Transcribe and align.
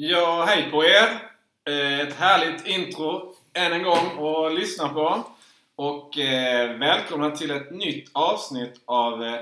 Ja, 0.00 0.44
hej 0.48 0.70
på 0.70 0.84
er! 0.84 1.08
Eh, 1.64 2.00
ett 2.00 2.14
härligt 2.14 2.66
intro 2.66 3.34
än 3.52 3.72
en 3.72 3.82
gång 3.82 4.26
att 4.26 4.54
lyssna 4.54 4.88
på. 4.88 5.22
Och 5.76 6.18
eh, 6.18 6.78
välkomna 6.78 7.30
till 7.30 7.50
ett 7.50 7.70
nytt 7.70 8.10
avsnitt 8.12 8.80
av 8.84 9.24
eh, 9.24 9.40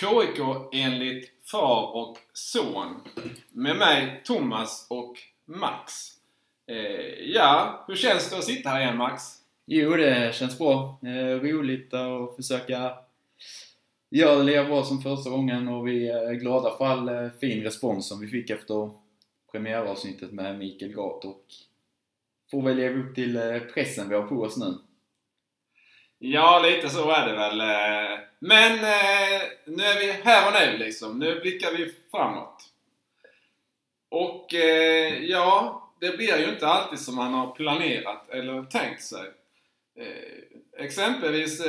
KIK 0.00 0.40
enligt 0.72 1.30
far 1.50 1.96
och 1.96 2.18
son. 2.32 3.00
Med 3.52 3.76
mig 3.76 4.22
Thomas 4.24 4.86
och 4.90 5.16
Max. 5.44 5.92
Eh, 6.70 7.30
ja, 7.34 7.84
hur 7.88 7.96
känns 7.96 8.30
det 8.30 8.38
att 8.38 8.44
sitta 8.44 8.68
här 8.68 8.80
igen 8.80 8.96
Max? 8.96 9.22
Jo, 9.66 9.96
det 9.96 10.34
känns 10.34 10.58
bra. 10.58 10.98
Eh, 11.02 11.40
roligt 11.40 11.94
att 11.94 12.36
försöka 12.36 12.92
göra 14.10 14.36
det 14.36 14.44
lika 14.44 14.64
bra 14.64 14.84
som 14.84 15.02
första 15.02 15.30
gången 15.30 15.68
och 15.68 15.88
vi 15.88 16.08
är 16.08 16.32
glada 16.32 16.76
för 16.78 16.86
all 16.86 17.08
eh, 17.08 17.30
fin 17.40 17.62
respons 17.62 18.08
som 18.08 18.20
vi 18.20 18.26
fick 18.26 18.50
efter 18.50 19.07
premiäravsnittet 19.52 20.32
med 20.32 20.58
Mikael 20.58 20.92
Gat 20.92 21.24
och 21.24 21.44
får 22.50 22.62
väl 22.62 22.76
leva 22.76 22.98
upp 22.98 23.14
till 23.14 23.36
eh, 23.36 23.58
pressen 23.58 24.08
vi 24.08 24.14
har 24.14 24.26
på 24.26 24.34
oss 24.34 24.56
nu. 24.56 24.74
Ja, 26.18 26.62
lite 26.64 26.88
så 26.88 27.10
är 27.10 27.26
det 27.26 27.34
väl. 27.36 27.60
Eh, 27.60 28.18
men 28.38 28.72
eh, 28.72 29.42
nu 29.64 29.82
är 29.82 30.00
vi 30.00 30.12
här 30.12 30.46
och 30.48 30.52
nu 30.52 30.78
liksom. 30.78 31.18
Nu 31.18 31.40
blickar 31.40 31.72
vi 31.72 31.94
framåt. 32.10 32.64
Och 34.10 34.46
ja, 35.20 35.82
det 36.00 36.16
blir 36.16 36.38
ju 36.38 36.48
inte 36.52 36.66
alltid 36.66 36.98
som 36.98 37.16
man 37.16 37.34
har 37.34 37.54
planerat 37.54 38.28
eller 38.30 38.62
tänkt 38.62 39.02
sig. 39.02 39.32
Exempelvis 40.76 41.62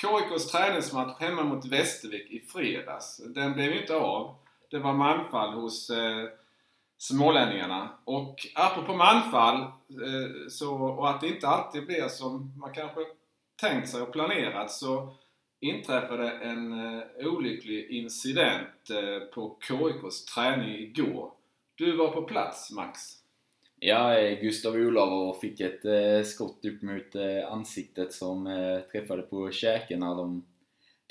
KIKs 0.00 0.46
träningsmatch 0.46 1.20
hemma 1.20 1.42
mot 1.42 1.64
Västervik 1.64 2.30
i 2.30 2.40
fredags. 2.40 3.16
Den 3.16 3.52
blev 3.52 3.72
ju 3.72 3.80
inte 3.80 3.94
av. 3.96 4.34
Det 4.70 4.78
var 4.78 4.92
manfall 4.92 5.54
hos 5.54 5.90
eh, 5.90 6.28
smålänningarna. 6.98 7.98
Och 8.04 8.46
apropå 8.54 8.94
manfall, 8.94 9.60
eh, 9.60 10.48
så, 10.50 10.74
och 10.74 11.10
att 11.10 11.20
det 11.20 11.28
inte 11.28 11.48
alltid 11.48 11.86
blir 11.86 12.08
som 12.08 12.52
man 12.60 12.74
kanske 12.74 13.00
tänkt 13.60 13.88
sig 13.88 14.02
och 14.02 14.12
planerat 14.12 14.70
så 14.70 15.14
inträffade 15.60 16.30
en 16.30 16.72
eh, 16.72 17.02
olycklig 17.26 17.90
incident 17.90 18.90
eh, 18.90 19.28
på 19.34 19.58
KIKs 19.68 20.24
träning 20.24 20.74
igår. 20.74 21.32
Du 21.74 21.96
var 21.96 22.08
på 22.08 22.22
plats 22.22 22.72
Max. 22.72 23.00
Ja, 23.78 24.18
eh, 24.18 24.40
Gustav 24.40 24.74
Olav 24.74 25.34
fick 25.40 25.60
ett 25.60 25.84
eh, 25.84 26.22
skott 26.24 26.64
upp 26.64 26.82
mot 26.82 27.14
eh, 27.14 27.52
ansiktet 27.52 28.12
som 28.12 28.46
eh, 28.46 28.80
träffade 28.80 29.22
på 29.22 29.50
käken 29.50 30.00
när 30.00 30.14
de 30.14 30.46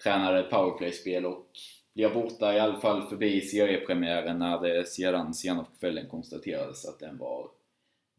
tränade 0.03 0.44
powerplay-spel 0.44 1.25
och 1.25 1.47
blev 1.96 2.14
borta 2.14 2.54
i 2.56 2.60
alla 2.60 2.80
fall 2.80 3.08
förbi 3.08 3.42
seriepremiären 3.42 4.40
när 4.40 4.62
det 4.62 4.88
sedan 4.88 5.34
senare 5.34 5.66
på 5.66 5.80
kvällen 5.80 6.10
konstaterades 6.10 6.86
att 6.86 7.00
den 7.00 7.18
var 7.18 7.50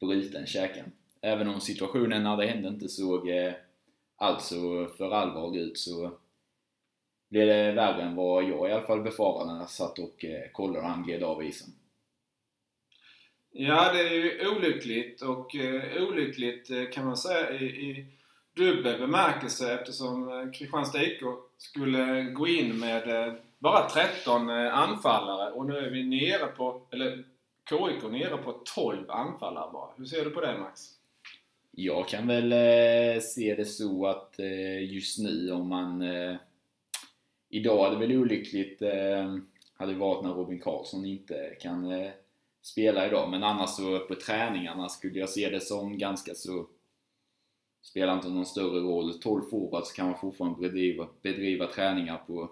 bruten 0.00 0.46
käken. 0.46 0.92
Även 1.20 1.48
om 1.48 1.60
situationen 1.60 2.22
när 2.22 2.36
det 2.36 2.46
hände 2.46 2.68
inte 2.68 2.88
såg 2.88 3.28
eh, 3.28 3.52
alltså 4.16 4.56
för 4.96 5.10
allvarlig 5.10 5.60
ut 5.60 5.78
så 5.78 6.18
blev 7.28 7.46
det 7.46 7.72
värre 7.72 8.02
än 8.02 8.14
vad 8.14 8.44
jag 8.44 8.68
i 8.68 8.72
alla 8.72 8.86
fall 8.86 9.02
befarade 9.02 9.52
när 9.52 9.60
jag 9.60 9.70
satt 9.70 9.98
och 9.98 10.24
eh, 10.24 10.50
kollade 10.52 10.78
och 10.78 10.90
han 10.90 11.02
gled 11.02 11.22
av 11.22 11.44
isen. 11.44 11.68
Ja, 13.50 13.92
det 13.92 14.00
är 14.00 14.10
ju 14.10 14.48
olyckligt 14.48 15.22
och 15.22 15.56
eh, 15.56 16.02
olyckligt 16.02 16.70
eh, 16.70 16.84
kan 16.92 17.04
man 17.04 17.16
säga 17.16 17.50
i, 17.50 17.64
i 17.64 18.06
dubbel 18.56 19.00
bemärkelse 19.00 19.74
eftersom 19.74 20.28
eh, 20.28 20.50
Kristianstad 20.50 21.02
IK 21.02 21.20
skulle 21.58 22.22
gå 22.22 22.48
in 22.48 22.78
med 22.78 23.08
eh, 23.08 23.34
bara 23.58 23.88
13 23.88 24.50
eh, 24.50 24.78
anfallare 24.78 25.52
och 25.52 25.66
nu 25.66 25.76
är 25.76 25.90
vi 25.90 26.04
nere 26.04 26.46
på, 26.46 26.82
eller 26.90 27.24
KIK 27.70 28.10
nere 28.10 28.36
på 28.36 28.60
12 28.74 29.10
anfallare 29.10 29.72
bara. 29.72 29.90
Hur 29.96 30.04
ser 30.04 30.24
du 30.24 30.30
på 30.30 30.40
det 30.40 30.58
Max? 30.58 30.80
Jag 31.70 32.08
kan 32.08 32.26
väl 32.26 32.52
eh, 32.52 33.20
se 33.20 33.54
det 33.54 33.64
så 33.64 34.06
att 34.06 34.38
eh, 34.38 34.92
just 34.92 35.18
nu 35.18 35.52
om 35.52 35.68
man... 35.68 36.02
Eh, 36.02 36.36
idag 37.48 37.92
det 37.92 37.98
väl 37.98 38.16
olyckligt 38.16 38.82
eh, 38.82 39.36
hade 39.74 39.94
varit 39.94 40.24
när 40.24 40.34
Robin 40.34 40.60
Karlsson 40.60 41.04
inte 41.04 41.56
kan 41.60 41.90
eh, 41.90 42.10
spela 42.62 43.06
idag. 43.06 43.30
Men 43.30 43.42
annars 43.42 43.70
så 43.70 43.98
på 43.98 44.14
träningarna 44.14 44.88
skulle 44.88 45.18
jag 45.18 45.28
se 45.28 45.50
det 45.50 45.60
som 45.60 45.98
ganska 45.98 46.34
så... 46.34 46.66
Spelar 47.82 48.14
inte 48.14 48.28
någon 48.28 48.46
större 48.46 48.80
roll. 48.80 49.20
12 49.20 49.42
forwards 49.50 49.92
kan 49.92 50.06
man 50.06 50.18
fortfarande 50.18 50.60
bedriva, 50.60 51.08
bedriva 51.22 51.66
träningar 51.66 52.16
på 52.26 52.50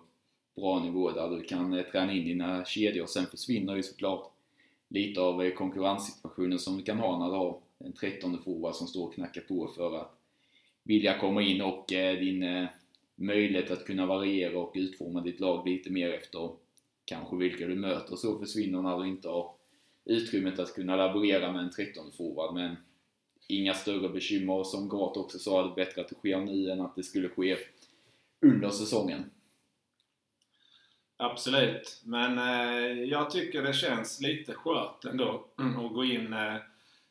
bra 0.56 0.84
nivå 0.84 1.10
där 1.10 1.30
du 1.30 1.42
kan 1.42 1.72
eh, 1.72 1.84
träna 1.84 2.12
in 2.12 2.24
dina 2.24 2.64
kedjor. 2.64 3.06
Sen 3.06 3.26
försvinner 3.26 3.76
ju 3.76 3.82
såklart 3.82 4.32
lite 4.88 5.20
av 5.20 5.42
eh, 5.42 5.54
konkurrenssituationen 5.54 6.58
som 6.58 6.76
du 6.76 6.82
kan 6.82 6.98
ha 6.98 7.18
när 7.18 7.26
du 7.26 7.36
har 7.36 7.60
en 7.78 7.92
13 7.92 8.42
forward 8.42 8.74
som 8.74 8.86
står 8.86 9.06
och 9.06 9.14
knackar 9.14 9.40
på 9.40 9.68
för 9.68 10.00
att 10.00 10.18
vilja 10.82 11.18
komma 11.18 11.42
in 11.42 11.62
och 11.62 11.92
eh, 11.92 12.18
din 12.18 12.68
möjlighet 13.14 13.70
att 13.70 13.86
kunna 13.86 14.06
variera 14.06 14.58
och 14.58 14.72
utforma 14.74 15.20
ditt 15.20 15.40
lag 15.40 15.68
lite 15.68 15.90
mer 15.90 16.10
efter 16.12 16.50
kanske 17.04 17.36
vilka 17.36 17.66
du 17.66 17.74
möter 17.74 18.16
så 18.16 18.38
försvinner 18.38 18.82
när 18.82 18.98
du 18.98 19.08
inte 19.08 19.28
har 19.28 19.54
utrymmet 20.04 20.58
att 20.58 20.74
kunna 20.74 20.96
laborera 20.96 21.52
med 21.52 21.62
en 21.62 21.70
13 21.70 22.12
forward 22.12 22.54
men 22.54 22.76
inga 23.48 23.74
större 23.74 24.08
bekymmer 24.08 24.64
som 24.64 24.88
Gart 24.88 25.16
också 25.16 25.38
sa, 25.38 25.62
det 25.62 25.70
är 25.70 25.84
bättre 25.84 26.00
att 26.00 26.08
det 26.08 26.14
sker 26.14 26.40
nu 26.40 26.70
än 26.70 26.80
att 26.80 26.96
det 26.96 27.02
skulle 27.02 27.28
ske 27.28 27.56
under 28.40 28.70
säsongen. 28.70 29.24
Absolut, 31.30 32.00
men 32.04 32.38
eh, 32.38 33.02
jag 33.02 33.30
tycker 33.30 33.62
det 33.62 33.72
känns 33.72 34.20
lite 34.20 34.54
skört 34.54 35.04
ändå 35.04 35.44
att 35.56 35.92
gå 35.94 36.04
in 36.04 36.32
eh, 36.32 36.56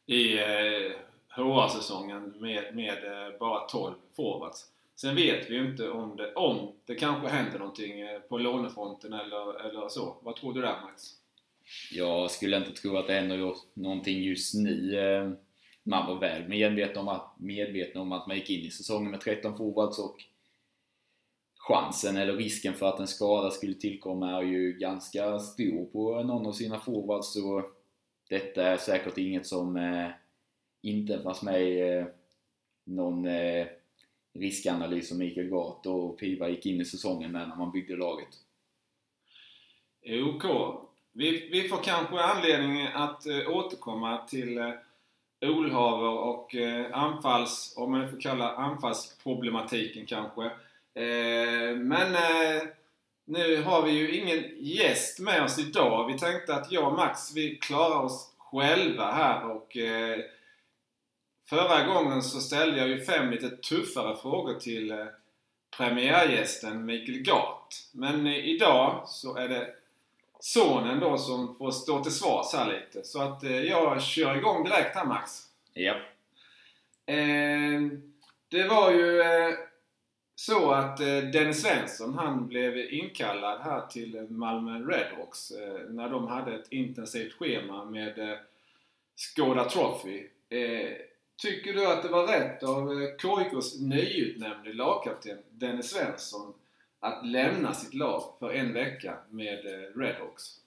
i 0.06 0.38
eh, 0.38 0.92
HR-säsongen 1.28 2.34
med, 2.40 2.76
med 2.76 3.04
eh, 3.04 3.38
bara 3.40 3.60
12 3.60 3.94
forwards. 4.16 4.66
Sen 4.96 5.16
vet 5.16 5.50
vi 5.50 5.56
ju 5.56 5.66
inte 5.70 5.90
om 5.90 6.16
det, 6.16 6.34
om 6.34 6.72
det 6.86 6.96
kanske 6.96 7.28
händer 7.28 7.60
någonting 7.60 8.02
eh, 8.02 8.20
på 8.20 8.38
lånefronten 8.38 9.14
eller, 9.14 9.66
eller 9.66 9.90
så. 9.90 10.18
Vad 10.22 10.36
tror 10.36 10.54
du 10.54 10.62
där 10.62 10.82
Max? 10.82 11.04
Jag 11.92 12.32
skulle 12.32 12.58
inte 12.58 12.72
tro 12.72 12.98
att 12.98 13.08
det 13.08 13.14
händer 13.14 13.54
någonting 13.74 14.24
just 14.24 14.54
nu. 14.56 15.00
Eh, 15.00 15.32
Man 15.84 16.08
var 16.08 16.20
väl 16.20 16.48
medveten 16.48 16.98
om 17.02 17.08
att, 17.08 17.36
medveten 17.40 18.02
om 18.02 18.12
att 18.12 18.28
man 18.28 18.38
gick 18.38 18.50
in 18.50 18.66
i 18.66 18.72
säsongen 18.72 19.12
med 19.12 19.22
13 19.22 19.58
forwards 19.58 20.00
och 20.00 20.16
chansen 21.64 22.18
eller 22.18 22.34
risken 22.34 22.74
för 22.74 22.86
att 22.86 23.00
en 23.00 23.08
skada 23.08 23.52
skulle 23.52 23.74
tillkomma 23.74 24.38
är 24.38 24.42
ju 24.42 24.74
ganska 24.74 25.40
stor 25.40 25.86
på 25.86 26.24
någon 26.24 26.48
av 26.48 26.52
sina 26.52 26.80
forwards 26.80 27.34
så 27.34 27.66
detta 28.30 28.68
är 28.68 28.78
säkert 28.78 29.18
inget 29.18 29.48
som 29.48 29.76
eh, 29.76 30.10
inte 30.82 31.22
fanns 31.24 31.42
med 31.42 31.62
i 31.62 31.80
eh, 31.80 32.06
någon 32.84 33.26
eh, 33.26 33.68
riskanalys 34.34 35.10
som 35.10 35.18
Mikael 35.18 35.50
Gart 35.50 35.86
och 35.86 36.20
Piva 36.20 36.50
gick 36.50 36.66
in 36.66 36.82
i 36.82 36.86
säsongen 36.86 37.32
med 37.32 37.50
när 37.50 37.56
man 37.56 37.72
byggde 37.72 37.96
laget. 37.96 38.30
OK. 40.26 40.46
Vi, 41.12 41.50
vi 41.52 41.70
får 41.70 41.78
kanske 41.84 42.20
anledning 42.20 42.88
att 42.94 43.26
eh, 43.26 43.50
återkomma 43.50 44.18
till 44.28 44.58
eh, 44.58 44.74
Olhaver 45.42 46.20
och 46.20 46.56
eh, 46.56 46.98
anfalls, 46.98 47.74
om 47.78 47.92
man 47.92 48.12
får 48.12 48.22
kalla 48.22 48.56
anfallsproblematiken 48.56 50.06
kanske. 50.06 50.52
Eh, 50.96 51.76
men 51.76 52.16
eh, 52.16 52.64
nu 53.26 53.62
har 53.62 53.82
vi 53.82 53.92
ju 53.92 54.12
ingen 54.18 54.44
gäst 54.60 55.20
med 55.20 55.44
oss 55.44 55.60
idag. 55.60 56.08
Vi 56.08 56.20
tänkte 56.20 56.56
att 56.56 56.72
jag 56.72 56.88
och 56.88 56.94
Max, 56.94 57.36
vi 57.36 57.56
klarar 57.56 58.00
oss 58.00 58.34
själva 58.38 59.12
här 59.12 59.46
och 59.46 59.78
eh, 59.78 60.20
Förra 61.50 61.86
gången 61.86 62.22
så 62.22 62.42
ställde 62.42 62.78
jag 62.78 62.88
ju 62.88 63.06
fem 63.06 63.32
lite 63.32 63.50
tuffare 63.50 64.18
frågor 64.18 64.60
till 64.60 65.06
premiärgästen 65.78 66.86
Mikael 66.86 67.20
Gart. 67.20 67.76
Men 67.92 68.28
idag 68.28 69.04
så 69.08 69.36
är 69.36 69.48
det 69.48 69.74
sonen 70.40 71.00
då 71.00 71.18
som 71.18 71.56
får 71.56 71.72
stå 71.72 72.04
till 72.04 72.12
svars 72.12 72.54
här 72.54 72.74
lite. 72.74 73.08
Så 73.08 73.22
att 73.22 73.44
jag 73.44 74.02
kör 74.02 74.36
igång 74.36 74.64
direkt 74.64 74.96
här 74.96 75.06
Max. 75.06 75.32
Ja. 75.74 75.96
Det 78.50 78.64
var 78.70 78.92
ju 78.92 79.24
så 80.36 80.72
att 80.72 81.00
eh, 81.00 81.18
Dennis 81.18 81.62
Svensson 81.62 82.14
han 82.14 82.48
blev 82.48 82.78
inkallad 82.78 83.62
här 83.62 83.88
till 83.88 84.28
Malmö 84.30 84.80
Redhawks 84.80 85.52
eh, 85.52 85.90
när 85.90 86.10
de 86.10 86.28
hade 86.28 86.56
ett 86.56 86.72
intensivt 86.72 87.34
schema 87.34 87.86
med 87.86 88.20
eh, 88.20 88.38
Skoda 89.16 89.70
Trophy. 89.70 90.28
Eh, 90.50 90.92
tycker 91.42 91.74
du 91.74 91.88
att 91.88 92.04
det 92.04 92.10
var 92.10 92.28
rätt 92.28 92.64
av 92.64 92.92
eh, 92.92 93.10
KIKs 93.18 93.80
nyutnämnde 93.80 94.74
lagkapten 94.74 95.38
Dennis 95.50 95.90
Svensson 95.90 96.54
att 97.00 97.28
lämna 97.28 97.74
sitt 97.74 97.94
lag 97.94 98.24
för 98.40 98.54
en 98.54 98.74
vecka 98.74 99.18
med 99.30 99.66
eh, 99.66 100.00
Redhawks? 100.00 100.60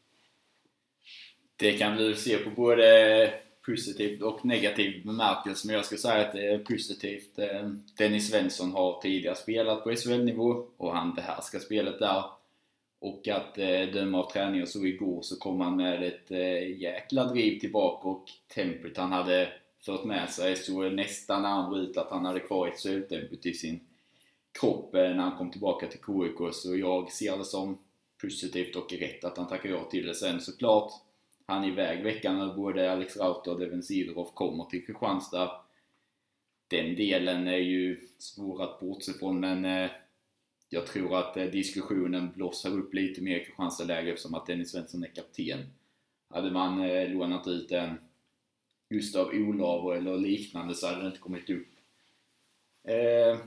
Det 1.56 1.78
kan 1.78 1.96
du 1.96 2.14
se 2.14 2.38
på 2.38 2.50
både 2.50 3.40
positivt 3.66 4.22
och 4.22 4.44
negativt 4.44 5.04
bemärkelse, 5.04 5.66
men 5.66 5.76
jag 5.76 5.84
skulle 5.84 5.98
säga 5.98 6.26
att 6.26 6.32
det 6.32 6.46
är 6.46 6.58
positivt. 6.58 7.38
Eh, 7.38 7.70
Dennis 7.98 8.30
Svensson 8.30 8.72
har 8.72 9.00
tidigare 9.00 9.36
spelat 9.36 9.84
på 9.84 9.94
SHL-nivå 9.96 10.66
och 10.76 10.96
han 10.96 11.14
behärskar 11.14 11.58
spelet 11.58 11.98
där. 11.98 12.24
Och 12.98 13.28
att 13.28 13.58
eh, 13.58 13.80
döma 13.92 14.18
av 14.18 14.32
träningen 14.32 14.66
så 14.66 14.84
igår 14.84 15.22
så 15.22 15.36
kom 15.36 15.60
han 15.60 15.76
med 15.76 16.02
ett 16.02 16.30
eh, 16.30 16.80
jäkla 16.80 17.24
driv 17.24 17.60
tillbaka 17.60 18.08
och 18.08 18.24
tempot 18.54 18.96
han 18.96 19.12
hade 19.12 19.48
fört 19.80 20.04
med 20.04 20.30
sig 20.30 20.56
såg 20.56 20.92
nästan 20.92 21.44
andra 21.44 21.78
ut 21.78 21.96
att 21.96 22.10
han 22.10 22.24
hade 22.24 22.40
kvar 22.40 22.68
ett 22.68 22.78
söktempot 22.78 23.46
i 23.46 23.54
sin 23.54 23.80
kropp 24.60 24.94
eh, 24.94 25.00
när 25.00 25.22
han 25.22 25.38
kom 25.38 25.50
tillbaka 25.50 25.86
till 25.86 25.98
KIK. 25.98 26.54
Så 26.54 26.76
jag 26.76 27.12
ser 27.12 27.38
det 27.38 27.44
som 27.44 27.78
positivt 28.20 28.76
och 28.76 28.92
rätt 28.92 29.24
att 29.24 29.36
han 29.36 29.48
tackar 29.48 29.68
ja 29.68 29.84
till 29.84 30.06
det. 30.06 30.14
Sen 30.14 30.40
såklart, 30.40 30.92
han 31.46 31.64
är 31.64 31.68
iväg 31.68 32.02
veckan 32.02 32.38
när 32.38 32.54
både 32.54 32.92
Alex 32.92 33.16
Rauter 33.16 33.50
och 33.50 33.60
Devin 33.60 33.82
Sidorov 33.82 34.30
kommer 34.34 34.64
till 34.64 34.86
Kristianstad. 34.86 35.50
Den 36.68 36.96
delen 36.96 37.48
är 37.48 37.56
ju 37.56 38.08
svår 38.18 38.62
att 38.62 38.80
bortse 38.80 39.12
från 39.12 39.40
men 39.40 39.64
eh, 39.64 39.90
jag 40.68 40.86
tror 40.86 41.18
att 41.18 41.36
eh, 41.36 41.44
diskussionen 41.44 42.32
blossar 42.34 42.70
upp 42.70 42.94
lite 42.94 43.22
mer 43.22 43.36
i 43.36 43.44
Kristianstad-läge 43.44 44.10
eftersom 44.10 44.34
att 44.34 44.46
Dennis 44.46 44.70
Svensson 44.70 45.04
är 45.04 45.14
kapten. 45.14 45.58
Hade 46.28 46.50
man 46.50 46.80
eh, 46.80 47.08
lånat 47.08 47.46
ut 47.46 47.72
en 47.72 47.98
Gustav 48.88 49.28
Olav 49.28 49.96
eller 49.96 50.18
liknande 50.18 50.74
så 50.74 50.86
hade 50.86 51.00
det 51.00 51.06
inte 51.06 51.18
kommit 51.18 51.50
upp. 51.50 51.68
Eh, 52.88 53.38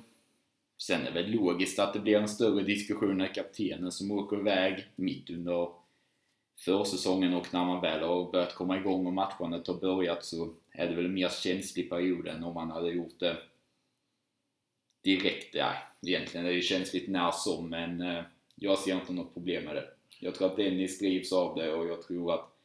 sen 0.78 1.02
är 1.02 1.06
det 1.06 1.22
väl 1.22 1.32
logiskt 1.32 1.80
att 1.80 1.94
det 1.94 2.00
blir 2.00 2.18
en 2.18 2.28
större 2.28 2.64
diskussion 2.64 3.18
när 3.18 3.34
kaptenen 3.34 3.92
som 3.92 4.12
åker 4.12 4.40
iväg 4.40 4.88
mitt 4.96 5.30
under 5.30 5.79
försäsongen 6.60 7.34
och 7.34 7.54
när 7.54 7.66
man 7.66 7.82
väl 7.82 8.04
har 8.04 8.32
börjat 8.32 8.56
komma 8.56 8.78
igång 8.78 9.08
och 9.08 9.14
matchandet 9.14 9.68
har 9.68 9.76
börjat 9.76 10.26
så 10.26 10.54
är 10.72 10.88
det 10.88 10.96
väl 10.96 11.06
en 11.06 11.14
mer 11.14 11.30
känslig 11.30 11.90
period 11.90 12.28
än 12.28 12.44
om 12.44 12.54
man 12.54 12.72
hade 12.72 12.92
gjort 12.92 13.20
det 13.20 13.38
direkt. 15.02 15.56
Ja, 15.56 15.74
egentligen 16.02 16.46
är 16.46 16.50
det 16.50 16.56
ju 16.56 16.62
känsligt 16.62 17.08
när 17.08 17.32
som 17.32 17.70
men 17.70 18.02
eh, 18.02 18.24
jag 18.56 18.80
ser 18.80 18.96
inte 18.96 19.14
något 19.14 19.34
problem 19.34 19.66
med 19.66 19.76
det. 19.76 19.86
Jag 20.20 20.36
tror 20.36 20.48
att 20.48 20.58
Dennis 20.58 21.00
drivs 21.00 21.34
av 21.34 21.56
det 21.56 21.74
och 21.74 21.88
jag 21.88 22.02
tror 22.02 22.34
att 22.34 22.56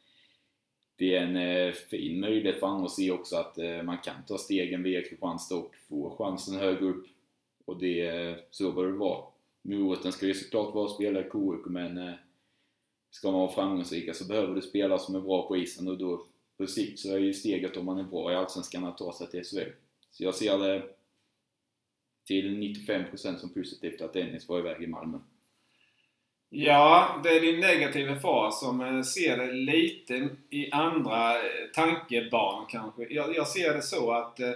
det 0.95 1.15
är 1.15 1.21
en 1.21 1.35
eh, 1.35 1.73
fin 1.73 2.19
möjlighet 2.19 2.59
för 2.59 2.67
andra 2.67 2.85
att 2.85 2.91
se 2.91 3.11
också 3.11 3.35
att 3.35 3.57
eh, 3.57 3.83
man 3.83 3.97
kan 3.97 4.15
ta 4.27 4.37
stegen 4.37 4.83
via 4.83 5.01
Kristianstad 5.01 5.55
och 5.55 5.75
få 5.89 6.15
chansen 6.17 6.59
högre 6.59 6.85
upp. 6.85 7.05
Och 7.65 7.79
det, 7.79 8.35
så 8.51 8.71
bör 8.71 8.87
det 8.87 8.97
vara. 8.97 9.25
Moroten 9.61 10.11
ska 10.11 10.25
ju 10.25 10.33
såklart 10.33 10.75
vara 10.75 10.85
att 10.85 10.95
spela 10.95 11.19
i 11.19 11.29
KUK, 11.29 11.65
men 11.65 12.15
ska 13.15 13.31
man 13.31 13.39
vara 13.39 13.51
framgångsrika 13.51 14.13
så 14.13 14.25
behöver 14.25 14.55
du 14.55 14.61
spelare 14.61 14.99
som 14.99 15.15
är 15.15 15.19
bra 15.19 15.47
på 15.47 15.57
isen 15.57 15.87
och 15.87 15.97
då 15.97 16.25
på 16.57 16.67
sikt 16.67 16.99
så 16.99 17.13
är 17.13 17.19
ju 17.19 17.33
steget 17.33 17.77
om 17.77 17.85
man 17.85 17.97
är 17.97 18.03
bra 18.03 18.31
i 18.31 18.35
Allsvenskan 18.35 18.85
att 18.85 18.97
ta 18.97 19.13
sig 19.13 19.27
till 19.27 19.43
SHL. 19.43 19.69
Så 20.11 20.23
jag 20.23 20.35
ser 20.35 20.57
det 20.57 20.83
till 22.27 22.49
95% 22.49 23.37
som 23.37 23.53
positivt 23.53 24.01
att 24.01 24.13
Dennis 24.13 24.49
var 24.49 24.59
iväg 24.59 24.83
i 24.83 24.87
Malmö. 24.87 25.17
Ja, 26.49 27.21
det 27.23 27.29
är 27.29 27.41
din 27.41 27.59
negativa 27.59 28.19
far 28.19 28.51
som 28.51 28.81
eh, 28.81 29.01
ser 29.01 29.37
det 29.37 29.51
lite 29.53 30.29
i 30.49 30.71
andra 30.71 31.35
eh, 31.35 31.41
tankebarn 31.73 31.99
tankebanor 31.99 32.65
kanske. 32.69 33.13
Jag, 33.13 33.35
jag, 33.35 33.47
ser 33.47 33.73
det 33.73 33.81
så 33.81 34.11
att 34.11 34.39
eh, 34.39 34.51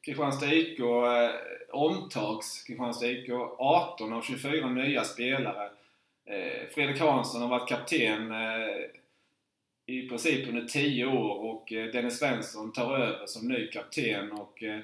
Kristianstad 0.00 0.54
IK 0.54 0.80
eh, 0.80 1.30
omtags 1.72 2.62
Kristianstad 2.62 3.06
IK 3.06 3.30
18 3.58 4.12
av 4.12 4.22
24 4.22 4.68
nya 4.68 5.04
spelare. 5.04 5.70
Eh, 6.26 6.68
Fredrik 6.74 7.00
Hansson 7.00 7.42
har 7.42 7.48
varit 7.48 7.68
kapten 7.68 8.30
eh, 8.30 8.76
i 9.86 10.08
princip 10.08 10.48
under 10.48 10.64
10 10.64 11.06
år 11.06 11.50
och 11.50 11.72
eh, 11.72 11.86
Dennis 11.86 12.18
Svensson 12.18 12.72
tar 12.72 12.98
över 12.98 13.26
som 13.26 13.48
ny 13.48 13.66
kapten 13.66 14.32
och 14.32 14.62
eh, 14.62 14.80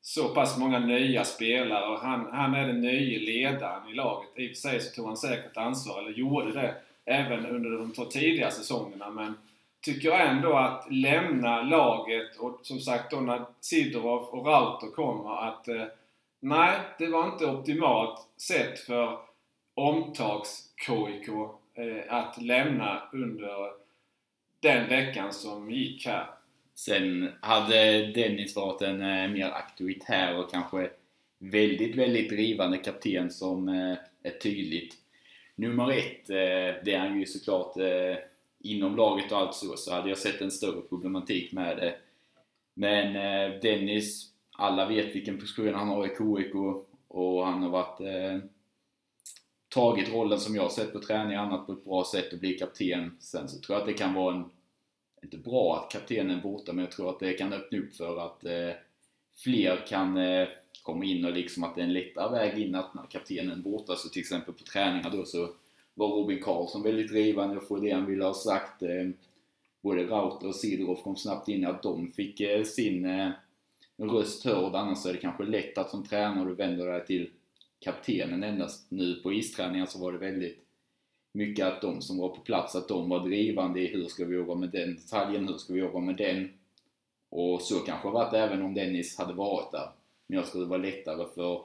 så 0.00 0.28
pass 0.28 0.58
många 0.58 0.78
nya 0.78 1.24
spelare 1.24 1.88
och 1.88 2.00
han, 2.00 2.28
han 2.32 2.54
är 2.54 2.66
den 2.66 2.80
nya 2.80 3.18
ledaren 3.18 3.88
i 3.88 3.94
laget. 3.94 4.30
I 4.36 4.46
och 4.46 4.50
för 4.50 4.54
sig 4.54 4.80
så 4.80 4.94
tog 4.94 5.06
han 5.06 5.16
säkert 5.16 5.56
ansvar, 5.56 5.98
eller 5.98 6.10
gjorde 6.10 6.52
det, 6.52 6.74
även 7.04 7.46
under 7.46 7.70
de 7.70 7.92
två 7.92 8.04
tidiga 8.04 8.50
säsongerna. 8.50 9.10
Men 9.10 9.34
tycker 9.80 10.08
jag 10.08 10.28
ändå 10.28 10.56
att 10.56 10.86
lämna 10.90 11.62
laget 11.62 12.36
och 12.36 12.60
som 12.62 12.80
sagt 12.80 13.10
då 13.10 13.20
när 13.20 13.44
Sidorov 13.60 14.22
och 14.22 14.46
Rauter 14.46 14.86
kommer 14.86 15.48
att 15.48 15.68
eh, 15.68 15.84
nej, 16.40 16.78
det 16.98 17.06
var 17.06 17.26
inte 17.26 17.46
optimalt 17.46 18.20
sett 18.36 18.80
för 18.80 19.18
omtags-KIK 19.74 21.28
eh, 21.74 22.14
att 22.14 22.42
lämna 22.42 23.02
under 23.12 23.70
den 24.60 24.88
veckan 24.88 25.32
som 25.32 25.70
gick 25.70 26.06
här. 26.06 26.26
Sen 26.74 27.32
hade 27.40 28.06
Dennis 28.06 28.56
varit 28.56 28.82
en 28.82 29.02
eh, 29.02 29.30
mer 29.30 29.50
auktoritär 29.50 30.38
och 30.38 30.50
kanske 30.50 30.90
väldigt, 31.38 31.96
väldigt 31.96 32.28
drivande 32.28 32.78
kapten 32.78 33.30
som 33.30 33.68
eh, 33.68 33.96
är 34.22 34.38
tydligt 34.42 34.94
nummer 35.54 35.90
ett. 35.90 36.30
Eh, 36.30 36.84
det 36.84 36.94
är 36.94 36.98
han 36.98 37.20
ju 37.20 37.26
såklart 37.26 37.76
eh, 37.76 38.16
inom 38.60 38.96
laget 38.96 39.32
och 39.32 39.38
allt 39.38 39.54
så, 39.54 39.76
så 39.76 39.94
hade 39.94 40.08
jag 40.08 40.18
sett 40.18 40.40
en 40.40 40.50
större 40.50 40.80
problematik 40.80 41.52
med 41.52 41.76
det. 41.76 41.94
Men 42.74 43.16
eh, 43.16 43.60
Dennis, 43.60 44.30
alla 44.52 44.88
vet 44.88 45.14
vilken 45.14 45.38
position 45.38 45.74
han 45.74 45.88
har 45.88 46.06
i 46.06 46.08
KIK 46.08 46.54
och 47.08 47.46
han 47.46 47.62
har 47.62 47.70
varit 47.70 48.00
eh, 48.00 48.48
tagit 49.72 50.12
rollen 50.12 50.40
som 50.40 50.54
jag 50.54 50.72
sett 50.72 50.92
på 50.92 51.00
träning 51.00 51.38
och 51.38 51.44
annat 51.44 51.66
på 51.66 51.72
ett 51.72 51.84
bra 51.84 52.04
sätt 52.12 52.32
och 52.32 52.38
blir 52.38 52.58
kapten. 52.58 53.16
Sen 53.20 53.48
så 53.48 53.60
tror 53.60 53.74
jag 53.74 53.80
att 53.80 53.86
det 53.86 53.92
kan 53.92 54.14
vara 54.14 54.34
en 54.34 54.44
inte 55.22 55.36
bra 55.36 55.76
att 55.76 55.92
kaptenen 55.92 56.38
är 56.38 56.42
borta, 56.42 56.72
men 56.72 56.84
jag 56.84 56.92
tror 56.92 57.10
att 57.10 57.20
det 57.20 57.32
kan 57.32 57.52
öppna 57.52 57.78
upp 57.78 57.94
för 57.94 58.26
att 58.26 58.44
eh, 58.44 58.70
fler 59.36 59.86
kan 59.86 60.16
eh, 60.16 60.48
komma 60.82 61.04
in 61.04 61.24
och 61.24 61.32
liksom 61.32 61.64
att 61.64 61.74
det 61.74 61.80
är 61.80 61.84
en 61.84 61.92
lättare 61.92 62.30
väg 62.30 62.58
in 62.58 62.74
att 62.74 62.94
när 62.94 63.06
kaptenen 63.06 63.58
är 63.58 63.62
borta, 63.62 63.96
så 63.96 64.08
till 64.08 64.20
exempel 64.20 64.54
på 64.54 64.64
träningar 64.64 65.10
då 65.10 65.24
så 65.24 65.48
var 65.94 66.08
Robin 66.08 66.42
Karlsson 66.42 66.82
väldigt 66.82 67.10
drivande 67.10 67.56
och 67.56 67.68
få 67.68 67.76
det 67.76 67.90
han 67.90 68.06
ville 68.06 68.24
ha 68.24 68.34
sagt. 68.34 68.82
Eh, 68.82 69.08
både 69.80 70.04
Rauter 70.04 70.48
och 70.48 70.54
Sidorov 70.54 71.02
kom 71.02 71.16
snabbt 71.16 71.48
in 71.48 71.66
att 71.66 71.82
de 71.82 72.12
fick 72.12 72.40
eh, 72.40 72.64
sin 72.64 73.04
eh, 73.04 73.30
röst 73.96 74.44
hörd, 74.44 74.74
annars 74.74 75.06
är 75.06 75.12
det 75.12 75.18
kanske 75.18 75.44
lätt 75.44 75.78
att 75.78 75.90
som 75.90 76.06
tränare 76.06 76.48
du 76.48 76.54
vänder 76.54 76.86
dig 76.86 77.06
till 77.06 77.30
kaptenen 77.82 78.42
endast. 78.42 78.90
Nu 78.90 79.14
på 79.14 79.32
isträningar 79.32 79.86
så 79.86 79.98
var 79.98 80.12
det 80.12 80.18
väldigt 80.18 80.58
mycket 81.32 81.66
att 81.66 81.80
de 81.80 82.02
som 82.02 82.18
var 82.18 82.28
på 82.28 82.40
plats, 82.40 82.74
att 82.74 82.88
de 82.88 83.08
var 83.08 83.20
drivande 83.20 83.80
i 83.80 83.86
hur 83.86 84.04
ska 84.04 84.24
vi 84.24 84.34
jobba 84.34 84.54
med 84.54 84.70
den 84.70 84.94
detaljen, 84.94 85.48
hur 85.48 85.58
ska 85.58 85.72
vi 85.72 85.80
jobba 85.80 86.00
med 86.00 86.16
den? 86.16 86.52
Och 87.28 87.62
så 87.62 87.78
kanske 87.78 88.08
det 88.08 88.12
varit 88.12 88.34
även 88.34 88.62
om 88.62 88.74
Dennis 88.74 89.18
hade 89.18 89.32
varit 89.32 89.72
där. 89.72 89.90
Men 90.26 90.38
jag 90.38 90.46
tror 90.46 90.60
det 90.60 90.68
var 90.68 90.78
lättare 90.78 91.26
för 91.34 91.62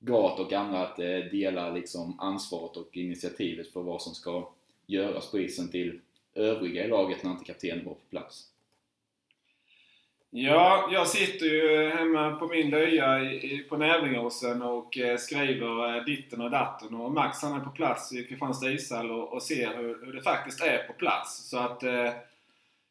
Gat 0.00 0.38
och 0.38 0.52
andra 0.52 0.86
att 0.86 0.98
eh, 0.98 1.18
dela 1.32 1.70
liksom 1.70 2.20
ansvaret 2.20 2.76
och 2.76 2.96
initiativet 2.96 3.72
för 3.72 3.82
vad 3.82 4.02
som 4.02 4.14
ska 4.14 4.48
göras 4.86 5.30
på 5.30 5.38
isen 5.38 5.70
till 5.70 6.00
övriga 6.34 6.84
i 6.84 6.88
laget 6.88 7.24
när 7.24 7.30
inte 7.30 7.44
kaptenen 7.44 7.84
var 7.84 7.94
på 7.94 8.00
plats. 8.10 8.48
Ja, 10.30 10.88
jag 10.92 11.08
sitter 11.08 11.46
ju 11.46 11.88
hemma 11.88 12.30
på 12.30 12.46
min 12.46 12.70
lya 12.70 13.20
på 13.68 13.76
Nävlingåsen 13.76 14.62
och 14.62 14.98
eh, 14.98 15.16
skriver 15.16 15.96
eh, 15.96 16.04
ditten 16.04 16.40
och 16.40 16.50
datten. 16.50 16.94
Och 16.94 17.12
Max 17.12 17.42
han 17.42 17.60
är 17.60 17.64
på 17.64 17.70
plats 17.70 18.12
i 18.12 18.24
Kristianstad 18.24 18.70
ishall 18.70 19.10
och, 19.10 19.32
och 19.32 19.42
ser 19.42 19.76
hur, 19.76 20.06
hur, 20.06 20.12
det 20.12 20.22
faktiskt 20.22 20.62
är 20.62 20.86
på 20.86 20.92
plats. 20.92 21.48
Så 21.48 21.58
att... 21.58 21.82
Eh, 21.82 22.12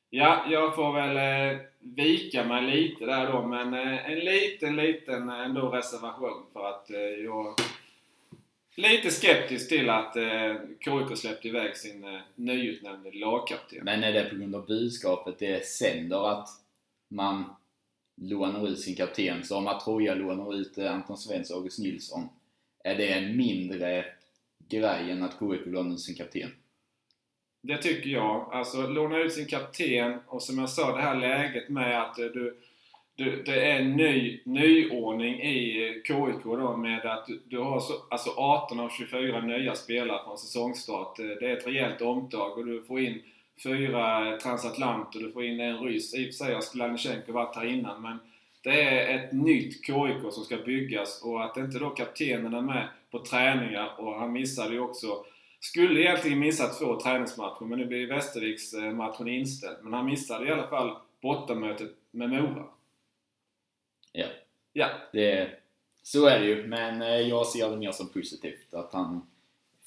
ja, 0.10 0.46
jag 0.50 0.75
får 0.75 0.94
väl 0.94 1.58
vika 1.79 2.44
mig 2.44 2.62
lite 2.62 3.06
där 3.06 3.32
då. 3.32 3.48
Men 3.48 3.74
en 3.74 4.20
liten, 4.20 4.75
liten 4.75 5.29
ändå 5.29 5.70
reservation 5.70 6.46
för 6.53 6.70
att 6.70 6.89
jag... 7.25 7.56
Lite 8.79 9.12
skeptisk 9.12 9.70
till 9.70 9.89
att 9.89 10.15
eh, 10.15 10.56
KIK 10.79 11.17
släppte 11.17 11.48
iväg 11.48 11.77
sin 11.77 12.03
eh, 12.03 12.20
nyutnämnde 12.36 13.12
lagkapten. 13.12 13.79
Men 13.84 14.03
är 14.03 14.13
det 14.13 14.29
på 14.29 14.36
grund 14.36 14.56
av 14.56 14.65
budskapet 14.65 15.39
det 15.39 15.67
sänder 15.67 16.32
att 16.32 16.50
man 17.07 17.43
lånar 18.21 18.67
ut 18.67 18.79
sin 18.79 18.95
kapten. 18.95 19.43
Så 19.43 19.57
om 19.57 19.67
Atroja 19.67 20.15
lånar 20.15 20.55
ut 20.55 20.77
eh, 20.77 20.93
Anton 20.93 21.17
Svensson 21.17 21.55
och 21.55 21.61
August 21.61 21.79
Nilsson, 21.79 22.29
är 22.83 22.95
det 22.95 23.13
en 23.13 23.37
mindre 23.37 24.05
grej 24.69 25.11
än 25.11 25.23
att 25.23 25.39
KIK 25.39 25.65
lånar 25.65 25.93
ut 25.93 26.01
sin 26.01 26.15
kapten? 26.15 26.49
Det 27.63 27.77
tycker 27.77 28.09
jag. 28.09 28.49
Alltså 28.53 28.87
låna 28.87 29.17
ut 29.17 29.33
sin 29.33 29.45
kapten 29.45 30.19
och 30.27 30.41
som 30.41 30.59
jag 30.59 30.69
sa 30.69 30.95
det 30.95 31.01
här 31.01 31.15
läget 31.15 31.69
med 31.69 32.01
att 32.01 32.19
eh, 32.19 32.25
du, 32.25 32.57
du, 33.15 33.43
det 33.43 33.71
är 33.71 33.79
en 33.79 33.95
ny 33.95 34.41
nyordning 34.45 35.41
i 35.41 35.87
eh, 35.87 35.93
KIK 36.03 36.43
då 36.43 36.77
med 36.77 37.05
att 37.05 37.27
du, 37.27 37.41
du 37.45 37.59
har 37.59 37.79
så, 37.79 37.93
alltså 38.09 38.29
18 38.29 38.79
av 38.79 38.89
24 38.89 39.41
nya 39.41 39.75
spelare 39.75 40.23
från 40.23 40.37
säsongstart. 40.37 41.17
Det 41.17 41.51
är 41.51 41.57
ett 41.57 41.67
rejält 41.67 42.01
omtag 42.01 42.57
och 42.57 42.65
du 42.65 42.83
får 42.83 42.99
in 42.99 43.21
fyra 43.63 44.37
transatlanter, 44.37 45.19
du 45.19 45.31
får 45.31 45.45
in 45.45 45.59
en 45.59 45.79
ryss. 45.79 46.13
I 46.13 46.23
och 46.23 46.25
för 46.25 46.45
sig 46.45 46.53
har 46.53 46.61
Skladnysjenko 46.61 47.31
varit 47.31 47.55
här 47.55 47.65
innan 47.65 48.01
men 48.01 48.19
det 48.61 48.81
är 48.81 49.17
ett 49.17 49.31
nytt 49.31 49.85
KIK 49.85 50.33
som 50.33 50.43
ska 50.43 50.57
byggas 50.57 51.21
och 51.21 51.43
att 51.43 51.57
inte 51.57 51.79
då 51.79 51.89
kaptenen 51.89 52.53
är 52.53 52.61
med 52.61 52.87
på 53.11 53.19
träningar 53.19 53.91
och 53.97 54.19
han 54.19 54.31
missade 54.31 54.73
ju 54.73 54.79
också 54.79 55.25
skulle 55.59 56.01
egentligen 56.01 56.39
missa 56.39 56.67
två 56.67 56.99
träningsmatcher 56.99 57.65
men 57.65 57.79
nu 57.79 57.85
blir 57.85 58.07
Västerviks 58.07 58.73
eh, 58.73 58.91
matchen 58.91 59.27
inställd. 59.27 59.77
Men 59.81 59.93
han 59.93 60.05
missade 60.05 60.47
i 60.47 60.51
alla 60.51 60.67
fall 60.67 60.97
bortamötet 61.21 61.91
med 62.11 62.29
Mora. 62.29 62.65
Ja. 64.11 64.27
Ja. 64.73 64.89
Det, 65.13 65.49
så 66.03 66.25
är 66.25 66.39
det 66.39 66.45
ju, 66.45 66.67
men 66.67 67.01
eh, 67.01 67.07
jag 67.07 67.47
ser 67.47 67.69
det 67.69 67.77
mer 67.77 67.91
som 67.91 68.09
positivt 68.09 68.73
att 68.73 68.93
han 68.93 69.27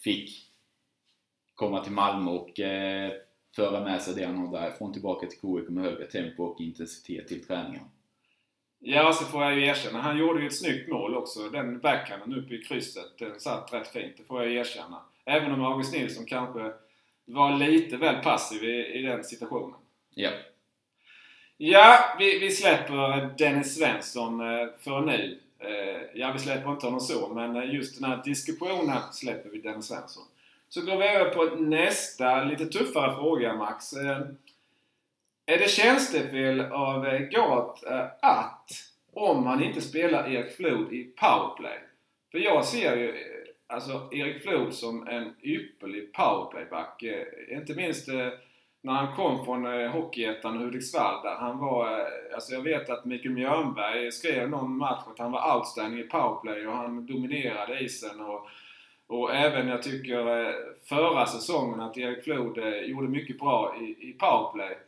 fick 0.05 0.47
komma 1.55 1.85
till 1.85 1.93
Malmö 1.93 2.31
och 2.31 2.61
eh, 2.61 3.13
föra 3.57 3.85
med 3.85 4.03
sig 4.03 4.15
det 4.15 4.25
han 4.25 4.39
har 4.39 4.61
därifrån 4.61 4.93
tillbaka 4.93 5.27
till 5.27 5.41
KIK 5.41 5.69
med 5.69 5.85
högre 5.85 6.07
tempo 6.07 6.45
och 6.45 6.61
intensitet 6.61 7.29
till 7.29 7.47
träningen. 7.47 7.85
Ja, 8.79 9.13
så 9.13 9.25
får 9.25 9.43
jag 9.43 9.59
ju 9.59 9.67
erkänna. 9.67 10.01
Han 10.01 10.19
gjorde 10.19 10.41
ju 10.41 10.47
ett 10.47 10.59
snyggt 10.59 10.89
mål 10.89 11.17
också. 11.17 11.41
Den 11.49 11.79
backhanden 11.79 12.39
uppe 12.39 12.55
i 12.55 12.59
krysset, 12.59 13.19
den 13.19 13.41
satt 13.41 13.73
rätt 13.73 13.89
fint. 13.89 14.15
Det 14.17 14.25
får 14.25 14.43
jag 14.43 14.53
erkänna. 14.53 15.03
Även 15.25 15.53
om 15.53 15.65
August 15.65 15.93
Nilsson 15.93 16.27
kanske 16.27 16.73
var 17.25 17.59
lite 17.59 17.97
väl 17.97 18.23
passiv 18.23 18.65
i, 18.65 18.99
i 18.99 19.03
den 19.03 19.25
situationen. 19.25 19.77
Ja. 20.15 20.31
Ja, 21.57 22.17
vi, 22.19 22.39
vi 22.39 22.51
släpper 22.51 23.35
Dennis 23.39 23.75
Svensson 23.75 24.41
eh, 24.41 24.69
för 24.81 25.01
nu. 25.01 25.41
Eh, 25.59 26.21
ja, 26.21 26.33
vi 26.33 26.39
släpper 26.39 26.73
inte 26.73 26.87
honom 26.87 27.01
så, 27.01 27.29
men 27.35 27.57
eh, 27.57 27.75
just 27.75 28.01
den 28.01 28.11
här 28.11 28.23
diskussionen 28.25 29.03
släpper 29.13 29.51
vi 29.51 29.59
Dennis 29.59 29.87
Svensson. 29.87 30.23
Så 30.73 30.81
går 30.81 30.97
vi 30.97 31.09
över 31.09 31.31
på 31.31 31.45
nästa 31.57 32.45
lite 32.45 32.67
tuffare 32.67 33.17
fråga 33.17 33.55
Max. 33.55 33.93
Eh, 33.93 34.19
är 35.47 35.59
det 35.59 35.71
tjänstefel 35.71 36.61
av 36.61 37.19
Gat 37.19 37.85
eh, 37.87 38.07
att, 38.23 38.71
om 39.13 39.47
han 39.47 39.65
inte 39.65 39.81
spelar 39.81 40.33
Erik 40.33 40.57
Flod 40.57 40.93
i 40.93 41.05
powerplay? 41.05 41.79
För 42.33 42.39
jag 42.39 42.65
ser 42.65 42.97
ju 42.97 43.09
eh, 43.09 43.15
alltså 43.67 44.09
Erik 44.13 44.43
Flod 44.43 44.75
som 44.75 45.09
en 45.09 45.35
ypperlig 45.43 46.13
powerplayback. 46.13 47.05
Inte 47.49 47.75
minst 47.75 48.09
när 48.83 48.93
han 48.93 49.17
kom 49.17 49.45
från 49.45 49.89
Hockeyettan 49.89 50.57
och 50.57 50.63
Hudiksvall 50.63 51.23
där 51.23 51.35
han 51.35 51.59
var... 51.59 52.09
Alltså 52.35 52.53
jag 52.53 52.63
vet 52.63 52.91
att 52.91 53.05
Mikael 53.05 53.35
Mjörnberg 53.35 54.13
skrev 54.13 54.51
någon 54.51 54.77
match 54.77 55.05
att 55.07 55.19
han 55.19 55.33
var 55.33 55.57
outstanding 55.57 56.01
i 56.01 56.03
powerplay 56.09 56.67
och 56.67 56.77
han 56.77 57.07
dominerade 57.07 57.81
isen 57.81 58.21
och... 58.21 58.49
Och 59.11 59.35
även 59.35 59.69
jag 59.69 59.83
tycker 59.83 60.47
eh, 60.47 60.55
förra 60.85 61.27
säsongen 61.27 61.81
att 61.81 61.99
Erik 61.99 62.25
Flod 62.25 62.59
eh, 62.59 62.81
gjorde 62.81 63.09
mycket 63.09 63.39
bra 63.39 63.77
i, 63.81 64.09
i 64.09 64.13
powerplay. 64.13 64.79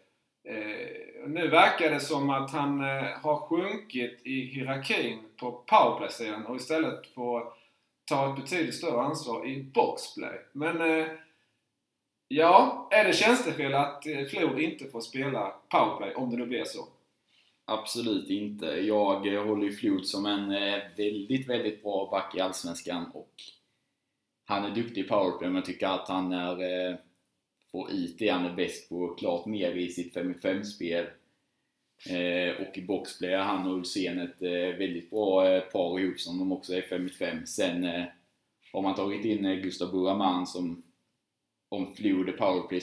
Eh, 0.45 1.29
nu 1.29 1.49
verkar 1.49 1.91
det 1.91 2.01
som 2.01 2.31
att 2.31 2.51
han 2.51 2.81
eh, 2.81 3.05
har 3.23 3.37
sjunkit 3.37 4.21
i 4.25 4.41
hierarkin 4.41 5.19
på 5.37 5.53
powerplay-sidan 5.53 6.47
och 6.47 6.57
istället 6.57 7.07
får 7.15 7.45
ta 8.05 8.31
ett 8.31 8.41
betydligt 8.41 8.75
större 8.75 9.01
ansvar 9.01 9.47
i 9.47 9.63
boxplay. 9.63 10.39
Men 10.53 10.81
eh, 10.81 11.07
Ja, 12.35 12.89
är 12.91 13.05
det 13.05 13.13
tjänstefel 13.13 13.75
att 13.75 14.07
eh, 14.07 14.25
Flod 14.25 14.61
inte 14.61 14.89
får 14.89 15.01
spela 15.01 15.55
powerplay 15.69 16.15
om 16.15 16.31
det 16.31 16.37
nu 16.37 16.47
blir 16.47 16.65
så? 16.65 16.89
Absolut 17.65 18.31
inte. 18.31 18.67
Jag 18.67 19.45
håller 19.45 19.65
ju 19.65 19.73
Flod 19.73 20.07
som 20.07 20.27
en 20.27 20.51
eh, 20.51 20.79
väldigt, 20.97 21.49
väldigt 21.49 21.83
bra 21.83 22.09
back 22.11 22.35
i 22.35 22.41
Allsvenskan 22.41 23.11
och 23.15 23.35
han 24.45 24.65
är 24.65 24.75
duktig 24.75 25.05
i 25.05 25.09
powerplay 25.09 25.49
men 25.49 25.57
jag 25.57 25.65
tycker 25.65 25.87
att 25.87 26.09
han 26.09 26.33
är, 26.33 26.91
eh, 26.91 26.97
får 27.73 27.93
ut 27.93 28.19
det 28.19 28.29
han 28.29 28.47
är 28.47 28.55
bäst 28.55 28.89
på 28.89 29.15
klart 29.15 29.47
mer 29.47 29.73
i 29.73 29.89
sitt 29.89 30.15
5-5-spel. 30.15 31.07
Eh, 32.11 32.67
och 32.67 32.79
i 32.79 32.83
boxplay 32.83 33.33
är 33.33 33.39
han 33.39 33.67
och 33.67 33.77
Ulsén 33.77 34.19
ett 34.19 34.43
eh, 34.43 34.79
väldigt 34.79 35.11
bra 35.11 35.61
par 35.61 36.01
ihop 36.01 36.21
som 36.21 36.39
de 36.39 36.53
också 36.53 36.75
är 36.75 36.83
5-5. 36.83 37.45
Sen 37.45 37.85
har 38.73 38.83
man 38.83 38.95
tagit 38.95 39.25
in 39.25 39.63
Gustav 39.63 39.93
Buraman 39.93 40.47
som 40.47 40.83
om 41.69 41.95
Flod 41.95 42.29
är 42.29 42.33
powerplay 42.33 42.81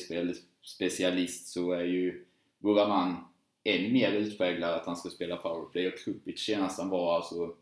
specialist 0.62 1.48
så 1.48 1.72
är 1.72 1.84
ju 1.84 2.26
Buraman 2.58 3.16
än 3.64 3.94
mer 3.94 4.12
utpräglad 4.12 4.74
att 4.74 4.86
han 4.86 4.96
ska 4.96 5.10
spela 5.10 5.38
powerplay 5.38 5.88
och 5.88 6.00
Krupic 6.00 6.40
senast 6.40 6.80
han 6.80 6.90
var 6.90 7.16
alltså 7.16 7.56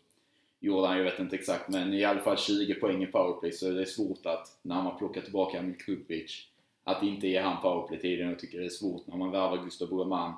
gjorde 0.60 0.88
han, 0.88 0.98
jag 0.98 1.04
vet 1.04 1.20
inte 1.20 1.36
exakt, 1.36 1.70
men 1.70 1.94
i 1.94 2.04
alla 2.04 2.20
fall 2.20 2.38
20 2.38 2.74
poäng 2.74 3.04
i 3.04 3.08
powerplay 3.08 3.52
så 3.52 3.70
det 3.70 3.82
är 3.82 3.86
svårt 3.86 4.26
att, 4.26 4.60
när 4.62 4.84
man 4.84 4.98
plockar 4.98 5.22
tillbaka 5.22 5.58
Emil 5.58 5.78
Krupic, 5.78 6.48
att 6.84 7.04
inte 7.04 7.28
ge 7.28 7.40
han 7.40 7.62
powerplay-tiden. 7.62 8.30
Jag 8.30 8.40
tycker 8.40 8.60
det 8.60 8.66
är 8.66 8.70
svårt 8.70 9.08
när 9.08 9.18
man 9.18 9.32
värvar 9.32 9.64
Gustav 9.64 9.88
Broman 9.90 10.34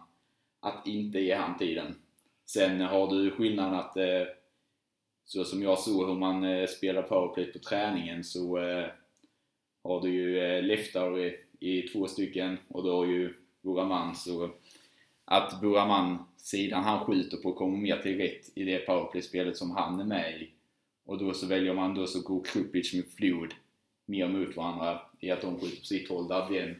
att 0.59 0.87
inte 0.87 1.19
ge 1.19 1.33
han 1.33 1.57
tiden. 1.57 1.95
Sen 2.45 2.81
har 2.81 3.07
du 3.07 3.31
skillnaden 3.31 3.73
att, 3.73 3.97
eh, 3.97 4.23
så 5.25 5.43
som 5.43 5.63
jag 5.63 5.79
såg 5.79 6.07
hur 6.07 6.15
man 6.15 6.43
eh, 6.43 6.67
spelar 6.67 7.01
powerplay 7.01 7.45
på 7.45 7.59
träningen 7.59 8.23
så 8.23 8.57
eh, 8.57 8.87
har 9.83 10.01
du 10.01 10.09
ju 10.09 10.39
eh, 10.39 10.63
Leftar 10.63 11.19
i, 11.19 11.35
i 11.59 11.81
två 11.81 12.07
stycken 12.07 12.57
och 12.67 12.83
då 12.83 12.97
har 12.97 13.05
ju 13.05 13.33
Buraman 13.61 14.15
så 14.15 14.49
att 15.31 15.61
Buraman 15.61 16.17
sidan 16.37 16.83
han 16.83 17.05
skjuter 17.05 17.37
på 17.37 17.53
kommer 17.53 17.77
mer 17.77 17.97
till 17.97 18.17
rätt 18.17 18.51
i 18.55 18.63
det 18.63 18.79
powerplay-spelet 18.79 19.57
som 19.57 19.71
han 19.71 19.99
är 19.99 20.05
med 20.05 20.41
i. 20.41 20.49
Och 21.05 21.17
då 21.17 21.33
så 21.33 21.47
väljer 21.47 21.73
man 21.73 21.95
då 21.95 22.07
så 22.07 22.21
går 22.21 22.43
Krupic 22.43 22.93
med 22.93 23.05
Flod 23.17 23.53
mer 24.05 24.27
mot 24.27 24.55
varandra 24.57 25.01
i 25.19 25.31
att 25.31 25.41
de 25.41 25.59
skjuter 25.59 25.79
på 25.79 25.85
sitt 25.85 26.09
håll. 26.09 26.27
Där 26.27 26.49
den 26.49 26.75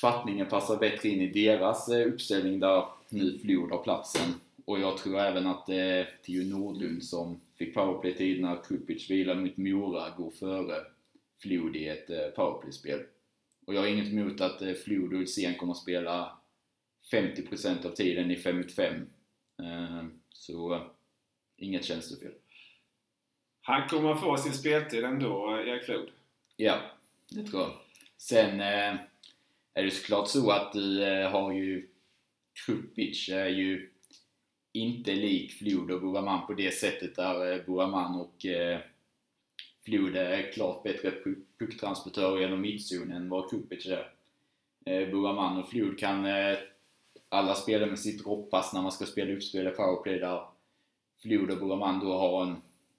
fattningen 0.00 0.46
passar 0.46 0.76
bättre 0.76 1.08
in 1.08 1.20
i 1.20 1.26
deras 1.26 1.88
eh, 1.88 2.08
uppställning 2.08 2.60
där 2.60 2.84
nu 3.08 3.38
Flod 3.38 3.70
har 3.70 3.82
platsen. 3.82 4.34
Och 4.64 4.80
jag 4.80 4.98
tror 4.98 5.18
även 5.18 5.46
att 5.46 5.68
eh, 5.68 5.74
det 5.74 5.80
är 5.80 6.10
Theo 6.26 6.44
Nordlund 6.44 7.04
som 7.04 7.40
fick 7.58 7.74
powerplay-tid 7.74 8.40
när 8.42 8.64
Krupic 8.64 9.10
vilar 9.10 9.34
mot 9.34 9.56
Mora 9.56 10.10
går 10.16 10.30
före 10.30 10.76
Flod 11.38 11.76
i 11.76 11.88
ett 11.88 12.10
eh, 12.10 12.26
powerplay-spel. 12.36 13.00
Och 13.66 13.74
jag 13.74 13.80
har 13.80 13.88
inget 13.88 14.12
emot 14.12 14.40
att 14.40 14.62
eh, 14.62 14.72
Flod 14.72 15.12
och 15.12 15.18
Ulsén 15.18 15.54
kommer 15.54 15.72
att 15.72 15.78
spela 15.78 16.41
50% 17.10 17.86
av 17.86 17.90
tiden 17.90 18.30
i 18.30 18.36
5 18.36 18.56
mot 18.56 18.72
5. 18.72 18.94
Eh, 19.62 20.04
så 20.28 20.86
inget 21.56 21.84
tjänstefel. 21.84 22.32
Han 23.62 23.88
kommer 23.88 24.12
att 24.12 24.20
få 24.20 24.36
sin 24.36 24.52
speltid 24.52 25.04
ändå, 25.04 25.58
Erik 25.66 25.84
Flod? 25.84 26.10
Ja, 26.56 26.80
det 27.30 27.42
tror 27.42 27.62
jag. 27.62 27.72
Sen 28.16 28.60
är 28.60 29.06
det 29.74 29.90
såklart 29.90 30.28
så 30.28 30.50
att 30.50 30.72
du 30.72 31.04
har 31.32 31.52
ju 31.52 31.88
Krupic 32.66 33.28
är 33.28 33.48
ju 33.48 33.90
inte 34.72 35.14
lik 35.14 35.52
Flod 35.52 35.90
och 35.90 36.00
Buraman 36.00 36.46
på 36.46 36.54
det 36.54 36.74
sättet 36.74 37.16
där 37.16 37.64
Buraman 37.66 38.20
och 38.20 38.46
Flod 39.84 40.16
är 40.16 40.52
klart 40.52 40.82
bättre 40.82 41.12
pucktransportör 41.58 42.40
genom 42.40 42.60
mittzonen 42.60 43.12
än 43.12 43.28
vad 43.28 43.50
Kupic 43.50 43.86
är. 43.86 44.12
Eh, 44.84 45.10
Buraman 45.10 45.58
och 45.58 45.70
Flod 45.70 45.98
kan 45.98 46.26
eh, 46.26 46.58
alla 47.32 47.54
spelar 47.54 47.86
med 47.86 47.98
sitt 47.98 48.24
droppass 48.24 48.72
när 48.72 48.82
man 48.82 48.92
ska 48.92 49.06
spela 49.06 49.32
uppspel 49.32 49.66
i 49.66 49.70
powerplay 49.70 50.18
där 50.18 50.42
Flod 51.22 51.50
och 51.50 51.58
Buraman 51.58 52.00
då 52.00 52.12
har 52.12 52.42
en 52.42 52.56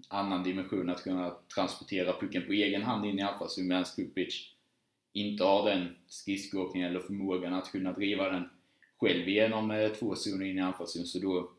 annan 0.07 0.43
dimension 0.43 0.89
att 0.89 1.03
kunna 1.03 1.35
transportera 1.55 2.19
pucken 2.19 2.45
på 2.45 2.53
egen 2.53 2.83
hand 2.83 3.05
in 3.05 3.19
i 3.19 3.21
anfallszon 3.21 3.67
medan 3.67 3.83
Kupic 3.95 4.49
inte 5.13 5.43
har 5.43 5.69
den 5.69 5.95
skridskoåkningen 6.07 6.89
eller 6.89 6.99
förmågan 6.99 7.53
att 7.53 7.71
kunna 7.71 7.93
driva 7.93 8.29
den 8.29 8.49
själv 8.99 9.27
igenom 9.27 9.71
eh, 9.71 9.89
två 9.89 10.15
zoner 10.15 10.45
in 10.45 10.57
i 10.57 10.61
anfallszon. 10.61 11.05
Så 11.05 11.19
då 11.19 11.51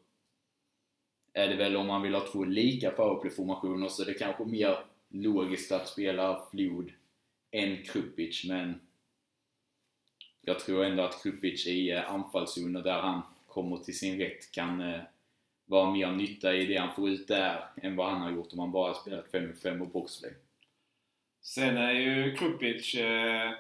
är 1.33 1.49
det 1.49 1.57
väl 1.57 1.77
om 1.77 1.87
man 1.87 2.03
vill 2.03 2.15
ha 2.15 2.27
två 2.33 2.45
lika 2.45 2.91
powerplay-formationer 2.91 3.89
så 3.89 4.03
är 4.03 4.07
det 4.07 4.15
kanske 4.15 4.45
mer 4.45 4.79
logiskt 5.09 5.73
att 5.73 5.89
spela 5.89 6.43
Flod 6.51 6.93
än 7.51 7.83
Krupic, 7.83 8.45
men 8.49 8.81
jag 10.45 10.61
tror 10.61 10.85
ändå 10.85 11.03
att 11.03 11.23
Krupic 11.23 11.67
i 11.67 11.91
eh, 11.91 12.13
anfallszoner 12.13 12.83
där 12.83 13.01
han 13.01 13.23
kommer 13.49 13.77
till 13.77 13.99
sin 13.99 14.19
rätt 14.19 14.53
kan 14.53 14.81
eh, 14.81 15.01
vara 15.67 15.91
mer 15.91 16.13
nytta 16.13 16.55
i 16.55 16.67
det 16.67 16.77
han 16.77 16.95
får 16.95 17.09
ut 17.11 17.29
där 17.29 17.65
än 17.83 17.97
vad 17.97 18.11
han 18.11 18.21
har 18.21 18.31
gjort 18.31 18.53
om 18.53 18.59
han 18.59 18.73
bara 18.73 18.95
spelat 18.95 19.33
5-5 19.33 19.81
och 19.81 19.89
boxplay. 19.89 20.33
Sen 21.43 21.77
är 21.77 21.93
ju 21.93 22.37
Krupic 22.37 22.95
eh, 22.95 23.53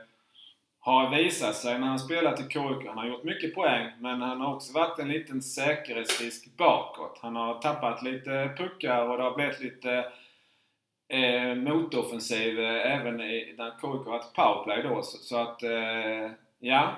har 0.78 1.16
visat 1.16 1.56
sig 1.56 1.78
när 1.78 1.86
han 1.86 1.98
spelat 1.98 2.40
i 2.40 2.42
KIK. 2.42 2.86
Han 2.86 2.98
har 2.98 3.06
gjort 3.06 3.24
mycket 3.24 3.54
poäng 3.54 3.90
men 3.98 4.22
han 4.22 4.40
har 4.40 4.54
också 4.54 4.72
varit 4.72 4.98
en 4.98 5.08
liten 5.08 5.42
säkerhetsrisk 5.42 6.56
bakåt. 6.56 7.18
Han 7.22 7.36
har 7.36 7.60
tappat 7.60 8.02
lite 8.02 8.54
puckar 8.58 9.08
och 9.08 9.16
det 9.16 9.22
har 9.22 9.34
blivit 9.34 9.60
lite 9.60 10.12
eh, 11.08 11.54
motoffensiv 11.54 12.60
eh, 12.60 12.96
även 12.96 13.20
i, 13.20 13.54
när 13.58 13.70
KIK 13.70 14.06
har 14.06 14.12
haft 14.12 14.34
powerplay 14.34 14.82
då. 14.82 15.02
Så, 15.02 15.18
så 15.18 15.36
att, 15.36 15.62
eh, 15.62 16.30
ja. 16.64 16.96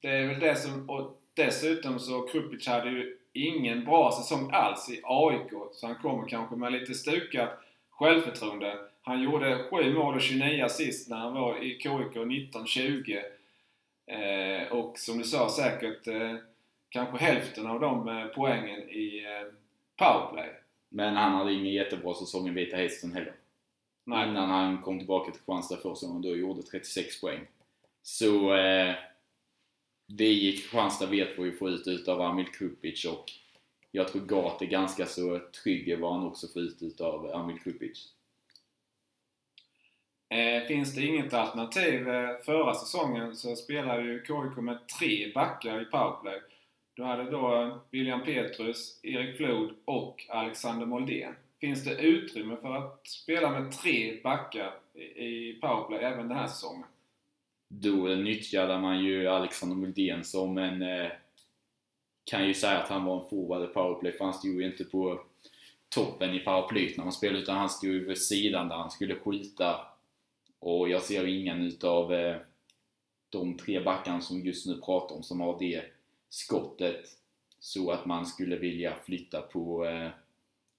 Det 0.00 0.08
är 0.08 0.26
väl 0.26 0.40
det 0.40 0.56
som... 0.56 0.90
Och 0.90 1.20
dessutom 1.34 1.98
så 1.98 2.20
Krupic 2.20 2.66
hade 2.66 2.90
ju 2.90 3.16
ingen 3.32 3.84
bra 3.84 4.12
säsong 4.12 4.50
alls 4.52 4.90
i 4.90 5.00
AIK. 5.04 5.50
Så 5.72 5.86
han 5.86 5.96
kommer 5.96 6.28
kanske 6.28 6.56
med 6.56 6.72
lite 6.72 6.94
stukat 6.94 7.50
självförtroende. 7.90 8.78
Han 9.02 9.22
gjorde 9.22 9.64
7 9.70 9.94
mål 9.94 10.14
och 10.14 10.20
29 10.20 10.64
assist 10.64 11.10
när 11.10 11.16
han 11.16 11.34
var 11.34 11.64
i 11.64 11.78
KIK 11.78 12.16
1920. 12.16 13.16
Eh, 14.06 14.72
och 14.72 14.98
som 14.98 15.18
du 15.18 15.24
sa 15.24 15.48
säkert 15.48 16.06
eh, 16.06 16.34
kanske 16.88 17.24
hälften 17.24 17.66
av 17.66 17.80
de 17.80 18.08
eh, 18.08 18.26
poängen 18.26 18.80
i 18.80 19.24
eh, 19.24 19.52
powerplay. 19.96 20.50
Men 20.88 21.16
han 21.16 21.32
hade 21.32 21.52
ingen 21.52 21.72
jättebra 21.72 22.14
säsong 22.14 22.48
i 22.48 22.50
Vita 22.50 22.76
Hästen 22.76 23.12
heller. 23.12 23.32
Nej. 24.04 24.28
Innan 24.28 24.50
han 24.50 24.82
kom 24.82 24.98
tillbaka 24.98 25.24
till 25.24 25.32
Kristianstad 25.32 25.76
första 25.76 26.06
gången 26.06 26.22
då 26.22 26.36
gjorde 26.36 26.62
36 26.62 27.20
poäng. 27.20 27.40
Så 28.02 28.54
eh, 28.54 28.94
det 30.06 30.32
gick 30.32 30.60
Kristianstad 30.60 31.06
vet 31.06 31.38
vad 31.38 31.46
vi 31.46 31.52
får 31.52 31.70
ut 31.70 31.86
utav 31.86 32.20
Amil 32.20 32.46
Krupic 32.46 33.04
och 33.04 33.24
jag 33.90 34.08
tror 34.08 34.22
Gat 34.22 34.62
är 34.62 34.66
ganska 34.66 35.06
så 35.06 35.40
trygg 35.62 35.88
i 35.88 35.94
vad 35.94 36.12
han 36.12 36.26
också 36.26 36.48
får 36.48 36.62
ut 36.62 36.82
utav 36.82 37.34
Amil 37.34 37.58
Krupic. 37.60 38.08
Eh, 40.30 40.66
finns 40.66 40.94
det 40.94 41.02
inget 41.02 41.34
alternativ 41.34 42.08
eh, 42.08 42.36
förra 42.44 42.74
säsongen 42.74 43.36
så 43.36 43.56
spelade 43.56 44.02
ju 44.02 44.18
KIK 44.18 44.56
med 44.56 44.78
tre 44.98 45.32
backar 45.34 45.82
i 45.82 45.84
powerplay. 45.84 46.40
Du 46.94 47.04
hade 47.04 47.30
då 47.30 47.78
William 47.90 48.24
Petrus, 48.24 49.00
Erik 49.02 49.36
Flod 49.36 49.74
och 49.84 50.26
Alexander 50.28 50.86
Moldén. 50.86 51.34
Finns 51.60 51.84
det 51.84 51.94
utrymme 51.94 52.56
för 52.56 52.76
att 52.76 53.08
spela 53.08 53.50
med 53.50 53.72
tre 53.72 54.20
backar 54.22 54.74
i 55.16 55.52
powerplay 55.60 56.04
även 56.04 56.28
den 56.28 56.38
här 56.38 56.46
säsongen? 56.46 56.84
Då 57.68 57.96
nyttjade 58.06 58.78
man 58.78 59.04
ju 59.04 59.26
Alexander 59.26 59.76
Muldén 59.76 60.24
som 60.24 60.58
en... 60.58 60.82
Eh, 60.82 61.10
kan 62.24 62.46
ju 62.46 62.54
säga 62.54 62.78
att 62.78 62.88
han 62.88 63.04
var 63.04 63.22
en 63.22 63.28
forward 63.28 63.70
i 63.70 63.72
powerplay 63.72 64.12
för 64.12 64.24
han 64.24 64.34
stod 64.34 64.60
ju 64.60 64.66
inte 64.66 64.84
på 64.84 65.20
toppen 65.88 66.34
i 66.34 66.38
paraplyt 66.38 66.96
när 66.96 67.04
man 67.04 67.12
spelade 67.12 67.42
utan 67.42 67.58
han 67.58 67.68
stod 67.68 67.90
ju 67.90 68.04
vid 68.04 68.18
sidan 68.18 68.68
där 68.68 68.76
han 68.76 68.90
skulle 68.90 69.14
skjuta. 69.14 69.76
Och 70.58 70.88
jag 70.88 71.02
ser 71.02 71.26
ingen 71.26 71.62
utav 71.62 72.12
eh, 72.12 72.36
de 73.28 73.56
tre 73.56 73.80
backarna 73.80 74.20
som 74.20 74.40
just 74.40 74.66
nu 74.66 74.80
pratar 74.80 75.16
om 75.16 75.22
som 75.22 75.40
har 75.40 75.58
det 75.58 75.82
skottet 76.28 77.04
så 77.60 77.90
att 77.90 78.06
man 78.06 78.26
skulle 78.26 78.56
vilja 78.56 78.94
flytta 79.04 79.42
på 79.42 79.86
eh, 79.86 80.08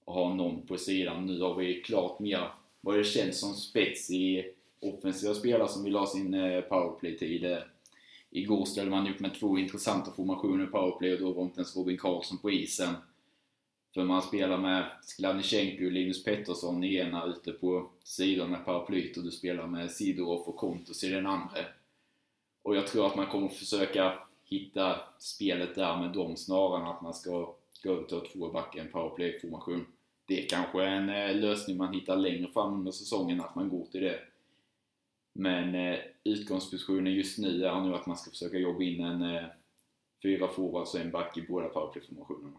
och 0.04 0.14
ha 0.14 0.34
någon 0.34 0.66
på 0.66 0.76
sidan. 0.76 1.26
Nu 1.26 1.40
har 1.40 1.54
vi 1.54 1.82
klart 1.82 2.20
mer 2.20 2.50
vad 2.80 2.96
det 2.96 3.04
känns 3.04 3.40
som 3.40 3.54
spets 3.54 4.10
i 4.10 4.52
offensiva 4.80 5.34
spelare 5.34 5.68
som 5.68 5.84
vill 5.84 5.96
ha 5.96 6.06
sin 6.06 6.34
eh, 6.34 6.60
powerplay-tid. 6.60 7.44
Eh, 7.44 7.58
igår 8.30 8.64
ställde 8.64 8.90
man 8.90 9.08
upp 9.08 9.20
med 9.20 9.34
två 9.34 9.58
intressanta 9.58 10.12
formationer 10.12 10.64
i 10.64 10.66
powerplay 10.66 11.14
och 11.14 11.20
då 11.20 11.32
var 11.32 11.42
inte 11.42 11.58
ens 11.58 11.76
Robin 11.76 11.98
Karlsson 11.98 12.38
på 12.38 12.50
isen. 12.50 12.94
För 13.94 14.04
man 14.04 14.22
spelar 14.22 14.58
med 14.58 14.84
Skladnichenko 15.02 15.84
och 15.84 15.92
Linus 15.92 16.24
Pettersson 16.24 16.84
i 16.84 16.96
ena 16.96 17.24
ute 17.24 17.52
på 17.52 17.90
sidan 18.02 18.50
med 18.50 18.64
paraplyt 18.64 19.16
och 19.16 19.24
du 19.24 19.30
spelar 19.30 19.66
med 19.66 19.90
Sidorov 19.90 20.40
och 20.40 20.56
Kontos 20.56 21.04
i 21.04 21.08
den 21.08 21.26
andra. 21.26 21.58
Och 22.62 22.76
jag 22.76 22.86
tror 22.86 23.06
att 23.06 23.16
man 23.16 23.26
kommer 23.26 23.48
försöka 23.48 24.18
hitta 24.44 25.00
spelet 25.18 25.74
där 25.74 25.96
med 25.96 26.12
dem 26.12 26.36
snarare 26.36 26.80
än 26.80 26.88
att 26.88 27.02
man 27.02 27.14
ska 27.14 27.54
gå 27.82 27.92
över 27.92 28.04
till 28.04 28.20
två 28.32 28.48
backar 28.48 28.78
i 28.78 28.82
en 28.82 28.92
powerplay-formation. 28.92 29.86
Det 30.26 30.44
är 30.44 30.48
kanske 30.48 30.84
en 30.84 31.08
eh, 31.08 31.36
lösning 31.36 31.76
man 31.76 31.94
hittar 31.94 32.16
längre 32.16 32.48
fram 32.48 32.74
under 32.74 32.92
säsongen, 32.92 33.40
att 33.40 33.54
man 33.54 33.68
går 33.68 33.86
till 33.86 34.00
det. 34.00 34.18
Men 35.32 35.74
eh, 35.74 35.98
utgångspositionen 36.24 37.12
just 37.12 37.38
nu 37.38 37.64
är 37.64 37.80
nu 37.80 37.94
att 37.94 38.06
man 38.06 38.16
ska 38.16 38.30
försöka 38.30 38.58
jobba 38.58 38.82
in 38.82 39.04
en 39.04 39.22
eh, 39.22 39.44
fyra 40.22 40.48
forwards 40.48 40.94
och 40.94 41.00
en 41.00 41.10
back 41.10 41.38
i 41.38 41.42
båda 41.42 41.68
powerplay-formationerna. 41.68 42.58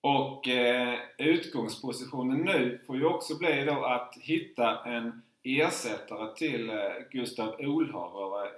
Och 0.00 0.48
eh, 0.48 0.98
utgångspositionen 1.18 2.38
nu 2.38 2.80
får 2.86 2.96
ju 2.96 3.04
också 3.04 3.38
bli 3.38 3.64
då 3.64 3.84
att 3.84 4.16
hitta 4.20 4.84
en 4.84 5.22
ersättare 5.42 6.34
till 6.36 6.70
eh, 6.70 6.76
Gustav 7.10 7.54
Olhaver 7.60 8.50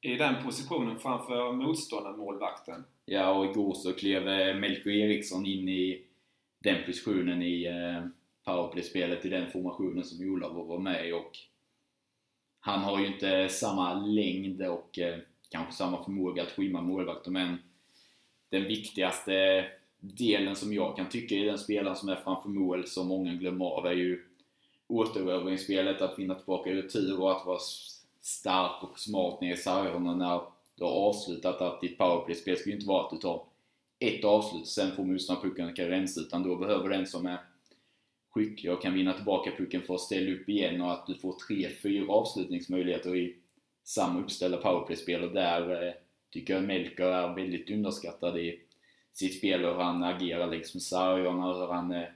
i 0.00 0.14
den 0.14 0.44
positionen 0.44 0.98
framför 0.98 1.52
motståndarmålvakten. 1.52 2.84
Ja, 3.04 3.30
och 3.30 3.44
igår 3.44 3.74
så 3.74 3.92
klev 3.92 4.28
eh, 4.28 4.56
Melko 4.56 4.90
Eriksson 4.90 5.46
in 5.46 5.68
i 5.68 6.04
den 6.58 6.84
positionen 6.86 7.42
i 7.42 7.64
eh, 7.64 8.06
powerplay-spelet 8.44 9.24
i 9.24 9.28
den 9.28 9.50
formationen 9.50 10.04
som 10.04 10.30
Olhaver 10.30 10.64
var 10.64 10.78
med 10.78 11.08
i 11.08 11.12
och 11.12 11.32
han 12.64 12.80
har 12.80 13.00
ju 13.00 13.06
inte 13.06 13.48
samma 13.48 13.94
längd 13.94 14.62
och 14.62 14.98
eh, 14.98 15.18
kanske 15.48 15.72
samma 15.72 16.04
förmåga 16.04 16.42
att 16.42 16.52
skymma 16.52 16.80
målvakter 16.80 17.30
men 17.30 17.58
den 18.48 18.64
viktigaste 18.64 19.66
delen 20.00 20.56
som 20.56 20.72
jag 20.72 20.96
kan 20.96 21.08
tycka 21.08 21.34
i 21.34 21.44
den 21.44 21.58
spelaren 21.58 21.96
som 21.96 22.08
är 22.08 22.16
framför 22.16 22.48
mål 22.48 22.86
som 22.86 23.08
många 23.08 23.34
glömmer 23.34 23.64
av 23.64 23.86
är 23.86 23.92
ju 23.92 24.24
återerövringsspelet, 24.86 26.02
att 26.02 26.18
vinna 26.18 26.34
tillbaka 26.34 26.70
retur 26.70 27.20
och 27.20 27.32
att 27.32 27.46
vara 27.46 27.58
stark 28.20 28.82
och 28.82 28.98
smart 28.98 29.40
nere 29.40 29.52
i 29.52 29.56
sargerna 29.56 30.14
när 30.14 30.40
du 30.76 30.84
har 30.84 30.90
avslutat 30.90 31.60
att 31.60 31.80
ditt 31.80 31.98
powerplay-spel. 31.98 32.56
Ska 32.56 32.70
ju 32.70 32.76
inte 32.76 32.88
vara 32.88 33.04
att 33.04 33.10
du 33.10 33.16
tar 33.16 33.42
ett 33.98 34.24
avslut, 34.24 34.66
sen 34.66 34.96
får 34.96 35.04
motståndaren 35.04 35.50
pucken 35.50 35.68
och 35.68 35.76
kan 35.76 35.86
rensa, 35.86 36.20
utan 36.20 36.42
då 36.42 36.56
behöver 36.56 36.88
den 36.88 37.06
som 37.06 37.26
är 37.26 37.38
skicklig 38.34 38.72
och 38.72 38.82
kan 38.82 38.94
vinna 38.94 39.12
tillbaka 39.12 39.50
pucken 39.50 39.82
för 39.82 39.94
att 39.94 40.00
ställa 40.00 40.32
upp 40.32 40.48
igen 40.48 40.80
och 40.80 40.92
att 40.92 41.06
du 41.06 41.14
får 41.14 41.36
tre, 41.48 41.68
fyra 41.82 42.12
avslutningsmöjligheter 42.12 43.16
i 43.16 43.36
samma 43.84 44.20
uppställda 44.20 44.56
powerplay-spel 44.56 45.24
och 45.24 45.32
där 45.32 45.86
eh, 45.86 45.92
tycker 46.30 46.54
jag 46.54 46.64
Melker 46.64 47.04
är 47.04 47.34
väldigt 47.34 47.70
underskattad 47.70 48.38
i 48.38 48.60
sitt 49.12 49.38
spel 49.38 49.64
och 49.64 49.74
hur 49.74 49.82
han 49.82 50.02
agerar 50.02 50.50
liksom 50.50 50.78
med 50.78 50.82
sargerna 50.82 51.48
och 51.48 51.56
hur 51.56 51.72
han 51.72 51.92
eh, 51.92 52.08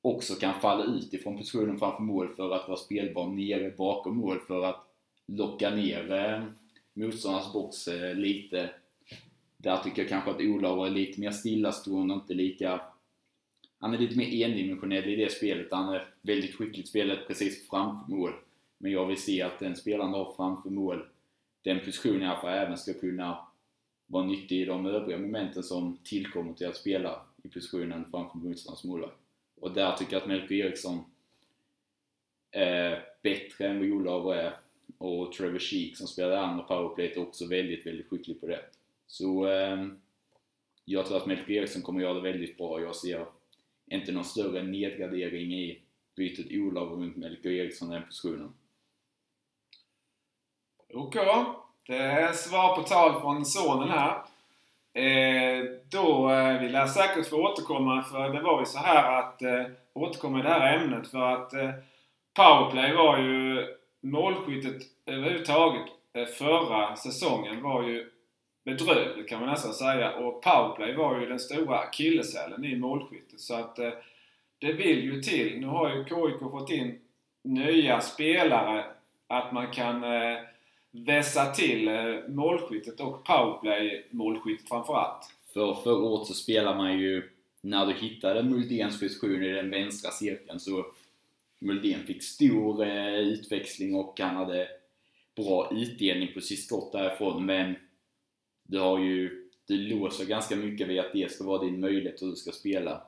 också 0.00 0.34
kan 0.34 0.60
falla 0.60 0.84
ut 0.84 1.14
ifrån 1.14 1.36
positionen 1.36 1.78
framför 1.78 2.02
mål 2.02 2.28
för 2.28 2.54
att 2.54 2.68
vara 2.68 2.78
spelbar 2.78 3.26
nere 3.26 3.70
bakom 3.70 4.16
mål 4.16 4.40
för 4.40 4.64
att 4.64 4.86
locka 5.26 5.70
ner 5.70 6.12
eh, 6.12 6.42
motståndarnas 6.94 7.52
box 7.52 7.88
eh, 7.88 8.14
lite. 8.14 8.70
Där 9.56 9.76
tycker 9.76 10.02
jag 10.02 10.08
kanske 10.08 10.30
att 10.30 10.40
Olav 10.40 10.86
är 10.86 10.90
lite 10.90 11.20
mer 11.20 11.30
stillastående 11.30 12.14
och 12.14 12.20
inte 12.20 12.34
lika... 12.34 12.80
Han 13.78 13.94
är 13.94 13.98
lite 13.98 14.18
mer 14.18 14.46
endimensionell 14.46 15.08
i 15.08 15.16
det 15.16 15.32
spelet. 15.32 15.66
Han 15.70 15.94
är 15.94 16.08
väldigt 16.22 16.54
skickligt 16.54 16.88
spelet 16.88 17.26
precis 17.26 17.68
framför 17.68 18.12
mål. 18.12 18.32
Men 18.78 18.92
jag 18.92 19.06
vill 19.06 19.22
se 19.22 19.42
att 19.42 19.58
den 19.58 19.76
spelaren 19.76 20.12
har 20.12 20.34
framför 20.36 20.70
mål, 20.70 21.06
den 21.62 21.80
positionen 21.80 22.22
i 22.22 22.26
alla 22.26 22.40
fall 22.40 22.58
även 22.58 22.78
ska 22.78 22.94
kunna 22.94 23.46
vara 24.06 24.26
nyttig 24.26 24.60
i 24.60 24.64
de 24.64 24.86
övriga 24.86 25.18
momenten 25.18 25.62
som 25.62 25.98
tillkommer 26.04 26.52
till 26.52 26.66
att 26.66 26.76
spela 26.76 27.22
i 27.42 27.48
positionen 27.48 28.04
framför 28.10 28.38
motståndarens 28.38 28.84
målvakt. 28.84 29.16
Och 29.60 29.72
där 29.72 29.96
tycker 29.96 30.12
jag 30.12 30.20
att 30.20 30.28
Melker 30.28 30.54
Eriksson 30.54 31.04
är 32.50 33.04
bättre 33.22 33.68
än 33.68 33.78
vad 33.78 33.88
Olav 33.88 34.32
är 34.32 34.52
och 34.98 35.32
Trevor 35.32 35.58
Sheek 35.58 35.96
som 35.96 36.06
spelar 36.06 36.36
andra 36.36 36.64
powerplayet 36.64 37.16
är 37.16 37.22
också 37.22 37.46
väldigt, 37.46 37.86
väldigt 37.86 38.08
skicklig 38.08 38.40
på 38.40 38.46
det. 38.46 38.60
Så 39.06 39.46
eh, 39.46 39.86
jag 40.84 41.06
tror 41.06 41.16
att 41.16 41.26
Melker 41.26 41.52
Eriksson 41.52 41.82
kommer 41.82 42.00
göra 42.00 42.14
det 42.14 42.32
väldigt 42.32 42.56
bra. 42.56 42.80
Jag 42.80 42.96
ser 42.96 43.26
inte 43.90 44.12
någon 44.12 44.24
större 44.24 44.62
nedgradering 44.62 45.52
i 45.52 45.82
bytet 46.16 46.46
Olav 46.50 46.88
runt 46.88 47.16
Melker 47.16 47.50
Eriksson 47.50 47.92
i 47.92 47.94
den 47.94 48.06
positionen. 48.06 48.52
Okej. 50.94 51.22
Okay. 51.22 51.44
Det 51.86 51.96
är 51.96 52.32
svar 52.32 52.76
på 52.76 52.82
tal 52.82 53.20
från 53.20 53.46
sonen 53.46 53.88
här. 53.88 54.22
Eh, 54.92 55.64
då 55.90 56.30
eh, 56.30 56.60
vill 56.60 56.74
jag 56.74 56.90
säkert 56.90 57.26
få 57.26 57.36
återkomma 57.36 58.02
för 58.02 58.30
det 58.30 58.42
var 58.42 58.60
ju 58.60 58.66
så 58.66 58.78
här 58.78 59.18
att 59.18 59.42
eh, 59.42 59.64
återkomma 59.92 60.40
i 60.40 60.42
det 60.42 60.48
här 60.48 60.76
ämnet 60.76 61.08
för 61.08 61.32
att 61.32 61.52
eh, 61.52 61.70
powerplay 62.34 62.94
var 62.94 63.18
ju 63.18 63.66
målskyttet 64.00 64.82
överhuvudtaget 65.06 65.86
eh, 66.12 66.24
förra 66.24 66.96
säsongen 66.96 67.62
var 67.62 67.82
ju 67.82 68.10
bedrövligt 68.66 69.28
kan 69.28 69.40
man 69.40 69.50
nästan 69.50 69.74
säga 69.74 70.14
och 70.14 70.42
powerplay 70.42 70.94
var 70.94 71.20
ju 71.20 71.26
den 71.26 71.40
stora 71.40 71.78
akilleshälen 71.78 72.64
i 72.64 72.76
målskyttet 72.76 73.40
så 73.40 73.54
att 73.54 73.78
eh, 73.78 73.90
det 74.58 74.72
vill 74.72 75.04
ju 75.04 75.22
till. 75.22 75.60
Nu 75.60 75.66
har 75.66 75.96
ju 75.96 76.04
KIK 76.04 76.50
fått 76.50 76.70
in 76.70 76.98
nya 77.42 78.00
spelare 78.00 78.84
att 79.26 79.52
man 79.52 79.70
kan 79.70 80.04
eh, 80.04 80.38
vässa 80.90 81.52
till 81.52 81.88
eh, 81.88 81.94
målskyttet 82.28 83.00
och 83.00 83.24
powerplay-målskyttet 83.24 84.68
framförallt. 84.68 85.24
För 85.52 85.74
förra 85.74 86.02
året 86.02 86.26
så 86.26 86.34
spelar 86.34 86.76
man 86.76 86.98
ju, 86.98 87.30
när 87.60 87.86
du 87.86 87.92
hittade 87.92 88.42
Muldéns 88.42 89.00
position 89.00 89.42
i 89.42 89.52
den 89.52 89.70
vänstra 89.70 90.10
cirkeln 90.10 90.60
så 90.60 90.86
Muldén 91.58 92.06
fick 92.06 92.22
stor 92.22 92.86
eh, 92.86 93.14
utväxling 93.14 93.94
och 93.94 94.20
han 94.20 94.36
hade 94.36 94.68
bra 95.36 95.70
utdelning 95.72 96.34
på 96.34 96.40
sitt 96.40 96.64
skott 96.64 96.92
därifrån 96.92 97.46
men 97.46 97.76
du 98.66 98.78
har 98.78 98.98
ju, 98.98 99.48
du 99.66 99.76
låser 99.76 100.26
ganska 100.26 100.56
mycket 100.56 100.88
vid 100.88 101.00
att 101.00 101.12
det 101.12 101.32
ska 101.32 101.44
vara 101.44 101.64
din 101.64 101.80
möjlighet 101.80 102.22
hur 102.22 102.30
du 102.30 102.36
ska 102.36 102.52
spela. 102.52 103.02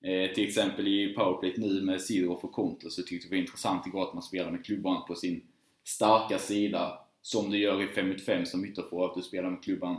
Eh, 0.00 0.34
till 0.34 0.48
exempel 0.48 0.88
i 0.88 1.14
powerplay 1.14 1.54
nu 1.56 1.82
med 1.82 2.00
Sidorov 2.00 2.38
och 2.42 2.52
Konto 2.52 2.90
så 2.90 3.02
tyckte 3.02 3.14
jag 3.14 3.32
det 3.32 3.36
var 3.36 3.40
intressant 3.42 3.86
igår 3.86 4.08
att 4.08 4.14
man 4.14 4.22
spelar 4.22 4.50
med 4.50 4.64
klubban 4.64 5.06
på 5.06 5.14
sin 5.14 5.42
starka 5.84 6.38
sida 6.38 6.98
som 7.22 7.50
du 7.50 7.58
gör 7.58 7.82
i 7.82 7.86
5 7.86 8.08
mot 8.08 8.24
5 8.24 8.46
som 8.46 8.64
ytterforward, 8.64 9.10
att 9.10 9.16
du 9.16 9.22
spelar 9.22 9.50
med 9.50 9.64
klubban 9.64 9.96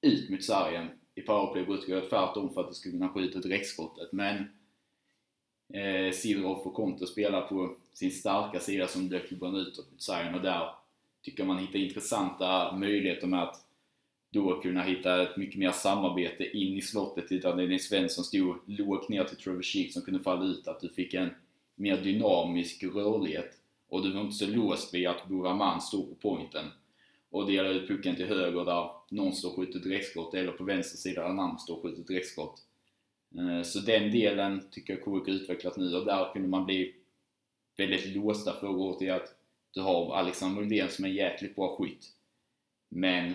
ut 0.00 0.30
mot 0.30 0.44
sargen. 0.44 0.86
I 1.14 1.20
powerplay 1.20 1.64
brukar 1.64 1.88
jag 1.88 1.98
göra 1.98 2.08
tvärtom 2.08 2.54
för 2.54 2.60
att 2.60 2.68
du 2.68 2.74
ska 2.74 2.90
kunna 2.90 3.08
skjuta 3.08 3.38
direktskottet, 3.38 4.12
men 4.12 4.36
eh, 5.74 6.12
Sidorov 6.12 6.58
och 6.58 6.74
Konto 6.74 7.06
spelar 7.06 7.40
på 7.40 7.74
sin 7.92 8.10
starka 8.10 8.60
sida 8.60 8.88
som 8.88 9.08
drar 9.08 9.18
klubban 9.18 9.56
utåt 9.56 9.90
mot 9.90 10.02
sargen 10.02 10.34
och 10.34 10.42
där 10.42 10.68
tycker 11.22 11.44
man 11.44 11.58
hittar 11.58 11.78
intressanta 11.78 12.76
möjligheter 12.76 13.26
med 13.26 13.42
att 13.42 13.67
då 14.30 14.60
kunna 14.60 14.82
hitta 14.82 15.22
ett 15.22 15.36
mycket 15.36 15.58
mer 15.58 15.70
samarbete 15.70 16.44
in 16.44 16.76
i 16.76 16.82
slottet 16.82 17.32
utan 17.32 17.56
det 17.56 17.62
Dennis 17.62 17.88
Svensson 17.88 18.24
stod 18.24 18.56
lågt 18.66 19.08
ner 19.08 19.24
till 19.24 19.36
Trevor 19.36 19.62
Sheek 19.62 19.92
som 19.92 20.02
kunde 20.02 20.20
falla 20.20 20.44
ut, 20.44 20.68
att 20.68 20.80
du 20.80 20.88
fick 20.88 21.14
en 21.14 21.30
mer 21.74 21.96
dynamisk 21.96 22.84
rörlighet 22.84 23.58
och 23.88 24.02
du 24.02 24.12
var 24.12 24.20
inte 24.20 24.36
så 24.36 24.46
låst 24.46 24.94
vid 24.94 25.08
att 25.08 25.28
Buraman 25.28 25.80
stod 25.80 26.08
på 26.08 26.14
pointen 26.14 26.66
och 27.30 27.46
delar 27.46 27.70
ut 27.70 27.88
pucken 27.88 28.16
till 28.16 28.26
höger 28.26 28.64
där 28.64 28.90
någon 29.10 29.32
står 29.32 29.48
och 29.48 29.56
skjuter 29.56 29.78
direktskott 29.78 30.34
eller 30.34 30.52
på 30.52 30.64
vänster 30.64 30.98
sida 30.98 31.22
där 31.22 31.28
en 31.28 31.38
annan 31.38 31.58
står 31.58 31.76
och 31.76 31.82
skjuter 31.82 32.02
direktskott. 32.02 32.62
Eh, 33.38 33.62
så 33.62 33.78
den 33.78 34.10
delen 34.10 34.68
tycker 34.70 34.92
jag 34.92 35.24
KIK 35.24 35.34
utvecklat 35.34 35.76
nu 35.76 35.96
och 35.96 36.06
där 36.06 36.32
kunde 36.32 36.48
man 36.48 36.64
bli 36.64 36.94
väldigt 37.76 38.16
låsta 38.16 38.52
förra 38.52 38.70
året 38.70 39.02
i 39.02 39.10
att 39.10 39.34
du 39.70 39.80
har 39.80 40.16
Alexander 40.16 40.60
Lundén 40.60 40.88
som 40.88 41.04
är 41.04 41.08
en 41.08 41.14
jäkligt 41.14 41.56
bra 41.56 41.76
skytt. 41.76 42.06
Men 42.88 43.34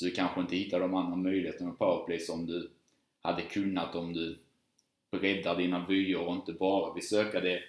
du 0.00 0.10
kanske 0.10 0.40
inte 0.40 0.56
hittar 0.56 0.80
de 0.80 0.94
andra 0.94 1.16
möjligheterna 1.16 1.68
med 1.68 1.78
powerplay 1.78 2.18
som 2.18 2.46
du 2.46 2.70
hade 3.22 3.42
kunnat 3.42 3.94
om 3.94 4.12
du 4.12 4.38
breddar 5.10 5.56
dina 5.56 5.86
vyer 5.86 6.20
och 6.20 6.34
inte 6.34 6.52
bara 6.52 6.94
vill 6.94 7.08
söka 7.08 7.40
det 7.40 7.62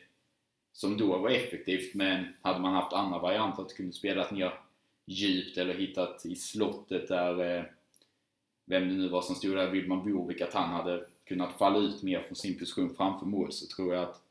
som 0.74 0.98
då 0.98 1.18
var 1.18 1.30
effektivt. 1.30 1.94
Men 1.94 2.26
hade 2.42 2.60
man 2.60 2.74
haft 2.74 2.94
andra 2.94 3.20
varianter 3.20 3.64
att 3.64 3.76
kunna 3.76 3.92
spela 3.92 4.32
ner 4.32 4.54
djupt 5.06 5.58
eller 5.58 5.74
hittat 5.74 6.26
i 6.26 6.36
slottet 6.36 7.08
där 7.08 7.58
eh, 7.58 7.64
vem 8.66 8.90
det 8.90 8.96
nu 8.96 9.08
var 9.10 9.22
som 9.22 9.36
stod 9.36 9.56
där, 9.56 9.72
Wilman 9.72 10.12
Borvik, 10.12 10.42
att 10.42 10.54
han 10.54 10.70
hade 10.70 11.06
kunnat 11.26 11.58
falla 11.58 11.80
ut 11.80 12.04
mer 12.04 12.22
från 12.22 12.36
sin 12.36 12.60
position 12.60 12.96
framför 12.96 13.26
mål 13.26 13.52
så 13.52 13.76
tror 13.76 13.94
jag 13.94 14.04
att 14.04 14.22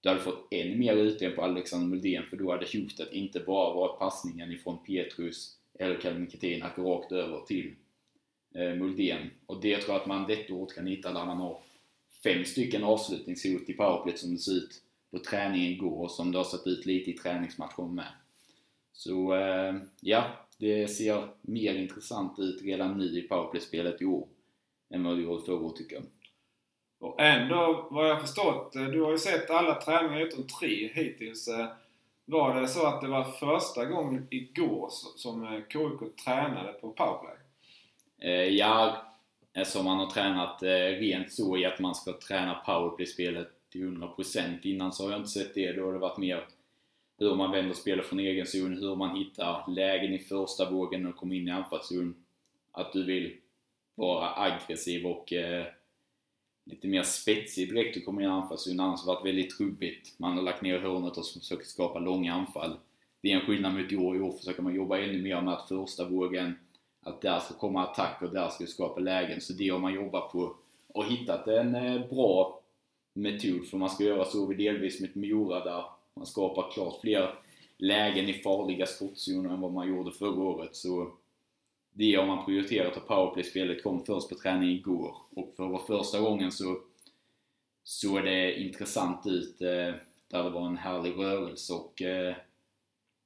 du 0.00 0.08
hade 0.08 0.20
fått 0.20 0.48
än 0.50 0.78
mer 0.78 0.96
utdelning 0.96 1.36
på 1.36 1.42
Alexander 1.42 1.86
Muldén 1.86 2.26
för 2.30 2.36
då 2.36 2.50
hade 2.50 2.66
hotet 2.66 3.12
inte 3.12 3.40
bara 3.40 3.74
varit 3.74 3.98
passningen 3.98 4.52
ifrån 4.52 4.84
Petrus 4.84 5.56
eller 5.80 6.00
Calvin 6.00 6.30
Ketinak 6.30 6.78
rakt 6.78 7.12
över 7.12 7.40
till 7.40 7.74
eh, 8.54 8.74
Muldén. 8.74 9.30
Och 9.46 9.60
det 9.60 9.78
tror 9.78 9.94
jag 9.94 10.00
att 10.00 10.06
man 10.06 10.26
detta 10.26 10.54
året 10.54 10.74
kan 10.74 10.86
hitta 10.86 11.12
där 11.12 11.26
man 11.26 11.36
har 11.36 11.60
fem 12.24 12.44
stycken 12.44 12.84
avslutningshot 12.84 13.68
i 13.68 13.72
powerplay 13.72 14.16
som 14.16 14.32
det 14.32 14.38
ser 14.38 14.52
ut 14.52 14.82
på 15.10 15.18
träningen 15.18 15.72
igår 15.72 16.02
och 16.04 16.10
som 16.10 16.32
det 16.32 16.38
har 16.38 16.44
sett 16.44 16.66
ut 16.66 16.86
lite 16.86 17.10
i 17.10 17.14
träningsmatchen 17.14 17.94
med. 17.94 18.12
Så 18.92 19.34
eh, 19.34 19.74
ja, 20.00 20.24
det 20.58 20.88
ser 20.88 21.28
mer 21.42 21.74
intressant 21.74 22.38
ut 22.38 22.62
redan 22.62 22.98
nu 22.98 23.18
i 23.18 23.22
powerplay-spelet 23.22 24.02
i 24.02 24.04
år 24.04 24.28
än 24.90 25.04
vad 25.04 25.16
det 25.16 25.22
gjorde 25.22 25.44
förra 25.44 25.56
året 25.56 25.76
tycker 25.76 25.96
jag. 25.96 26.04
Och 26.98 27.20
ändå, 27.20 27.88
vad 27.90 28.10
jag 28.10 28.20
förstått, 28.20 28.76
eh, 28.76 28.84
du 28.84 29.02
har 29.02 29.10
ju 29.12 29.18
sett 29.18 29.50
alla 29.50 29.74
träningar 29.74 30.20
utom 30.20 30.46
tre 30.46 30.90
hittills. 30.94 31.48
Eh, 31.48 31.66
var 32.30 32.60
det 32.60 32.68
så 32.68 32.86
att 32.86 33.00
det 33.00 33.08
var 33.08 33.24
första 33.24 33.84
gången 33.84 34.26
igår 34.30 34.88
som 35.16 35.44
eh, 35.44 35.60
KIK 35.68 36.16
tränade 36.24 36.72
på 36.72 36.90
powerplay? 36.90 37.36
Eh, 38.18 38.48
ja, 38.48 38.96
som 39.64 39.84
man 39.84 39.98
har 39.98 40.06
tränat 40.06 40.62
eh, 40.62 40.68
rent 40.68 41.32
så 41.32 41.56
i 41.56 41.64
att 41.64 41.80
man 41.80 41.94
ska 41.94 42.12
träna 42.12 42.54
powerplay-spelet 42.54 43.48
till 43.72 43.80
100% 43.80 44.58
innan 44.62 44.92
så 44.92 45.04
har 45.04 45.10
jag 45.10 45.20
inte 45.20 45.30
sett 45.30 45.54
det. 45.54 45.72
Då 45.72 45.84
har 45.84 45.92
det 45.92 45.98
varit 45.98 46.18
mer 46.18 46.46
hur 47.18 47.34
man 47.34 47.50
vänder 47.50 47.74
spelet 47.74 48.06
från 48.06 48.20
egen 48.20 48.46
zon, 48.46 48.78
hur 48.78 48.96
man 48.96 49.16
hittar 49.16 49.64
lägen 49.70 50.14
i 50.14 50.18
första 50.18 50.70
vågen 50.70 51.06
och 51.06 51.16
kommer 51.16 51.36
in 51.36 51.48
i 51.48 51.50
anfallszon. 51.50 52.24
Att 52.72 52.92
du 52.92 53.04
vill 53.04 53.36
vara 53.94 54.42
aggressiv 54.42 55.06
och 55.06 55.32
eh, 55.32 55.66
lite 56.70 56.88
mer 56.88 57.02
spetsig 57.02 57.68
direkt 57.68 57.94
du 57.94 58.00
kommer 58.00 58.22
in 58.22 58.28
i 58.28 58.30
anfallszon. 58.30 58.80
Annars 58.80 59.00
har 59.00 59.12
det 59.12 59.16
varit 59.16 59.26
väldigt 59.26 59.56
trubbigt. 59.56 60.18
Man 60.18 60.36
har 60.36 60.42
lagt 60.42 60.62
ner 60.62 60.78
hörnet 60.78 61.16
och 61.16 61.26
försökt 61.26 61.66
skapa 61.66 61.98
långa 61.98 62.34
anfall. 62.34 62.76
Det 63.22 63.32
är 63.32 63.36
en 63.36 63.46
skillnad 63.46 63.74
mot 63.74 63.92
i 63.92 63.96
år. 63.96 64.16
I 64.16 64.20
år 64.20 64.32
försöker 64.32 64.62
man 64.62 64.74
jobba 64.74 64.98
ännu 64.98 65.22
mer 65.22 65.40
med 65.40 65.54
att 65.54 65.68
första 65.68 66.08
vågen, 66.08 66.54
att 67.02 67.20
där 67.20 67.38
ska 67.38 67.54
komma 67.54 67.82
attacker, 67.82 68.26
där 68.26 68.48
ska 68.48 68.64
du 68.64 68.70
skapa 68.70 69.00
lägen. 69.00 69.40
Så 69.40 69.52
det 69.52 69.68
har 69.68 69.78
man 69.78 69.94
jobbat 69.94 70.32
på 70.32 70.54
och 70.94 71.04
hittat 71.04 71.46
en 71.48 71.74
eh, 71.74 72.08
bra 72.08 72.60
metod 73.14 73.66
för 73.66 73.76
man 73.76 73.90
ska 73.90 74.04
göra 74.04 74.24
så 74.24 74.46
vi 74.46 74.54
delvis 74.54 75.00
med 75.00 75.16
Mora 75.16 75.64
där 75.64 75.84
man 76.14 76.26
skapar 76.26 76.70
klart 76.70 77.00
fler 77.00 77.34
lägen 77.78 78.28
i 78.28 78.32
farliga 78.32 78.86
skottzoner 78.86 79.50
än 79.50 79.60
vad 79.60 79.72
man 79.72 79.88
gjorde 79.88 80.12
förra 80.12 80.42
året. 80.42 80.76
Så 80.76 81.12
det 81.92 82.14
har 82.14 82.26
man 82.26 82.44
prioriterat 82.44 82.96
och 82.96 83.08
powerplay-spelet 83.08 83.82
kom 83.82 84.04
först 84.04 84.28
på 84.28 84.34
träning 84.34 84.70
igår. 84.70 85.16
Och 85.30 85.52
för 85.56 85.64
att 85.64 85.70
vara 85.70 85.86
första 85.86 86.20
gången 86.20 86.52
så 86.52 86.80
såg 87.84 88.24
det 88.24 88.60
intressant 88.60 89.26
ut 89.26 89.60
eh, 89.60 89.94
där 90.28 90.44
det 90.44 90.50
var 90.50 90.66
en 90.66 90.76
härlig 90.76 91.18
rörelse 91.18 91.72
och 91.72 92.02
eh, 92.02 92.34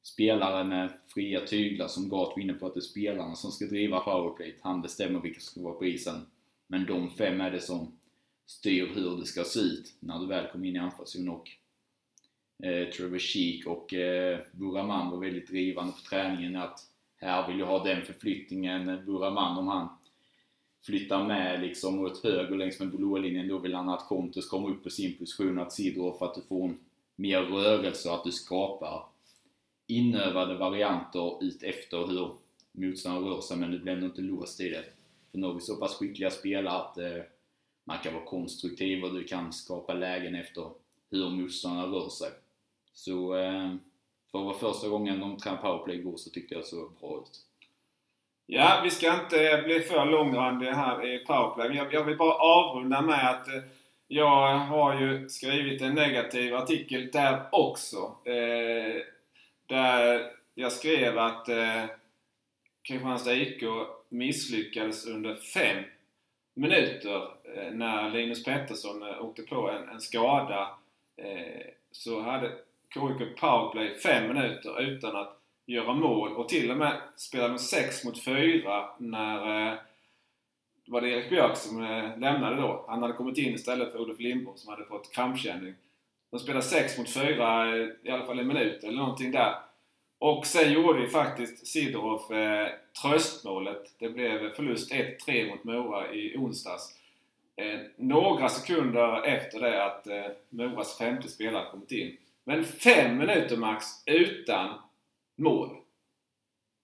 spelare 0.03 0.65
med 0.65 0.91
fria 1.15 1.47
tyglar 1.47 1.89
som 1.89 2.09
Gart 2.09 2.37
var 2.37 2.43
inne 2.43 2.53
på 2.53 2.67
att 2.67 2.75
det 2.75 2.79
är 2.79 2.83
spelarna 2.83 3.35
som 3.35 3.51
ska 3.51 3.65
driva 3.65 4.01
powerplay. 4.01 4.59
Han 4.61 4.83
bestämmer 4.83 5.21
vilka 5.21 5.41
som 5.41 5.51
ska 5.51 5.61
vara 5.69 5.79
på 5.79 5.87
isen. 5.87 6.27
Men 6.67 6.87
de 6.87 7.11
fem 7.11 7.41
är 7.41 7.51
det 7.51 7.61
som 7.61 7.99
styr 8.47 8.87
hur 8.95 9.17
det 9.17 9.27
ska 9.27 9.45
se 9.45 9.61
ut 9.61 9.95
när 10.01 10.19
du 10.19 10.27
väl 10.27 10.53
kommer 10.53 10.69
in 10.69 10.77
i 10.77 10.79
anfallszon 10.79 11.29
och 11.29 11.51
eh, 12.67 12.89
Trevor 12.89 13.19
Sheek 13.19 13.67
och 13.67 13.95
eh, 13.95 14.41
Buraman 14.53 15.11
var 15.11 15.19
väldigt 15.19 15.49
drivande 15.49 15.93
på 15.93 15.99
träningen 15.99 16.57
att 16.57 16.81
här 17.17 17.49
vill 17.49 17.59
jag 17.59 17.67
ha 17.67 17.85
den 17.85 18.03
förflyttningen. 18.03 19.07
Buraman 19.07 19.59
om 19.59 19.69
han 19.69 19.89
flyttar 20.83 21.25
med 21.25 21.61
liksom 21.61 21.99
åt 22.01 22.25
höger 22.25 22.57
längs 22.57 22.81
med 22.81 22.91
blåa 22.91 23.19
linjen 23.19 23.49
då 23.49 23.59
vill 23.59 23.75
han 23.75 23.89
att 23.89 24.09
Kontus 24.09 24.49
kommer 24.49 24.69
upp 24.69 24.83
på 24.85 24.91
sin 24.91 25.19
position 25.19 25.59
att 25.59 25.73
Sidorov 25.73 26.19
för 26.19 26.27
att 26.27 26.35
du 26.35 26.43
får 26.43 26.65
en 26.65 26.79
mer 27.17 27.41
rörelse 27.41 28.09
och 28.09 28.15
att 28.15 28.25
du 28.25 28.33
skapar 28.33 29.07
inövade 29.87 30.55
varianter 30.55 31.45
ut 31.45 31.63
efter 31.63 32.07
hur 32.07 32.33
motståndaren 32.73 33.29
rör 33.29 33.41
sig 33.41 33.57
men 33.57 33.71
du 33.71 33.79
blir 33.79 33.93
ändå 33.93 34.07
inte 34.07 34.21
låst 34.21 34.61
i 34.61 34.69
det. 34.69 34.85
För 35.31 35.39
nu 35.39 35.47
har 35.47 35.55
vi 35.55 35.61
så 35.61 35.77
pass 35.77 35.95
skickliga 35.95 36.31
spelare 36.31 36.77
att 36.77 36.99
eh, 36.99 37.23
man 37.85 37.99
kan 37.99 38.15
vara 38.15 38.25
konstruktiv 38.25 39.05
och 39.05 39.15
du 39.15 39.25
kan 39.25 39.53
skapa 39.53 39.95
lägen 39.95 40.35
efter 40.35 40.71
hur 41.11 41.31
motståndaren 41.31 41.91
rör 41.91 42.09
sig. 42.09 42.31
Så 42.93 43.37
eh, 43.37 43.75
för 44.35 44.39
att 44.39 44.45
vara 44.45 44.73
första 44.73 44.89
gången 44.89 45.21
de 45.21 45.37
tränade 45.37 45.63
powerplay 45.63 45.97
igår 45.97 46.17
så 46.17 46.31
tyckte 46.31 46.55
jag 46.55 46.63
det 46.63 46.67
såg 46.67 46.93
bra 47.01 47.19
ut. 47.19 47.41
Ja, 48.47 48.81
vi 48.85 48.91
ska 48.91 49.15
inte 49.15 49.63
bli 49.65 49.81
för 49.81 50.05
långrandiga 50.05 50.75
här 50.75 51.07
i 51.07 51.19
powerplay. 51.19 51.77
Jag, 51.77 51.95
jag 51.95 52.05
vill 52.05 52.17
bara 52.17 52.35
avrunda 52.35 53.03
med 53.03 53.31
att 53.31 53.49
eh, 53.49 53.63
jag 54.09 54.59
har 54.59 55.01
ju 55.01 55.29
skrivit 55.29 55.83
en 55.83 55.95
negativ 55.95 56.55
artikel 56.55 57.11
där 57.13 57.43
också. 57.53 58.17
Eh, 58.25 59.03
där 59.67 60.31
jag 60.55 60.73
skrev 60.73 61.19
att 61.19 61.49
eh, 61.49 61.85
Kristianstad 62.83 63.35
IK 63.35 63.65
misslyckades 64.09 65.07
under 65.07 65.35
fem 65.35 65.85
minuter 66.55 67.23
eh, 67.57 67.73
när 67.73 68.11
Linus 68.11 68.45
Pettersson 68.45 69.03
eh, 69.03 69.25
åkte 69.25 69.43
på 69.43 69.71
en, 69.71 69.89
en 69.89 70.01
skada 70.01 70.69
eh, 71.17 71.67
så 71.91 72.21
hade 72.21 72.53
KIK 72.95 73.41
powerplay 73.41 73.99
5 73.99 74.29
minuter 74.29 74.81
utan 74.81 75.17
att 75.17 75.41
göra 75.67 75.95
mål 75.95 76.33
och 76.33 76.49
till 76.49 76.71
och 76.71 76.77
med 76.77 77.01
spelade 77.17 77.53
de 77.53 77.59
6 77.59 78.05
mot 78.05 78.25
4 78.25 78.89
när 78.99 79.69
eh, 79.73 79.79
det 80.85 80.93
var 80.93 81.01
det 81.01 81.09
Erik 81.09 81.31
Björk 81.31 81.57
som 81.57 81.85
eh, 81.85 82.19
lämnade 82.19 82.57
då. 82.57 82.85
Han 82.89 83.03
hade 83.03 83.15
kommit 83.15 83.39
in 83.39 83.55
istället 83.55 83.93
för 83.93 83.99
Olof 83.99 84.21
Lindbom 84.21 84.57
som 84.57 84.71
hade 84.71 84.85
fått 84.85 85.13
krampkänning. 85.13 85.75
De 86.31 86.41
spelade 86.41 86.65
6 86.65 86.99
mot 86.99 87.11
4 87.11 87.69
eh, 87.69 87.89
i 88.03 88.11
alla 88.11 88.27
fall 88.27 88.39
en 88.39 88.47
minut 88.47 88.85
eller 88.85 88.99
någonting 88.99 89.31
där. 89.31 89.55
Och 90.19 90.47
sen 90.47 90.73
gjorde 90.73 91.01
ju 91.01 91.09
faktiskt 91.09 91.67
Sidorov 91.67 92.35
eh, 92.35 92.69
tröstmålet. 93.03 93.95
Det 93.99 94.09
blev 94.09 94.51
förlust 94.51 94.93
1-3 94.93 95.51
mot 95.51 95.65
Mora 95.65 96.13
i 96.13 96.37
onsdags. 96.37 96.97
Eh, 97.57 97.81
några 97.97 98.49
sekunder 98.49 99.23
efter 99.23 99.61
det 99.61 99.85
att 99.85 100.07
eh, 100.07 100.27
Moras 100.49 100.99
femte 100.99 101.29
spelare 101.29 101.71
kommit 101.71 101.93
in. 101.93 102.17
Men 102.45 102.65
fem 102.65 103.19
minuter 103.19 103.57
max 103.57 103.87
utan 104.07 104.75
mål. 105.37 105.77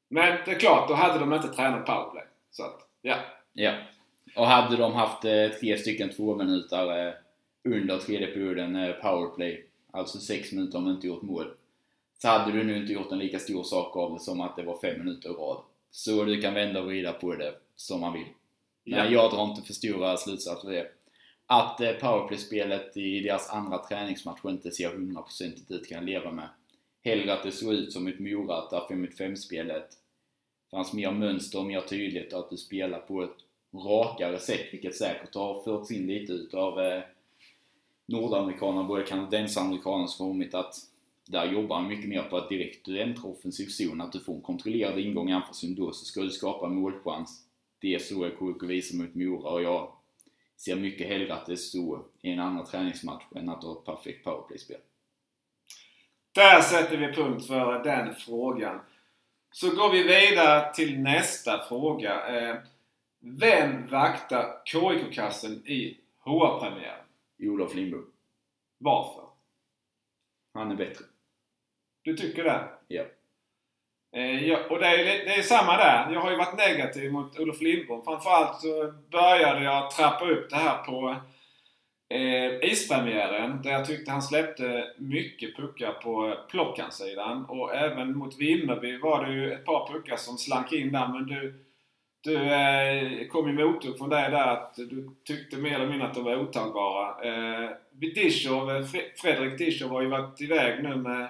Men 0.09 0.38
det 0.44 0.51
är 0.51 0.59
klart, 0.59 0.88
då 0.88 0.94
hade 0.94 1.18
de 1.18 1.33
inte 1.33 1.49
tränat 1.49 1.87
powerplay. 1.87 2.25
Så 2.51 2.64
att, 2.64 2.88
ja. 3.03 3.16
Ja. 3.53 3.75
Och 4.37 4.46
hade 4.46 4.77
de 4.77 4.94
haft 4.94 5.25
eh, 5.25 5.49
tre 5.61 5.79
stycken 5.79 6.11
två 6.11 6.37
minuter 6.37 7.07
eh, 7.07 7.14
under 7.64 7.99
tredje 7.99 8.27
perioden 8.27 8.77
eh, 8.77 8.92
powerplay, 8.92 9.66
alltså 9.90 10.18
sex 10.18 10.53
minuter 10.53 10.79
om 10.79 10.85
de 10.85 10.90
inte 10.90 11.07
gjort 11.07 11.23
mål, 11.23 11.55
så 12.18 12.29
hade 12.29 12.53
du 12.53 12.64
nu 12.64 12.77
inte 12.77 12.92
gjort 12.92 13.12
en 13.12 13.18
lika 13.18 13.38
stor 13.38 13.62
sak 13.62 13.96
av 13.96 14.12
det 14.12 14.20
som 14.20 14.40
att 14.40 14.57
det 14.57 14.62
var 14.62 14.79
fem 14.81 14.99
minuter 14.99 15.31
i 15.31 15.33
rad. 15.33 15.62
Så 15.90 16.25
du 16.25 16.40
kan 16.40 16.55
vända 16.55 16.81
och 16.81 16.87
vrida 16.87 17.12
på 17.12 17.35
det 17.35 17.55
som 17.77 18.01
man 18.01 18.12
vill. 18.12 18.27
Men 18.85 18.99
ja. 18.99 19.07
jag 19.11 19.31
drar 19.31 19.44
inte 19.44 19.62
för 19.62 19.73
stora 19.73 20.16
slutsatser 20.16 20.68
av 20.68 20.75
det. 20.75 20.90
Att 21.53 21.81
eh, 21.81 21.93
powerplay-spelet 21.93 22.97
i 22.97 23.21
deras 23.21 23.51
andra 23.51 23.79
träningsmatch 23.79 24.45
inte 24.45 24.71
ser 24.71 24.91
100% 24.91 25.73
ut 25.73 25.89
kan 25.89 25.99
jag 25.99 26.05
leva 26.05 26.31
med. 26.31 26.49
Hellre 27.05 27.33
att 27.33 27.43
det 27.43 27.53
såg 27.53 27.73
ut 27.73 27.93
som 27.93 28.07
ett 28.07 28.19
Mora, 28.19 28.57
att 28.57 28.71
där 28.71 28.83
5 28.89 29.07
5-spelet 29.07 29.87
fanns 30.71 30.93
mer 30.93 31.11
mönster 31.11 31.59
och 31.59 31.67
mer 31.67 31.81
tydligt 31.81 32.33
och 32.33 32.39
att 32.39 32.51
du 32.51 32.57
spelar 32.57 32.99
på 32.99 33.23
ett 33.23 33.37
rakare 33.75 34.39
sätt, 34.39 34.67
vilket 34.73 34.97
säkert 34.97 35.35
har 35.35 35.63
förts 35.63 35.91
in 35.91 36.07
lite 36.07 36.33
utav 36.33 36.81
eh, 36.81 37.03
nordamerikaner, 38.07 38.83
både 38.83 39.03
kanadensare 39.03 39.79
som 40.09 40.27
kommit 40.27 40.55
att 40.55 40.75
där 41.27 41.53
jobbar 41.53 41.81
man 41.81 41.89
mycket 41.89 42.09
mer 42.09 42.23
på 42.23 42.37
att 42.37 42.49
direkt 42.49 42.87
du 42.87 43.01
äntrar 43.01 43.31
offensiv 43.31 43.67
zon, 43.67 44.01
att 44.01 44.13
du 44.13 44.21
får 44.21 44.35
en 44.35 44.41
kontrollerad 44.41 44.99
ingång 44.99 45.31
i 45.31 45.33
anfallszon 45.33 45.75
då 45.75 45.93
så 45.93 46.05
ska 46.05 46.21
du 46.21 46.31
skapa 46.31 46.67
en 46.67 46.75
målchans. 46.75 47.45
Det 47.81 47.95
är 47.95 47.99
så 47.99 48.25
jag 48.25 48.39
KK 48.39 48.67
visa 48.67 48.97
mot 48.97 49.15
Mora 49.15 49.51
och 49.51 49.63
jag 49.63 49.93
ser 50.61 50.77
mycket 50.77 51.09
hellre 51.09 51.35
att 51.35 51.46
det 51.46 51.57
så 51.57 52.05
i 52.23 52.33
en 52.33 52.40
annan 52.40 52.66
träningsmatch 52.66 53.25
än 53.37 53.49
att 53.49 53.61
du 53.61 53.66
har 53.66 53.79
ett 53.79 53.85
perfekt 53.85 54.25
powerplay-spel. 54.25 54.81
Där 56.33 56.61
sätter 56.61 56.96
vi 56.96 57.12
punkt 57.12 57.46
för 57.46 57.85
den 57.85 58.14
frågan. 58.14 58.81
Så 59.53 59.70
går 59.70 59.92
vi 59.92 60.03
vidare 60.03 60.75
till 60.75 61.01
nästa 61.01 61.64
fråga. 61.68 62.29
Eh, 62.29 62.57
vem 63.20 63.87
vaktar 63.87 64.62
KIK-kassen 64.64 65.66
i 65.66 65.99
HR-premiären? 66.20 67.05
Olof 67.38 67.75
Lindbom. 67.75 68.12
Varför? 68.79 69.25
Han 70.55 70.70
är 70.70 70.77
bättre. 70.77 71.05
Du 72.03 72.16
tycker 72.16 72.44
det? 72.44 72.68
Ja. 72.88 73.05
Eh, 74.12 74.49
ja, 74.49 74.59
och 74.70 74.79
det 74.79 74.87
är, 74.87 75.05
det 75.05 75.35
är 75.35 75.42
samma 75.42 75.77
där. 75.77 76.12
Jag 76.12 76.20
har 76.20 76.31
ju 76.31 76.37
varit 76.37 76.59
negativ 76.59 77.12
mot 77.12 77.38
Olof 77.38 77.61
Lindbom. 77.61 78.05
Framförallt 78.05 78.61
så 78.61 78.92
började 79.11 79.64
jag 79.64 79.90
trappa 79.90 80.25
upp 80.25 80.51
det 80.51 80.57
här 80.57 80.79
på 80.79 81.16
eh, 82.14 82.70
ispremiären. 82.70 83.62
Där 83.62 83.70
jag 83.70 83.87
tyckte 83.87 84.11
han 84.11 84.23
släppte 84.23 84.85
mycket 84.99 85.57
puckar 85.57 85.92
på 85.92 86.37
plockansidan. 86.51 87.44
Och 87.44 87.75
även 87.75 88.18
mot 88.18 88.38
Vimmerby 88.38 88.99
var 88.99 89.25
det 89.25 89.33
ju 89.33 89.53
ett 89.53 89.64
par 89.64 89.92
puckar 89.92 90.16
som 90.16 90.38
slank 90.38 90.73
in 90.73 90.92
där. 90.92 91.09
Men 91.09 91.27
du, 91.27 91.64
du 92.20 92.37
eh, 92.37 93.29
kom 93.29 93.49
ju 93.49 93.64
mothugg 93.64 93.99
från 93.99 94.09
dig 94.09 94.31
där 94.31 94.46
att 94.46 94.75
du 94.77 95.11
tyckte 95.25 95.57
mer 95.57 95.75
eller 95.75 95.87
mindre 95.87 96.07
att 96.07 96.14
de 96.14 96.25
var 96.25 96.37
otagbara. 96.37 97.25
Eh, 97.25 97.70
Dishov, 97.92 98.70
eh, 98.70 98.85
Fredrik 99.16 99.59
Dishov 99.59 99.90
har 99.90 100.03
ju 100.03 100.09
varit 100.09 100.40
iväg 100.40 100.83
nu 100.83 100.96
med 100.96 101.29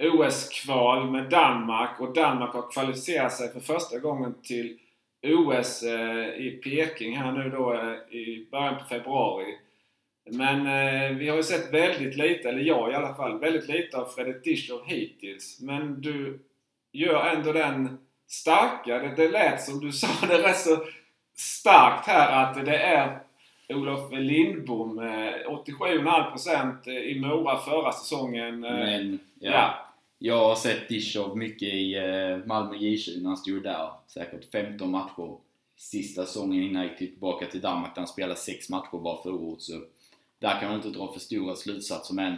OS-kval 0.00 1.10
med 1.10 1.30
Danmark 1.30 2.00
och 2.00 2.14
Danmark 2.14 2.54
har 2.54 2.70
kvalificerat 2.70 3.32
sig 3.32 3.52
för 3.52 3.60
första 3.60 3.98
gången 3.98 4.34
till 4.42 4.78
OS 5.22 5.82
eh, 5.82 6.28
i 6.28 6.60
Peking 6.64 7.16
här 7.16 7.32
nu 7.32 7.50
då 7.50 7.74
eh, 7.74 8.18
i 8.18 8.48
början 8.50 8.78
på 8.78 8.84
februari. 8.84 9.58
Men 10.30 10.66
eh, 10.66 11.16
vi 11.16 11.28
har 11.28 11.36
ju 11.36 11.42
sett 11.42 11.74
väldigt 11.74 12.16
lite, 12.16 12.48
eller 12.48 12.60
jag 12.60 12.90
i 12.90 12.94
alla 12.94 13.14
fall, 13.14 13.38
väldigt 13.38 13.68
lite 13.68 13.98
av 13.98 14.04
Fredrik 14.04 14.44
Dishov 14.44 14.80
hittills. 14.86 15.60
Men 15.60 16.00
du 16.00 16.38
gör 16.92 17.26
ändå 17.26 17.52
den 17.52 17.98
starka. 18.28 18.98
Det, 18.98 19.14
det 19.16 19.28
lät 19.28 19.62
som 19.62 19.80
du 19.80 19.92
sa 20.02 20.26
det 20.26 20.42
rätt 20.42 20.58
så 20.58 20.84
starkt 21.36 22.06
här 22.06 22.42
att 22.42 22.66
det 22.66 22.78
är 22.78 23.18
Olof 23.68 24.12
Lindbom, 24.12 25.00
87,5% 25.00 26.90
i 26.90 27.20
Mora 27.20 27.58
förra 27.58 27.92
säsongen. 27.92 28.60
Men, 28.60 29.18
ja. 29.40 29.50
ja. 29.50 29.87
Jag 30.20 30.48
har 30.48 30.56
sett 30.56 30.88
Dishov 30.88 31.38
mycket 31.38 31.74
i 31.74 31.94
eh, 31.94 32.46
Malmö 32.46 32.74
J20 32.74 33.20
när 33.22 33.28
han 33.28 33.36
stod 33.36 33.62
där. 33.62 33.90
Säkert 34.06 34.50
15 34.52 34.90
matcher 34.90 35.38
sista 35.76 36.26
säsongen 36.26 36.62
innan 36.62 36.82
jag 36.82 36.90
gick 36.90 36.98
tillbaka 36.98 37.46
till 37.46 37.60
Danmark 37.60 37.94
där 37.94 38.00
han 38.00 38.08
spelade 38.08 38.36
6 38.36 38.68
matcher 38.68 38.98
bara 39.02 39.22
förra 39.22 39.34
året. 39.34 39.62
Så 39.62 39.82
där 40.38 40.60
kan 40.60 40.68
man 40.68 40.76
inte 40.76 40.98
dra 40.98 41.12
för 41.12 41.20
stora 41.20 41.56
slutsatser 41.56 42.14
men 42.14 42.36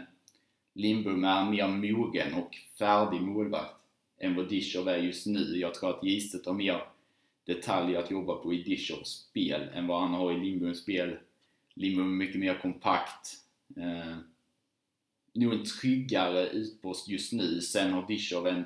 Lindbom 0.75 1.25
är 1.25 1.51
mer 1.51 1.69
mogen 1.69 2.35
och 2.35 2.57
färdig 2.79 3.21
målvakt 3.21 3.75
än 4.19 4.37
vad 4.37 4.49
Dishov 4.49 4.89
är 4.89 4.99
just 4.99 5.27
nu. 5.27 5.57
Jag 5.57 5.75
tror 5.75 5.91
att 5.91 6.05
Gistet 6.05 6.47
har 6.47 6.53
mer 6.53 6.83
detaljer 7.45 7.99
att 7.99 8.11
jobba 8.11 8.35
på 8.35 8.53
i 8.53 8.63
Dishovs 8.63 9.09
spel 9.09 9.69
än 9.75 9.87
vad 9.87 10.01
han 10.01 10.15
har 10.15 10.33
i 10.33 10.41
Lindboms 10.41 10.79
spel. 10.83 11.19
Lindbom 11.75 12.07
är 12.07 12.27
mycket 12.27 12.41
mer 12.41 12.59
kompakt. 12.63 13.37
Eh, 13.77 14.17
Nog 15.33 15.53
en 15.53 15.65
tryggare 15.65 16.49
utpost 16.49 17.09
just 17.09 17.33
nu. 17.33 17.61
Sen 17.61 17.93
har 17.93 18.07
Dishov 18.07 18.47
en 18.47 18.65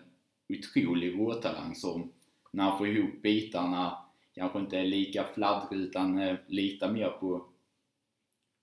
otrolig 0.48 1.18
råtalang 1.18 1.74
som 1.74 2.12
när 2.50 2.64
han 2.64 2.78
får 2.78 2.88
ihop 2.88 3.22
bitarna 3.22 3.98
kanske 4.34 4.58
inte 4.58 4.78
är 4.78 4.84
lika 4.84 5.24
fladdrig 5.34 5.80
utan 5.80 6.18
eh, 6.18 6.36
litar 6.46 6.92
mer 6.92 7.08
på 7.08 7.46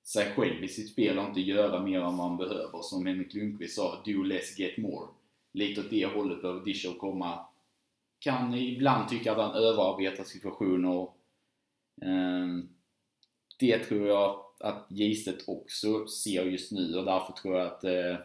sig 0.04 0.34
själv 0.36 0.64
i 0.64 0.68
sitt 0.68 0.92
spel 0.92 1.20
och 1.20 1.28
inte 1.28 1.42
göra 1.42 1.84
mer 1.84 2.02
än 2.02 2.16
man 2.16 2.38
behöver. 2.38 2.82
Som 2.82 3.06
Henrik 3.06 3.34
Lundqvist 3.34 3.76
sa, 3.76 4.04
do 4.06 4.24
less, 4.24 4.60
get 4.60 4.78
more. 4.78 5.08
Lite 5.54 5.82
åt 5.82 5.90
det 5.90 6.06
hållet 6.06 6.42
behöver 6.42 6.66
Dishov 6.66 6.94
komma. 6.94 7.46
Kan 8.20 8.54
ibland 8.54 9.10
tycka 9.10 9.32
att 9.32 9.38
han 9.38 9.56
överarbetar 9.56 10.24
situationer. 10.24 11.08
Ehm, 12.02 12.70
det 13.60 13.80
tror 13.80 14.08
jag 14.08 14.41
att 14.64 14.86
Gistet 14.90 15.48
också 15.48 16.08
ser 16.08 16.46
just 16.46 16.72
nu 16.72 16.98
och 16.98 17.06
därför 17.06 17.34
tror 17.34 17.58
jag 17.58 17.68
att 17.68 17.84
eh, 17.84 18.16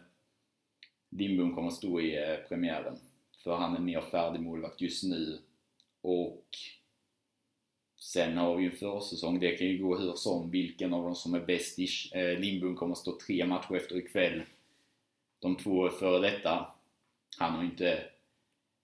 Lindbom 1.10 1.54
kommer 1.54 1.68
att 1.68 1.74
stå 1.74 2.00
i 2.00 2.16
eh, 2.16 2.36
premiären. 2.48 2.98
För 3.44 3.56
han 3.56 3.76
är 3.76 3.80
mer 3.80 4.00
färdig 4.00 4.40
målvakt 4.40 4.80
just 4.80 5.04
nu. 5.04 5.38
Och 6.00 6.46
sen 7.98 8.36
har 8.36 8.56
vi 8.56 8.62
ju 8.62 8.70
en 8.70 8.76
försäsong, 8.76 9.40
det 9.40 9.56
kan 9.56 9.66
ju 9.66 9.78
gå 9.78 9.98
hur 9.98 10.12
som, 10.12 10.50
vilken 10.50 10.94
av 10.94 11.02
dem 11.02 11.14
som 11.14 11.34
är 11.34 11.40
bäst. 11.40 11.78
Eh, 12.12 12.38
Lindbom 12.38 12.76
kommer 12.76 12.92
att 12.92 12.98
stå 12.98 13.18
tre 13.26 13.46
matcher 13.46 13.76
efter 13.76 13.96
ikväll. 13.96 14.42
De 15.38 15.56
två 15.56 15.88
före 15.88 16.30
detta. 16.30 16.66
Han 17.38 17.52
har 17.52 17.64
inte 17.64 18.04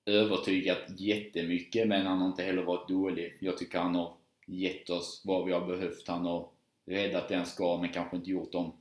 övertygat 0.07 1.01
jättemycket 1.01 1.89
men 1.89 2.07
han 2.07 2.19
har 2.19 2.27
inte 2.27 2.43
heller 2.43 2.63
varit 2.63 2.89
dålig. 2.89 3.39
Jag 3.41 3.59
tycker 3.59 3.79
han 3.79 3.95
har 3.95 4.17
gett 4.47 4.91
oss 4.91 5.23
vad 5.25 5.47
vi 5.47 5.53
har 5.53 5.67
behövt. 5.67 6.09
Han 6.09 6.27
har 6.27 6.49
räddat 6.87 7.29
den 7.29 7.47
ska 7.47 7.77
men 7.77 7.93
kanske 7.93 8.17
inte 8.17 8.31
gjort 8.31 8.53
de 8.53 8.73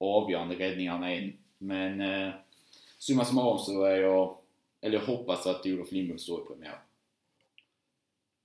avgörande 0.00 0.54
räddningarna 0.54 1.12
än. 1.12 1.32
Men 1.58 2.00
eh, 2.00 2.34
summa 2.98 3.24
summarum 3.24 3.58
så 3.58 3.84
är 3.84 3.96
jag, 3.96 4.36
eller 4.80 4.98
jag 4.98 5.06
hoppas 5.06 5.46
att 5.46 5.66
Olof 5.66 5.92
Lindbom 5.92 6.18
står 6.18 6.40
i 6.40 6.44
premiär. 6.44 6.78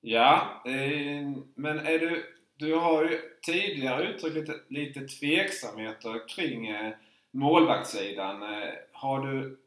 Ja, 0.02 0.64
eh, 0.66 1.32
men 1.56 1.80
är 1.80 2.00
du, 2.00 2.26
du 2.58 2.76
har 2.76 3.04
ju 3.04 3.20
tidigare 3.42 4.08
uttryckt 4.08 4.36
lite, 4.36 4.60
lite 4.68 5.08
tveksamheter 5.08 6.30
kring 6.30 6.68
eh, 6.68 6.94
målvaktssidan. 7.32 8.44
Eh, 8.44 8.70
har 8.92 9.28
du 9.28 9.58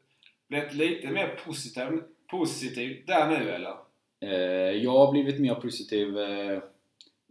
blivit 0.47 0.73
lite 0.73 1.07
mer 1.07 1.39
positiv, 1.45 2.03
positiv 2.27 3.03
där 3.07 3.27
nu 3.27 3.49
eller? 3.49 3.75
Eh, 4.19 4.83
jag 4.83 4.91
har 4.91 5.11
blivit 5.11 5.39
mer 5.39 5.55
positiv 5.55 6.17
eh, 6.17 6.63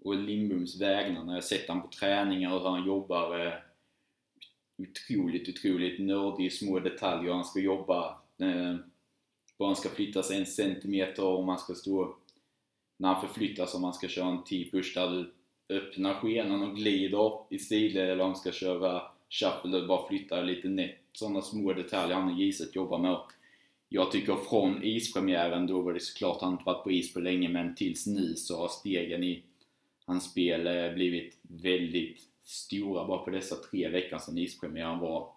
och 0.06 0.16
Lindboms 0.16 0.80
vägnar 0.80 1.24
när 1.24 1.34
jag 1.34 1.44
sett 1.44 1.68
honom 1.68 1.82
på 1.82 1.88
träningar 1.88 2.54
och 2.54 2.60
hur 2.60 2.68
han 2.68 2.86
jobbar. 2.86 3.46
Eh, 3.46 3.52
otroligt, 4.78 5.48
otroligt 5.48 6.00
nördig 6.00 6.46
i 6.46 6.50
små 6.50 6.78
detaljer. 6.78 7.32
Han 7.32 7.44
ska 7.44 7.60
jobba 7.60 8.18
eh, 8.38 8.76
bara 9.58 9.68
han 9.68 9.76
ska 9.76 9.88
flytta 9.88 10.22
sig 10.22 10.38
en 10.38 10.46
centimeter 10.46 11.24
om 11.24 11.46
man 11.46 11.58
ska 11.58 11.74
stå 11.74 12.16
när 12.96 13.14
han 13.14 13.28
förflyttas 13.28 13.74
om 13.74 13.82
man 13.82 13.94
ska 13.94 14.08
köra 14.08 14.28
en 14.28 14.44
T-push 14.44 14.94
där 14.94 15.10
du 15.10 15.32
öppnar 15.76 16.14
skenan 16.14 16.62
och 16.62 16.76
glider 16.76 17.32
i 17.50 17.58
sidled 17.58 18.10
eller 18.10 18.24
om 18.24 18.28
man 18.28 18.36
ska 18.36 18.52
köra 18.52 19.02
shuffle 19.30 19.80
och 19.80 19.86
bara 19.86 20.08
flyttar 20.08 20.42
lite 20.42 20.68
nätt. 20.68 20.98
Sådana 21.12 21.42
små 21.42 21.72
detaljer 21.72 22.16
han 22.16 22.32
och 22.32 22.38
Giset 22.38 22.76
jobbar 22.76 22.98
med. 22.98 23.20
Jag 23.88 24.12
tycker 24.12 24.36
från 24.36 24.82
ispremiären, 24.82 25.66
då 25.66 25.80
var 25.80 25.92
det 25.92 26.00
såklart 26.00 26.40
han 26.40 26.52
inte 26.52 26.64
varit 26.64 26.84
på 26.84 26.90
is 26.90 27.14
på 27.14 27.20
länge, 27.20 27.48
men 27.48 27.74
tills 27.74 28.06
nu 28.06 28.34
så 28.34 28.58
har 28.58 28.68
stegen 28.68 29.24
i 29.24 29.42
hans 30.06 30.30
spel 30.30 30.66
eh, 30.66 30.94
blivit 30.94 31.38
väldigt 31.42 32.20
stora 32.42 33.06
bara 33.06 33.24
på 33.24 33.30
dessa 33.30 33.56
tre 33.56 33.88
veckor 33.88 34.18
sedan 34.18 34.38
ispremiären 34.38 34.98
var. 34.98 35.32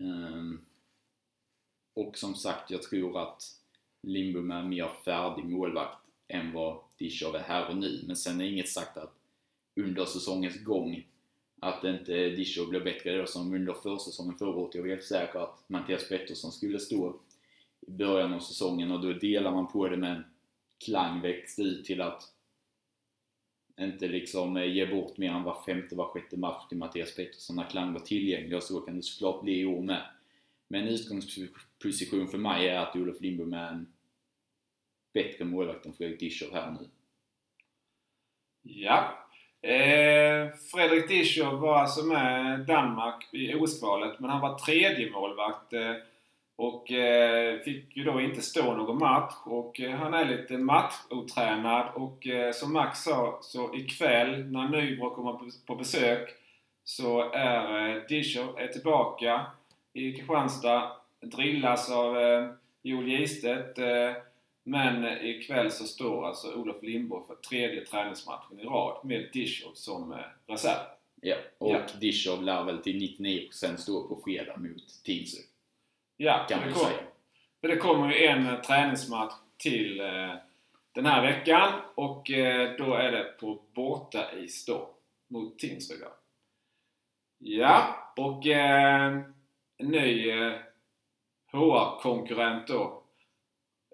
Ehm, 0.00 0.60
och 1.94 2.18
som 2.18 2.34
sagt, 2.34 2.70
jag 2.70 2.82
tror 2.82 3.22
att 3.22 3.42
Lindbom 4.02 4.50
är 4.50 4.62
mer 4.62 4.88
färdig 5.04 5.44
målvakt 5.44 5.98
än 6.28 6.52
vad 6.52 6.80
Dishov 6.98 7.34
är 7.34 7.42
här 7.42 7.68
och 7.68 7.76
nu. 7.76 8.04
Men 8.06 8.16
sen 8.16 8.40
är 8.40 8.44
inget 8.44 8.68
sagt 8.68 8.96
att 8.96 9.14
under 9.76 10.04
säsongens 10.04 10.64
gång 10.64 11.06
att 11.60 11.84
inte 11.84 12.30
Dishov 12.30 12.68
blir 12.68 12.80
bättre 12.80 13.18
då 13.18 13.26
som 13.26 13.54
under 13.54 13.72
försäsongen 13.72 14.34
förra 14.34 14.56
året. 14.56 14.74
Jag 14.74 14.86
är 14.86 14.90
helt 14.90 15.04
säker 15.04 15.38
att 15.38 15.64
Mattias 15.66 16.08
Pettersson 16.08 16.52
skulle 16.52 16.78
stå 16.78 17.20
i 17.80 17.90
början 17.90 18.32
av 18.32 18.40
säsongen 18.40 18.90
och 18.90 19.00
då 19.00 19.12
delar 19.12 19.52
man 19.52 19.72
på 19.72 19.88
det 19.88 19.96
men 19.96 20.24
Klang 20.84 21.20
växte 21.20 21.62
ut 21.62 21.84
till 21.84 22.00
att 22.00 22.22
inte 23.80 24.08
liksom 24.08 24.56
eh, 24.56 24.72
ge 24.72 24.86
bort 24.86 25.16
mer 25.16 25.30
än 25.30 25.42
var 25.42 25.62
femte, 25.66 25.94
var 25.94 26.04
sjätte 26.04 26.36
match 26.36 26.68
till 26.68 26.78
Mattias 26.78 27.16
Pettersson 27.16 27.56
när 27.56 27.70
Klang 27.70 27.92
var 27.92 28.00
tillgänglig 28.00 28.56
och 28.56 28.62
så 28.62 28.80
kan 28.80 28.96
det 28.96 29.02
såklart 29.02 29.42
bli 29.42 29.60
i 29.60 29.66
år 29.66 29.82
med. 29.82 30.02
Men 30.68 30.88
utgångsposition 30.88 32.28
för 32.28 32.38
mig 32.38 32.68
är 32.68 32.78
att 32.78 32.96
Olof 32.96 33.20
Lindbom 33.20 33.52
är 33.52 33.68
en 33.68 33.92
bättre 35.14 35.44
målvakt 35.44 35.86
än 35.86 35.92
Fredrik 35.92 36.20
Dischow 36.20 36.54
här 36.54 36.70
nu. 36.70 36.88
Ja. 38.62 39.26
Eh, 39.62 40.48
Fredrik 40.72 41.08
Dischow 41.08 41.60
var 41.60 41.78
alltså 41.78 42.04
med 42.04 42.60
Danmark 42.60 43.34
i 43.34 43.54
OS-kvalet 43.54 44.20
men 44.20 44.30
han 44.30 44.40
var 44.40 44.58
tredje 44.58 45.10
målvakt 45.10 45.72
eh, 45.72 45.94
och 46.60 46.92
eh, 46.92 47.60
fick 47.60 47.96
ju 47.96 48.04
då 48.04 48.20
inte 48.20 48.42
stå 48.42 48.74
någon 48.74 48.98
match 48.98 49.34
och 49.44 49.80
eh, 49.80 49.90
han 49.90 50.14
är 50.14 50.24
lite 50.24 50.58
matchotränad 50.58 51.86
och 51.94 52.26
eh, 52.26 52.52
som 52.52 52.72
Max 52.72 53.02
sa 53.02 53.38
så 53.42 53.74
ikväll 53.74 54.44
när 54.44 54.68
Nybro 54.68 55.10
kommer 55.10 55.32
på, 55.32 55.48
på 55.66 55.74
besök 55.74 56.28
så 56.84 57.32
är 57.32 57.88
eh, 57.88 58.02
Dischow 58.08 58.58
är 58.58 58.66
tillbaka 58.66 59.46
i 59.92 60.12
Kristianstad. 60.12 60.92
Drillas 61.20 61.90
av 61.90 62.18
eh, 62.18 62.50
Joel 62.82 63.08
Gistedt. 63.08 63.78
Eh, 63.78 64.12
men 64.64 65.04
ikväll 65.26 65.70
så 65.70 65.84
står 65.84 66.26
alltså 66.26 66.54
Olof 66.54 66.82
Lindborg 66.82 67.26
för 67.26 67.34
tredje 67.34 67.84
träningsmatchen 67.84 68.60
i 68.60 68.64
rad 68.64 69.04
med 69.04 69.28
Dischow 69.32 69.70
som 69.74 70.12
eh, 70.12 70.18
reserv. 70.46 70.86
Ja, 71.20 71.36
och 71.58 71.70
ja. 71.70 71.80
Dischow 72.00 72.42
lär 72.42 72.64
väl 72.64 72.78
till 72.78 72.96
99% 72.96 73.76
stå 73.76 74.08
på 74.08 74.20
fredag 74.24 74.56
mot 74.56 75.04
Tingsryd. 75.04 75.49
Ja, 76.22 76.46
kan 76.48 76.68
det, 76.68 76.72
kom, 76.72 76.90
för 77.60 77.68
det 77.68 77.76
kommer 77.76 78.12
ju 78.12 78.26
en 78.26 78.46
eh, 78.46 78.60
träningsmatch 78.60 79.34
till 79.56 80.00
eh, 80.00 80.34
den 80.92 81.06
här 81.06 81.22
veckan 81.22 81.80
och 81.94 82.30
eh, 82.30 82.76
då 82.76 82.94
är 82.94 83.12
det 83.12 83.24
på 83.40 83.62
bortais 83.74 84.64
då 84.64 84.90
mot 85.28 85.58
Tingsryd. 85.58 86.02
Ja, 87.38 88.12
och 88.16 88.46
eh, 88.46 89.20
ny 89.78 90.30
eh, 90.30 90.52
HR-konkurrent 91.52 92.66
då. 92.66 93.02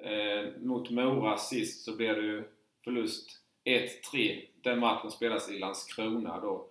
Eh, 0.02 0.52
mot 0.58 0.90
Mora 0.90 1.36
sist 1.36 1.84
så 1.84 1.96
blev 1.96 2.16
det 2.16 2.22
ju 2.22 2.44
förlust 2.84 3.30
1-3. 3.64 4.44
Den 4.62 4.78
matchen 4.78 5.10
spelas 5.10 5.50
i 5.50 5.58
Landskrona 5.58 6.40
då. 6.40 6.68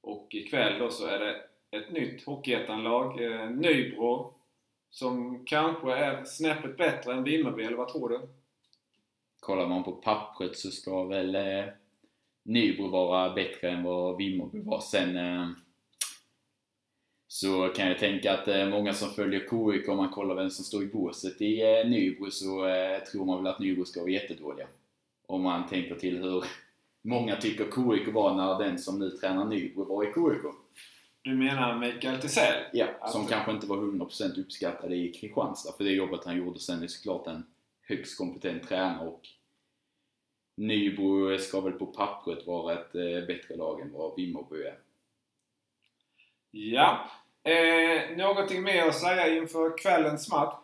Och 0.00 0.28
ikväll 0.30 0.78
då 0.78 0.90
så 0.90 1.06
är 1.06 1.18
det 1.18 1.49
ett 1.70 1.92
nytt 1.92 2.24
Hockeyettan-lag, 2.24 3.24
eh, 3.24 3.50
Nybro, 3.50 4.34
som 4.90 5.44
kanske 5.44 5.92
är 5.92 6.24
snäppet 6.24 6.76
bättre 6.76 7.12
än 7.12 7.24
Vimmerby, 7.24 7.62
eller 7.62 7.76
vad 7.76 7.88
tror 7.88 8.08
du? 8.08 8.20
Kollar 9.40 9.66
man 9.68 9.84
på 9.84 9.92
pappret 9.92 10.56
så 10.56 10.70
ska 10.70 11.04
väl 11.04 11.34
eh, 11.34 11.64
Nybro 12.42 12.88
vara 12.88 13.34
bättre 13.34 13.70
än 13.70 13.82
vad 13.82 14.16
Vimmerby 14.16 14.60
var. 14.60 14.80
Sen 14.80 15.16
eh, 15.16 15.48
så 17.26 17.68
kan 17.68 17.88
jag 17.88 17.98
tänka 17.98 18.32
att 18.32 18.48
eh, 18.48 18.68
många 18.68 18.92
som 18.92 19.10
följer 19.10 19.40
KIK, 19.40 19.88
om 19.88 19.96
man 19.96 20.10
kollar 20.10 20.34
vem 20.34 20.50
som 20.50 20.64
står 20.64 20.82
i 20.82 20.86
båset 20.86 21.40
i 21.40 21.62
eh, 21.62 21.88
Nybro, 21.88 22.30
så 22.30 22.66
eh, 22.66 23.02
tror 23.02 23.24
man 23.24 23.36
väl 23.36 23.52
att 23.52 23.60
Nybro 23.60 23.84
ska 23.84 24.00
vara 24.00 24.10
jättedåliga. 24.10 24.66
Om 25.26 25.42
man 25.42 25.68
tänker 25.68 25.94
till 25.94 26.18
hur 26.18 26.44
många 27.02 27.36
tycker 27.36 27.64
KIK 27.64 28.14
var 28.14 28.34
när 28.34 28.58
den 28.58 28.78
som 28.78 28.98
nu 28.98 29.10
tränar 29.10 29.44
Nybro 29.44 29.84
var 29.84 30.04
i 30.04 30.06
KIK. 30.06 30.59
Du 31.22 31.34
menar 31.34 31.78
Mikael 31.78 32.20
Tisell? 32.20 32.62
Ja, 32.72 32.86
som 32.86 33.20
Alltså- 33.20 33.34
kanske 33.34 33.52
inte 33.52 33.66
var 33.66 33.76
100% 33.76 34.38
uppskattad 34.38 34.92
i 34.92 35.12
Kristianstad 35.12 35.72
för 35.76 35.84
det 35.84 35.90
jobbet 35.90 36.24
han 36.24 36.36
gjorde. 36.36 36.58
Sen 36.58 36.82
är 36.82 36.86
såklart 36.86 37.26
en 37.26 37.46
högst 37.82 38.18
kompetent 38.18 38.68
tränare 38.68 39.08
och 39.08 39.20
Nybro 40.56 41.38
ska 41.38 41.60
väl 41.60 41.72
på 41.72 41.86
pappret 41.86 42.46
vara 42.46 42.72
ett 42.74 42.94
eh, 42.94 43.26
bättre 43.26 43.56
lag 43.56 43.80
än 43.80 43.92
vad 43.92 44.16
Vimmerby 44.16 44.56
är. 44.62 44.78
Ja. 46.50 47.10
Eh, 47.42 48.16
någonting 48.16 48.62
mer 48.62 48.86
att 48.86 48.94
säga 49.00 49.36
inför 49.36 49.78
kvällens 49.78 50.30
match? 50.32 50.54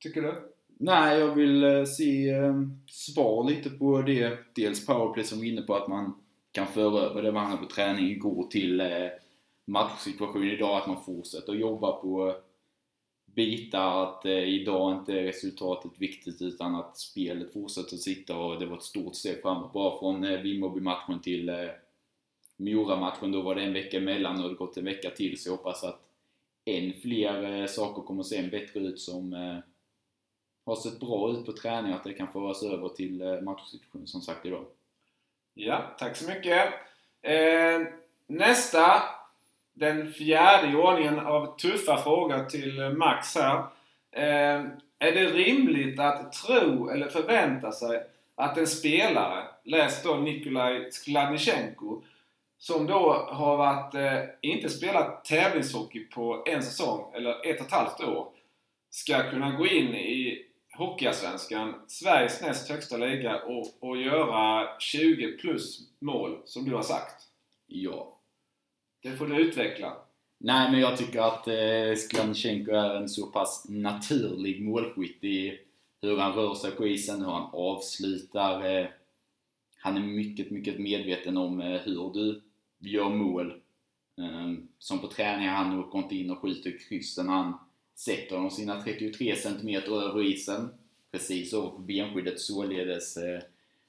Tycker 0.00 0.22
du? 0.22 0.52
Nej, 0.66 1.18
jag 1.18 1.34
vill 1.34 1.64
eh, 1.64 1.84
se 1.84 2.28
eh, 2.30 2.54
svar 2.86 3.44
lite 3.50 3.70
på 3.70 4.02
det. 4.02 4.38
Dels 4.54 4.86
powerplay 4.86 5.24
som 5.24 5.40
är 5.42 5.44
inne 5.48 5.62
på 5.62 5.74
att 5.74 5.88
man 5.88 6.14
kan 6.52 6.66
föra 6.66 7.00
över 7.00 7.22
det 7.22 7.32
man 7.32 7.46
hade 7.46 7.62
på 7.62 7.68
träning 7.68 8.10
igår 8.10 8.46
till 8.50 8.80
eh, 8.80 9.06
matchsituation 9.72 10.44
idag. 10.44 10.76
Att 10.76 10.86
man 10.86 11.04
fortsätter 11.04 11.52
jobba 11.52 11.92
på 11.92 12.36
bitar. 13.24 14.02
Att 14.02 14.24
eh, 14.24 14.32
idag 14.32 14.92
inte 14.98 15.12
är 15.12 15.22
resultatet 15.22 15.92
viktigt 15.98 16.42
utan 16.42 16.74
att 16.74 16.98
spelet 16.98 17.52
fortsätter 17.52 17.96
sitta 17.96 18.36
och 18.36 18.60
det 18.60 18.66
var 18.66 18.76
ett 18.76 18.82
stort 18.82 19.14
steg 19.14 19.42
framåt. 19.42 19.72
Bara 19.72 19.98
från 19.98 20.24
eh, 20.24 20.40
Vimmerby-matchen 20.40 21.20
till 21.20 21.48
eh, 21.48 21.70
Mora-matchen. 22.56 23.32
Då 23.32 23.42
var 23.42 23.54
det 23.54 23.62
en 23.62 23.72
vecka 23.72 23.96
emellan 23.96 24.36
och 24.36 24.42
det 24.42 24.48
har 24.48 24.54
gått 24.54 24.76
en 24.76 24.84
vecka 24.84 25.10
till 25.10 25.42
så 25.42 25.48
jag 25.48 25.56
hoppas 25.56 25.84
att 25.84 26.00
än 26.64 26.92
fler 26.92 27.60
eh, 27.60 27.66
saker 27.66 28.02
kommer 28.02 28.20
att 28.20 28.26
se 28.26 28.36
en 28.36 28.50
bättre 28.50 28.80
ut 28.80 29.00
som 29.00 29.32
eh, 29.32 29.58
har 30.64 30.76
sett 30.76 31.00
bra 31.00 31.30
ut 31.32 31.46
på 31.46 31.52
träning 31.52 31.92
att 31.92 32.04
det 32.04 32.12
kan 32.12 32.32
föras 32.32 32.62
över 32.62 32.88
till 32.88 33.22
eh, 33.22 33.40
matchsituationen 33.40 34.06
som 34.06 34.20
sagt 34.20 34.46
idag. 34.46 34.64
Ja, 35.54 35.94
tack 35.98 36.16
så 36.16 36.28
mycket. 36.28 36.72
Eh, 37.22 37.82
nästa, 38.26 39.02
den 39.74 40.12
fjärde 40.12 40.72
i 40.72 40.74
ordningen 40.74 41.18
av 41.18 41.56
tuffa 41.58 42.02
frågor 42.02 42.44
till 42.44 42.80
Max 42.96 43.36
här. 43.36 43.58
Eh, 44.12 44.64
är 44.98 45.12
det 45.12 45.26
rimligt 45.26 46.00
att 46.00 46.32
tro 46.32 46.88
eller 46.88 47.08
förvänta 47.08 47.72
sig 47.72 48.02
att 48.34 48.58
en 48.58 48.66
spelare, 48.66 49.44
läs 49.64 50.02
då 50.02 50.14
Nikolaj 50.14 50.92
Skladnichenko, 50.92 52.02
som 52.58 52.86
då 52.86 53.12
har 53.12 53.56
varit, 53.56 53.94
eh, 53.94 54.28
inte 54.40 54.68
spelat 54.68 55.24
tävlingshockey 55.24 56.04
på 56.04 56.42
en 56.46 56.62
säsong 56.62 57.12
eller 57.14 57.46
ett 57.46 57.60
och 57.60 57.66
ett 57.66 57.72
halvt 57.72 58.00
år, 58.00 58.28
ska 58.90 59.30
kunna 59.30 59.50
gå 59.50 59.66
in 59.66 59.94
i 59.94 60.46
Hockeyallsvenskan, 60.76 61.74
Sveriges 61.86 62.40
näst 62.40 62.68
högsta 62.68 62.96
liga 62.96 63.42
och, 63.42 63.66
och 63.80 63.96
göra 63.96 64.68
20 64.78 65.38
plus 65.38 65.78
mål, 65.98 66.38
som 66.44 66.64
du 66.64 66.74
har 66.74 66.82
sagt. 66.82 67.22
Ja. 67.66 68.18
Det 69.02 69.10
får 69.10 69.26
du 69.26 69.36
utveckla. 69.36 69.96
Nej, 70.38 70.70
men 70.70 70.80
jag 70.80 70.98
tycker 70.98 71.20
att 71.20 71.48
eh, 71.48 71.96
Skladnichenko 71.96 72.70
är 72.70 72.94
en 72.94 73.08
så 73.08 73.26
pass 73.26 73.66
naturlig 73.68 74.62
målskytt 74.62 75.24
i 75.24 75.58
hur 76.02 76.16
han 76.16 76.32
rör 76.32 76.54
sig 76.54 76.70
på 76.70 76.86
isen, 76.86 77.20
hur 77.20 77.32
han 77.32 77.50
avslutar. 77.52 78.78
Eh, 78.78 78.86
han 79.78 79.96
är 79.96 80.00
mycket, 80.00 80.50
mycket 80.50 80.78
medveten 80.78 81.36
om 81.36 81.60
eh, 81.60 81.80
hur 81.80 82.12
du 82.12 82.42
gör 82.78 83.08
mål. 83.08 83.50
Eh, 84.18 84.52
som 84.78 84.98
på 84.98 85.06
träningar, 85.06 85.52
han 85.54 85.78
åker 85.78 85.98
inte 85.98 86.16
in 86.16 86.30
och 86.30 86.38
skjuter 86.38 86.78
kryssen. 86.88 87.28
Han 87.28 87.58
sätter 87.94 88.36
de 88.36 88.50
sina 88.50 88.82
33 88.82 89.36
cm 89.36 89.68
över 89.92 90.22
isen. 90.22 90.68
Precis 91.12 91.54
över 91.54 91.68
på 91.68 91.78
benskyddet 91.78 92.40
således. 92.40 93.16
Eh, 93.16 93.42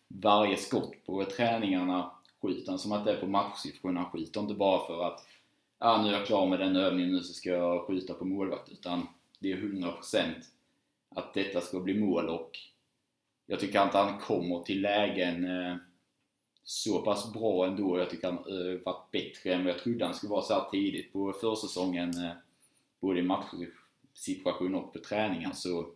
varje 0.07 0.57
skott 0.57 1.05
på 1.05 1.25
träningarna 1.25 2.11
skiten 2.43 2.79
som 2.79 2.91
att 2.91 3.05
det 3.05 3.11
är 3.11 3.19
på 3.19 3.27
matchsituationen. 3.27 3.97
Han 3.97 4.11
skiter. 4.11 4.41
inte 4.41 4.53
bara 4.53 4.87
för 4.87 5.07
att 5.07 5.27
ja, 5.79 6.01
nu 6.01 6.09
är 6.09 6.13
jag 6.13 6.27
klar 6.27 6.47
med 6.47 6.59
den 6.59 6.75
övningen, 6.75 7.11
nu 7.11 7.23
så 7.23 7.33
ska 7.33 7.49
jag 7.49 7.87
skjuta 7.87 8.13
på 8.13 8.25
målvakt. 8.25 8.69
Utan 8.69 9.07
det 9.39 9.51
är 9.51 9.57
100% 9.57 10.33
att 11.09 11.33
detta 11.33 11.61
ska 11.61 11.79
bli 11.79 11.99
mål 11.99 12.29
och 12.29 12.59
jag 13.45 13.59
tycker 13.59 13.79
att 13.79 13.93
han 13.93 14.19
kommer 14.19 14.63
till 14.63 14.81
lägen 14.81 15.45
eh, 15.45 15.75
så 16.63 17.01
pass 17.01 17.33
bra 17.33 17.65
ändå. 17.67 17.99
Jag 17.99 18.09
tycker 18.09 18.27
han 18.27 18.37
har 18.37 18.83
varit 18.85 19.11
bättre 19.11 19.53
än 19.53 19.63
vad 19.63 19.73
jag 19.73 19.79
trodde 19.79 20.05
han 20.05 20.13
skulle 20.13 20.31
vara 20.31 20.41
så 20.41 20.53
här 20.53 20.69
tidigt 20.71 21.13
på 21.13 21.33
försäsongen. 21.33 22.09
Eh, 22.23 22.31
både 22.99 23.19
i 23.19 23.23
matchsituation 23.23 24.75
och 24.75 24.93
på 24.93 24.99
träningar. 24.99 25.51
Så 25.53 25.89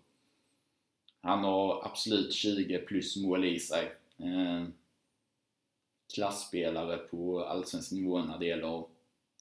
han 1.22 1.44
har 1.44 1.86
absolut 1.86 2.34
20 2.34 2.78
plus 2.78 3.18
mål 3.18 3.46
i 3.46 3.60
sig. 3.60 3.92
Eh, 4.18 4.68
klassspelare 6.14 6.98
på 6.98 7.44
allsvensk 7.44 7.92
nivå 7.92 8.20
när 8.20 8.40
det 8.40 8.46
gäller 8.46 8.84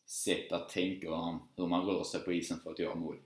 sätt 0.06 0.52
att 0.52 0.68
tänka 0.68 1.10
och 1.10 1.34
hur 1.56 1.66
man 1.66 1.86
rör 1.86 2.04
sig 2.04 2.20
på 2.20 2.32
isen 2.32 2.58
för 2.60 2.70
att 2.70 2.78
göra 2.78 2.94
mål. 2.94 3.16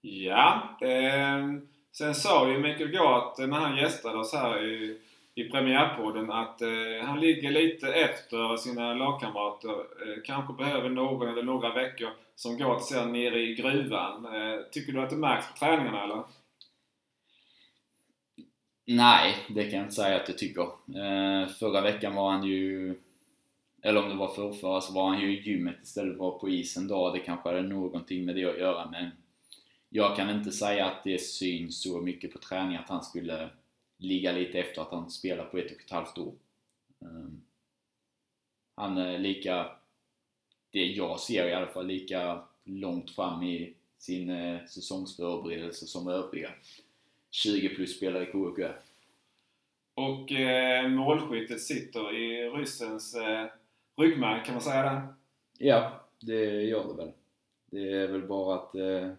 Ja, 0.00 0.78
eh, 0.80 1.44
sen 1.92 2.14
sa 2.14 2.48
ju 2.50 2.58
Mikael 2.58 2.90
Gart 2.90 3.38
eh, 3.38 3.46
när 3.46 3.56
han 3.56 3.76
gästade 3.76 4.18
oss 4.18 4.32
här 4.32 4.64
i, 4.64 4.98
i 5.34 5.44
premiärpodden 5.44 6.30
att 6.30 6.62
eh, 6.62 6.68
han 7.02 7.20
ligger 7.20 7.50
lite 7.50 7.92
efter 7.92 8.56
sina 8.56 8.94
lagkamrater. 8.94 9.70
Eh, 9.70 10.22
kanske 10.24 10.54
behöver 10.54 10.88
någon 10.88 11.28
eller 11.28 11.42
några 11.42 11.74
veckor 11.74 12.08
som 12.34 12.58
Gart 12.58 12.82
sen 12.82 13.12
nere 13.12 13.40
i 13.40 13.54
gruvan. 13.54 14.26
Eh, 14.34 14.60
tycker 14.72 14.92
du 14.92 15.00
att 15.00 15.10
det 15.10 15.16
märks 15.16 15.52
på 15.52 15.58
träningarna 15.58 16.04
eller? 16.04 16.22
Nej, 18.88 19.36
det 19.48 19.64
kan 19.64 19.72
jag 19.78 19.84
inte 19.84 19.94
säga 19.94 20.20
att 20.20 20.28
jag 20.28 20.38
tycker. 20.38 20.62
Eh, 20.62 21.48
förra 21.48 21.80
veckan 21.80 22.14
var 22.14 22.30
han 22.30 22.44
ju, 22.44 22.96
eller 23.82 24.02
om 24.02 24.08
det 24.08 24.14
var 24.14 24.34
förrförra, 24.34 24.80
så 24.80 24.92
var 24.92 25.08
han 25.08 25.20
ju 25.20 25.38
i 25.38 25.42
gymmet 25.42 25.76
istället 25.82 26.08
för 26.08 26.14
att 26.14 26.30
vara 26.30 26.38
på 26.38 26.48
isen 26.48 26.88
då. 26.88 27.12
Det 27.12 27.18
kanske 27.18 27.48
hade 27.48 27.62
någonting 27.62 28.24
med 28.24 28.36
det 28.36 28.44
att 28.44 28.58
göra, 28.58 28.90
men 28.90 29.10
jag 29.88 30.16
kan 30.16 30.30
inte 30.30 30.52
säga 30.52 30.86
att 30.86 31.04
det 31.04 31.18
syns 31.18 31.82
så 31.82 32.00
mycket 32.00 32.32
på 32.32 32.38
träning 32.38 32.76
att 32.76 32.88
han 32.88 33.04
skulle 33.04 33.50
ligga 33.98 34.32
lite 34.32 34.58
efter 34.58 34.82
att 34.82 34.90
han 34.90 35.10
spelar 35.10 35.44
på 35.44 35.58
ett 35.58 35.72
och 35.72 35.82
ett 35.82 35.90
halvt 35.90 36.18
år. 36.18 36.34
Ehm, 37.00 37.42
han 38.74 38.98
är 38.98 39.18
lika, 39.18 39.70
det 40.70 40.86
jag 40.86 41.20
ser 41.20 41.48
i 41.48 41.54
alla 41.54 41.66
fall, 41.66 41.86
lika 41.86 42.42
långt 42.64 43.10
fram 43.10 43.42
i 43.42 43.74
sin 43.98 44.30
eh, 44.30 44.64
säsongsförberedelse 44.66 45.86
som 45.86 46.08
övriga 46.08 46.50
20 47.30 47.68
plus 47.68 47.96
spelare 47.96 48.22
i 48.22 48.30
är. 48.62 48.76
Och 49.94 50.32
eh, 50.32 50.88
målskyttet 50.88 51.60
sitter 51.60 52.14
i 52.16 52.50
ryssens 52.50 53.14
eh, 53.14 53.46
ryggmärg, 53.96 54.44
kan 54.44 54.54
man 54.54 54.62
säga 54.62 54.82
det? 54.82 55.02
Ja, 55.58 56.04
det 56.20 56.62
gör 56.62 56.88
det 56.88 56.94
väl. 57.04 57.12
Det 57.70 57.92
är 57.92 58.08
väl 58.08 58.26
bara 58.26 58.54
att 58.54 58.74
eh, 58.74 59.10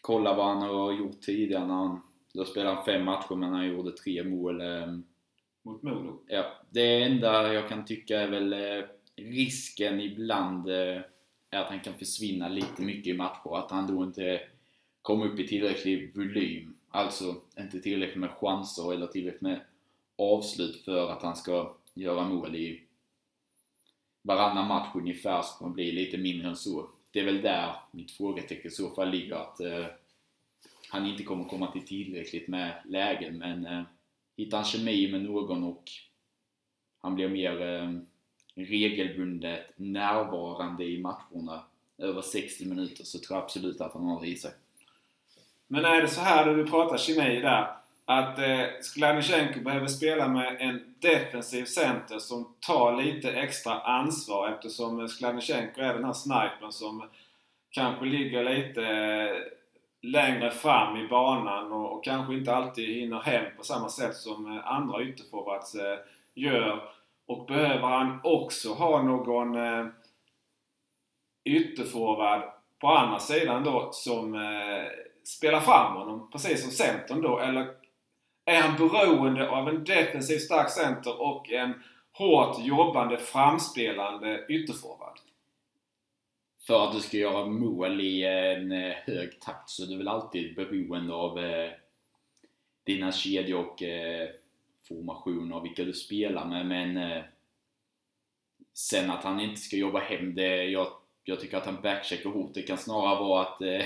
kolla 0.00 0.34
vad 0.34 0.46
han 0.46 0.62
har 0.62 0.92
gjort 0.92 1.20
tidigare 1.20 1.66
när 1.66 1.74
han, 1.74 2.00
då 2.34 2.44
spelade 2.44 2.76
han 2.76 2.84
fem 2.84 3.04
matcher 3.04 3.34
men 3.34 3.52
han 3.52 3.68
gjorde 3.68 3.92
tre 3.92 4.24
mål. 4.24 4.60
Eh, 4.60 4.98
Mot 5.62 5.82
Modo. 5.82 6.20
ja, 6.28 6.44
det 6.70 7.02
enda 7.02 7.52
jag 7.52 7.68
kan 7.68 7.84
tycka 7.84 8.20
är 8.20 8.28
väl 8.28 8.52
eh, 8.52 8.84
risken 9.16 10.00
ibland 10.00 10.68
eh, 10.68 11.00
är 11.50 11.58
att 11.58 11.68
han 11.68 11.80
kan 11.80 11.94
försvinna 11.94 12.48
lite 12.48 12.82
mycket 12.82 13.06
i 13.06 13.16
matcher. 13.16 13.56
Att 13.56 13.70
han 13.70 13.96
då 13.96 14.04
inte 14.04 14.40
komma 15.06 15.24
upp 15.24 15.38
i 15.38 15.48
tillräcklig 15.48 16.16
volym. 16.16 16.74
Alltså 16.88 17.36
inte 17.58 17.80
tillräckligt 17.80 18.18
med 18.18 18.30
chanser 18.30 18.92
eller 18.92 19.06
tillräckligt 19.06 19.40
med 19.40 19.60
avslut 20.18 20.84
för 20.84 21.12
att 21.12 21.22
han 21.22 21.36
ska 21.36 21.74
göra 21.94 22.28
mål 22.28 22.56
i 22.56 22.82
varannan 24.22 24.68
match 24.68 24.88
ungefär 24.94 25.42
så 25.42 25.58
kommer 25.58 25.74
bli 25.74 25.92
lite 25.92 26.18
mindre 26.18 26.48
än 26.48 26.56
så. 26.56 26.90
Det 27.12 27.20
är 27.20 27.24
väl 27.24 27.42
där 27.42 27.76
mitt 27.90 28.10
frågetecken 28.10 28.70
i 28.70 28.74
så 28.74 28.90
fall 28.90 29.10
ligger 29.10 29.34
att 29.34 29.60
eh, 29.60 29.86
han 30.88 31.06
inte 31.06 31.22
kommer 31.22 31.44
komma 31.44 31.72
till 31.72 31.86
tillräckligt 31.86 32.48
med 32.48 32.82
lägen 32.84 33.38
men 33.38 33.66
eh, 33.66 33.82
hittar 34.36 34.56
han 34.56 34.66
kemi 34.66 35.12
med 35.12 35.22
någon 35.22 35.64
och 35.64 35.90
han 36.98 37.14
blir 37.14 37.28
mer 37.28 37.62
eh, 37.62 37.92
regelbundet 38.54 39.66
närvarande 39.76 40.84
i 40.84 40.98
matcherna 40.98 41.64
över 41.98 42.22
60 42.22 42.66
minuter 42.66 43.04
så 43.04 43.18
tror 43.18 43.36
jag 43.36 43.44
absolut 43.44 43.80
att 43.80 43.92
han 43.92 44.04
har 44.04 44.20
det 44.20 44.28
i 44.28 44.36
sig. 44.36 44.52
Men 45.68 45.84
är 45.84 46.02
det 46.02 46.08
så 46.08 46.20
här 46.20 46.46
när 46.46 46.54
du 46.54 46.66
pratar 46.66 46.96
kemi 46.96 47.40
där 47.40 47.76
att 48.04 48.38
eh, 48.38 48.64
Skladnichenko 48.80 49.60
behöver 49.60 49.86
spela 49.86 50.28
med 50.28 50.56
en 50.60 50.94
defensiv 50.98 51.64
center 51.64 52.18
som 52.18 52.54
tar 52.60 53.02
lite 53.02 53.32
extra 53.32 53.80
ansvar 53.80 54.48
eftersom 54.48 55.00
eh, 55.00 55.06
Skladnysjenko 55.06 55.80
är 55.80 55.94
den 55.94 56.04
här 56.04 56.12
snipern 56.12 56.72
som 56.72 57.08
kanske 57.70 58.04
ligger 58.04 58.44
lite 58.44 58.86
eh, 58.86 59.36
längre 60.02 60.50
fram 60.50 60.96
i 60.96 61.08
banan 61.08 61.72
och, 61.72 61.92
och, 61.92 62.04
kanske 62.04 62.34
inte 62.34 62.54
alltid 62.54 62.94
hinner 62.94 63.20
hem 63.20 63.44
på 63.56 63.64
samma 63.64 63.88
sätt 63.88 64.16
som 64.16 64.56
eh, 64.56 64.72
andra 64.72 65.02
ytterforwards 65.02 65.74
eh, 65.74 65.98
gör. 66.34 66.82
Och 67.26 67.46
behöver 67.46 67.88
han 67.88 68.20
också 68.22 68.72
ha 68.72 69.02
någon 69.02 69.56
eh, 69.56 69.86
ytterforward 71.44 72.42
på 72.80 72.88
andra 72.88 73.18
sidan 73.18 73.64
då 73.64 73.88
som 73.92 74.34
eh, 74.34 74.86
spela 75.26 75.60
fram 75.60 75.96
honom 75.96 76.30
precis 76.30 76.62
som 76.62 76.70
centern 76.70 77.22
då? 77.22 77.38
Eller 77.38 77.68
är 78.44 78.62
han 78.62 78.76
beroende 78.76 79.50
av 79.50 79.68
en 79.68 79.84
defensiv 79.84 80.38
stark 80.38 80.70
center 80.70 81.22
och 81.22 81.52
en 81.52 81.82
hårt 82.12 82.66
jobbande 82.66 83.18
framspelande 83.18 84.46
ytterforward? 84.48 85.18
För 86.66 86.84
att 86.84 86.92
du 86.92 87.00
ska 87.00 87.16
göra 87.16 87.46
mål 87.46 88.00
i 88.00 88.24
en 88.24 88.72
eh, 88.72 88.92
hög 88.92 89.40
takt 89.40 89.70
så 89.70 89.82
är 89.82 89.86
du 89.86 89.96
väl 89.96 90.08
alltid 90.08 90.54
beroende 90.54 91.14
av 91.14 91.38
eh, 91.38 91.70
dina 92.84 93.12
kedjor 93.12 93.64
och 93.66 93.82
eh, 93.82 94.28
formationer, 94.88 95.60
vilka 95.60 95.84
du 95.84 95.92
spelar 95.92 96.44
med. 96.44 96.66
Men 96.66 96.96
eh, 96.96 97.22
sen 98.74 99.10
att 99.10 99.24
han 99.24 99.40
inte 99.40 99.60
ska 99.60 99.76
jobba 99.76 99.98
hem 99.98 100.34
det, 100.34 100.64
jag, 100.64 100.88
jag 101.24 101.40
tycker 101.40 101.56
att 101.56 101.66
han 101.66 101.82
backcheckar 101.82 102.30
hårt. 102.30 102.54
Det 102.54 102.62
kan 102.62 102.78
snarare 102.78 103.18
vara 103.18 103.42
att 103.42 103.62
eh, 103.62 103.84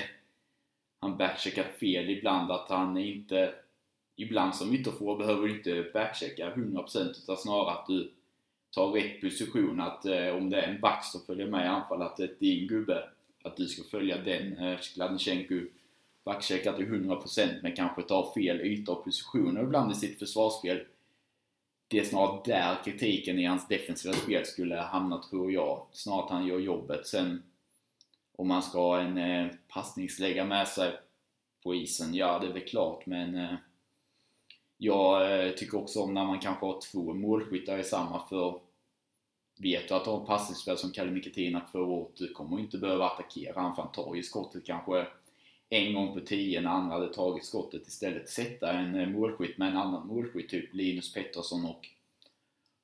han 1.00 1.16
backcheckar 1.16 1.64
fel 1.64 2.10
ibland, 2.10 2.50
att 2.50 2.68
han 2.68 2.96
inte 2.96 3.54
ibland 4.16 4.54
som 4.54 4.74
ytterforward 4.74 5.18
behöver 5.18 5.48
du 5.48 5.56
inte 5.56 5.90
backchecka 5.92 6.54
100% 6.54 7.10
utan 7.22 7.36
snarare 7.36 7.70
att 7.70 7.86
du 7.86 8.12
tar 8.70 8.92
rätt 8.92 9.20
position. 9.20 9.80
Att 9.80 10.06
eh, 10.06 10.28
om 10.28 10.50
det 10.50 10.60
är 10.60 10.68
en 10.68 10.80
back 10.80 11.04
som 11.04 11.20
följer 11.20 11.46
med 11.46 11.64
i 11.64 11.68
anfall, 11.68 12.02
att 12.02 12.16
det 12.16 12.22
är 12.22 12.34
din 12.38 12.66
gubbe, 12.66 13.08
att 13.42 13.56
du 13.56 13.66
ska 13.66 13.82
följa 13.90 14.18
den. 14.18 14.58
Eh, 14.58 14.78
Skladnichenko 14.80 15.60
backcheckar 16.24 16.72
till 16.72 16.86
100% 16.86 17.48
men 17.62 17.76
kanske 17.76 18.02
tar 18.02 18.32
fel 18.34 18.60
ytor 18.60 18.98
och 18.98 19.04
positioner 19.04 19.62
ibland 19.62 19.92
i 19.92 19.94
sitt 19.94 20.18
försvarsspel. 20.18 20.80
Det 21.88 21.98
är 21.98 22.04
snarare 22.04 22.40
där 22.44 22.76
kritiken 22.84 23.38
i 23.38 23.44
hans 23.44 23.68
defensiva 23.68 24.14
spel 24.14 24.46
skulle 24.46 24.76
hamna, 24.76 25.22
tror 25.22 25.52
jag. 25.52 25.86
Snarare 25.92 26.24
att 26.24 26.30
han 26.30 26.46
gör 26.46 26.58
jobbet. 26.58 27.06
Sen 27.06 27.42
om 28.40 28.48
man 28.48 28.62
ska 28.62 28.78
ha 28.78 29.00
en 29.00 29.18
eh, 29.18 29.46
passningslägga 29.68 30.44
med 30.44 30.68
sig 30.68 30.92
på 31.62 31.74
isen, 31.74 32.14
ja 32.14 32.38
det 32.38 32.46
är 32.46 32.52
väl 32.52 32.64
klart 32.68 33.06
men 33.06 33.34
eh, 33.34 33.54
jag 34.76 35.46
eh, 35.46 35.52
tycker 35.52 35.78
också 35.78 36.00
om 36.00 36.14
när 36.14 36.24
man 36.24 36.40
kanske 36.40 36.66
har 36.66 36.80
två 36.92 37.14
målskyttar 37.14 37.78
i 37.78 37.84
samma 37.84 38.28
för 38.28 38.60
vet 39.58 39.88
du 39.88 39.94
att 39.94 40.04
du 40.04 40.10
har 40.10 40.20
en 40.20 40.26
passningsspel 40.26 40.78
som 40.78 40.92
Kalle 40.92 41.10
Miketina 41.10 41.62
förra 41.72 41.84
året, 41.84 42.16
du 42.16 42.32
kommer 42.32 42.60
inte 42.60 42.78
behöva 42.78 43.06
attackera 43.06 43.60
han 43.60 43.74
för 43.74 43.82
han 43.82 43.92
tar 43.92 44.14
ju 44.14 44.22
skottet 44.22 44.66
kanske 44.66 45.06
en 45.68 45.94
gång 45.94 46.14
på 46.14 46.20
tio 46.20 46.60
när 46.60 46.70
andra 46.70 46.94
hade 46.94 47.14
tagit 47.14 47.44
skottet 47.44 47.86
istället. 47.86 48.28
Sätta 48.28 48.72
en 48.72 48.94
eh, 48.94 49.08
målskytt 49.08 49.58
med 49.58 49.68
en 49.68 49.76
annan 49.76 50.06
målskytt, 50.06 50.48
typ 50.48 50.74
Linus 50.74 51.14
Pettersson 51.14 51.64
och 51.64 51.88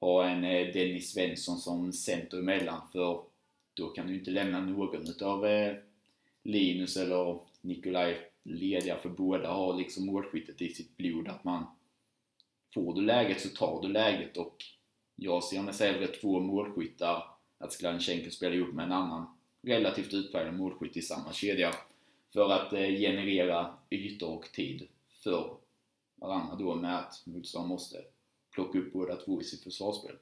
ha 0.01 0.29
en 0.29 0.45
eh, 0.45 0.73
Dennis 0.73 1.13
Svensson 1.13 1.59
som 1.59 1.93
center 1.93 2.39
emellan 2.39 2.81
för 2.93 3.21
då 3.77 3.89
kan 3.89 4.07
du 4.07 4.15
inte 4.15 4.31
lämna 4.31 4.61
någon 4.61 5.03
utav 5.03 5.47
eh, 5.47 5.77
Linus 6.43 6.97
eller 6.97 7.39
Nikolaj 7.61 8.31
lediga 8.43 8.97
för 8.97 9.09
båda 9.09 9.53
har 9.53 9.77
liksom 9.77 10.07
målskyttet 10.07 10.63
i 10.63 10.69
sitt 10.69 10.97
blod 10.97 11.29
att 11.29 11.45
man 11.45 11.67
får 12.75 12.95
du 12.95 13.01
läget 13.01 13.41
så 13.41 13.49
tar 13.49 13.83
du 13.83 13.89
läget 13.89 14.37
och 14.37 14.57
jag 15.17 15.45
ser 15.45 15.63
mig 15.63 15.75
hellre 15.81 16.07
två 16.07 16.41
målskyttar 16.41 17.25
att 17.59 17.73
Sklanchenko 17.73 18.31
spelar 18.31 18.57
ihop 18.57 18.75
med 18.75 18.85
en 18.85 18.93
annan 18.93 19.27
relativt 19.63 20.15
utpräglad 20.15 20.55
målskytt 20.55 20.97
i 20.97 21.03
samma 21.03 21.33
kedja 21.33 21.75
för 22.33 22.51
att 22.51 22.73
eh, 22.73 22.81
generera 22.81 23.75
ytor 23.91 24.31
och 24.31 24.53
tid 24.53 24.89
för 25.23 25.57
varandra 26.17 26.57
då 26.57 26.75
med 26.75 26.99
att 26.99 27.23
motståndaren 27.27 27.69
måste 27.69 27.97
plocka 28.51 28.79
upp 28.79 28.93
båda 28.93 29.17
två 29.17 29.41
i 29.41 29.45
sitt 29.45 29.65
försvarsspel. 29.65 30.17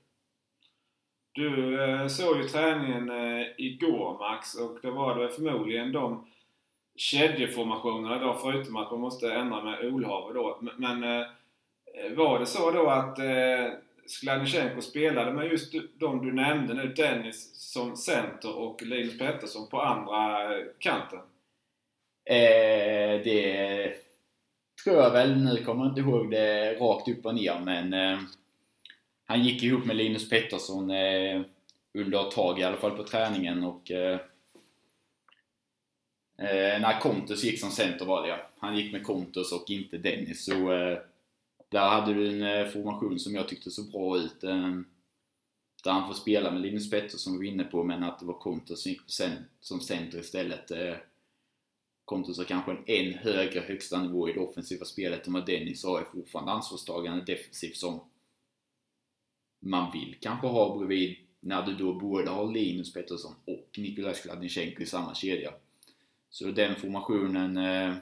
Du 1.34 1.82
eh, 1.82 2.06
såg 2.06 2.36
ju 2.36 2.48
träningen 2.48 3.10
eh, 3.10 3.46
igår 3.56 4.18
Max 4.18 4.54
och 4.54 4.78
då 4.82 4.90
var 4.90 5.18
det 5.18 5.28
förmodligen 5.28 5.92
de 5.92 6.26
kedjeformationerna 6.96 8.18
då 8.18 8.34
förutom 8.34 8.76
att 8.76 8.90
man 8.90 9.00
måste 9.00 9.32
ändra 9.32 9.64
med 9.64 9.84
Olhave 9.84 10.34
då. 10.34 10.58
Men 10.76 11.04
eh, 11.04 11.26
var 12.16 12.38
det 12.38 12.46
så 12.46 12.70
då 12.70 12.86
att 12.86 13.18
eh, 13.18 13.72
Skladnichenko 14.06 14.80
spelade 14.80 15.32
med 15.32 15.50
just 15.50 15.74
de 15.98 16.26
du 16.26 16.32
nämnde 16.32 16.74
nu, 16.74 16.88
Dennis 16.88 17.54
som 17.54 17.96
center 17.96 18.56
och 18.58 18.82
Linus 18.82 19.18
Pettersson 19.18 19.68
på 19.68 19.80
andra 19.80 20.50
kanten? 20.78 21.18
Eh, 22.30 23.22
det 23.24 23.92
tror 24.84 24.96
jag 24.96 25.10
väl. 25.10 25.44
Nu 25.44 25.64
kommer 25.64 25.84
jag 25.84 25.90
inte 25.90 26.00
ihåg 26.00 26.30
det 26.30 26.74
rakt 26.74 27.08
upp 27.08 27.26
och 27.26 27.34
ner 27.34 27.60
men 27.64 27.92
eh, 27.92 28.18
han 29.26 29.44
gick 29.44 29.62
ihop 29.62 29.84
med 29.84 29.96
Linus 29.96 30.28
Pettersson 30.28 30.90
eh, 30.90 31.42
under 31.94 32.26
ett 32.26 32.34
tag 32.34 32.58
i 32.58 32.62
alla 32.62 32.76
fall 32.76 32.96
på 32.96 33.04
träningen 33.04 33.64
och 33.64 33.90
eh, 33.90 34.20
eh, 36.38 36.80
när 36.80 37.00
Kontus 37.00 37.44
gick 37.44 37.60
som 37.60 37.70
center 37.70 38.04
var 38.04 38.22
det 38.22 38.28
ja. 38.28 38.50
Han 38.58 38.76
gick 38.76 38.92
med 38.92 39.06
Kontus 39.06 39.52
och 39.52 39.70
inte 39.70 39.98
Dennis 39.98 40.44
så 40.44 40.72
eh, 40.72 40.98
där 41.68 41.88
hade 41.88 42.14
du 42.14 42.28
en 42.28 42.42
eh, 42.42 42.72
formation 42.72 43.18
som 43.18 43.34
jag 43.34 43.48
tyckte 43.48 43.70
såg 43.70 43.90
bra 43.90 44.18
ut. 44.18 44.44
Eh, 44.44 44.74
där 45.84 45.92
han 45.92 46.06
får 46.06 46.14
spela 46.14 46.50
med 46.50 46.62
Linus 46.62 46.90
Pettersson 46.90 47.32
vi 47.32 47.38
var 47.38 47.54
inne 47.54 47.64
på, 47.64 47.84
men 47.84 48.02
att 48.02 48.18
det 48.18 48.26
var 48.26 48.38
Kontus 48.38 48.82
som 48.82 48.90
gick 48.90 49.00
som 49.60 49.80
center 49.80 50.18
istället. 50.18 50.70
Eh, 50.70 50.94
har 52.10 52.44
kanske 52.44 52.72
en 52.72 52.84
än 52.86 53.14
högre 53.14 53.60
högsta 53.60 54.02
nivå 54.02 54.28
i 54.28 54.32
det 54.32 54.40
offensiva 54.40 54.84
spelet 54.84 55.26
än 55.26 55.32
vad 55.32 55.46
Dennis 55.46 55.84
har 55.84 56.00
är 56.00 56.04
fortfarande 56.04 56.52
ansvarstagande 56.52 57.24
defensivt 57.24 57.76
som 57.76 58.00
man 59.64 59.92
vill 59.92 60.16
kanske 60.20 60.46
ha 60.46 60.78
bredvid 60.78 61.16
när 61.40 61.62
du 61.62 61.74
då 61.74 61.92
både 61.92 62.30
har 62.30 62.52
Linus 62.52 62.92
Pettersson 62.92 63.34
och 63.44 63.68
Nikolaj 63.76 64.14
Skladnichenko 64.14 64.82
i 64.82 64.86
samma 64.86 65.14
kedja. 65.14 65.52
Så 66.30 66.50
den 66.50 66.76
formationen 66.76 67.56
eh, 67.56 67.94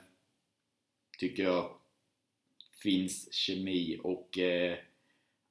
tycker 1.18 1.42
jag 1.42 1.70
finns 2.82 3.32
kemi 3.32 4.00
och 4.02 4.38
eh, 4.38 4.78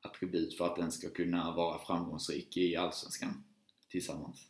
attribut 0.02 0.58
för 0.58 0.66
att 0.66 0.76
den 0.76 0.92
ska 0.92 1.10
kunna 1.10 1.52
vara 1.52 1.80
framgångsrik 1.80 2.58
i 2.58 2.76
Allsvenskan 2.76 3.44
tillsammans. 3.90 4.48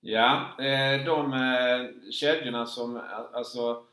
Ja, 0.00 0.56
eh, 0.58 1.04
de 1.04 1.32
eh, 1.32 2.10
kedjorna 2.10 2.66
som 2.66 3.00
alltså 3.32 3.84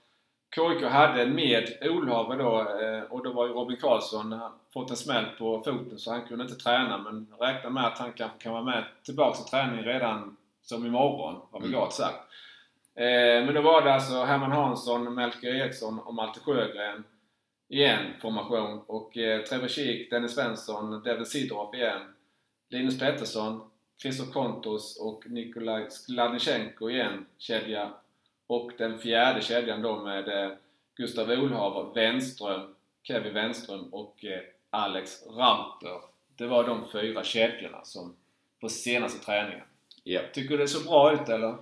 KIK 0.56 0.84
hade 0.84 1.26
med 1.26 1.78
Olhave 1.82 2.36
då 2.36 2.80
eh, 2.82 3.04
och 3.04 3.24
då 3.24 3.34
var 3.34 3.48
ju 3.48 3.54
Robin 3.54 3.78
Karlsson 3.78 4.40
fått 4.74 4.90
en 4.90 4.96
smäll 4.96 5.26
på 5.38 5.62
foten 5.66 6.00
så 6.00 6.12
han 6.12 6.28
kunde 6.28 6.44
inte 6.44 6.56
träna 6.56 6.98
men 6.98 7.28
räknar 7.40 7.70
med 7.70 7.86
att 7.86 7.98
han 7.98 8.14
kanske 8.14 8.38
kan 8.38 8.54
vara 8.54 8.64
med 8.64 8.84
tillbaka 9.04 9.38
till 9.38 9.52
träning 9.52 9.84
redan 9.84 10.38
som 10.62 10.86
imorgon, 10.86 11.42
har 11.52 11.60
vi 11.60 11.68
mm. 11.68 11.92
sagt. 11.92 12.18
Men 13.46 13.54
då 13.54 13.62
var 13.62 13.82
det 13.82 13.94
alltså 13.94 14.24
Herman 14.24 14.52
Hansson, 14.52 15.14
Melker 15.14 15.56
Eriksson 15.56 16.00
och 16.00 16.14
Malte 16.14 16.40
Sjögren 16.40 17.04
igen 17.70 18.14
formation. 18.22 18.82
Och 18.88 19.18
eh, 19.18 19.42
Trevor 19.42 19.68
Schick, 19.68 20.12
Dennis 20.12 20.36
Svensson, 20.36 21.04
Devil 21.04 21.26
Sidorov 21.26 21.76
igen. 21.76 22.02
Linus 22.70 23.00
Pettersson, 23.00 23.62
Christoph 24.02 24.32
Kontos 24.32 25.00
och 25.02 25.30
Nikolaj 25.30 25.92
Skladnichenko 25.92 26.90
igen, 26.90 27.26
kedja. 27.38 27.92
Och 28.50 28.72
den 28.78 29.00
fjärde 29.00 29.42
kedjan 29.42 29.82
då 29.82 30.04
med 30.04 30.28
eh, 30.28 30.52
Gustav 30.96 31.30
Olhaver, 31.30 31.94
Wenström, 31.94 32.62
Kevin 33.04 33.34
Wenström 33.34 33.94
och 33.94 34.26
eh, 34.26 34.42
Alex 34.70 35.28
Rauter. 35.28 36.02
Det 36.36 36.48
var 36.48 36.68
de 36.68 36.92
fyra 36.92 37.24
kedjorna 37.24 37.84
som 37.84 38.16
på 38.62 38.70
senaste 38.70 39.26
träningen. 39.26 39.66
Ja. 40.04 40.22
Tycker 40.34 40.50
du 40.50 40.58
det 40.58 40.68
så 40.68 40.90
bra 40.90 41.14
ut 41.14 41.30
eller? 41.30 41.56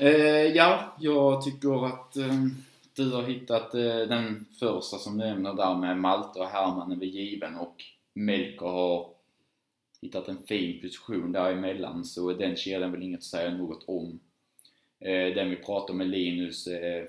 Eh, 0.00 0.56
ja, 0.56 0.96
jag 0.98 1.44
tycker 1.44 1.86
att 1.86 2.16
um 2.16 2.64
du 2.98 3.10
har 3.10 3.22
hittat 3.22 3.74
eh, 3.74 3.96
den 3.96 4.46
första 4.58 4.98
som 4.98 5.18
du 5.18 5.24
nämner 5.24 5.54
där 5.54 5.74
med 5.74 5.98
Malte 5.98 6.38
och 6.38 6.48
Herman 6.48 6.92
är 6.92 6.96
väl 6.96 7.08
given 7.08 7.56
och 7.56 7.84
Melker 8.14 8.66
har 8.66 9.10
hittat 10.02 10.28
en 10.28 10.38
fin 10.46 10.80
position 10.80 11.32
däremellan 11.32 12.04
så 12.04 12.32
den 12.32 12.56
kedjan 12.56 12.92
väl 12.92 13.02
inget 13.02 13.18
att 13.18 13.24
säga 13.24 13.50
något 13.50 13.84
om. 13.86 14.20
Eh, 15.00 15.34
den 15.34 15.50
vi 15.50 15.56
pratar 15.56 15.94
med 15.94 16.08
Linus, 16.08 16.66
eh, 16.66 17.04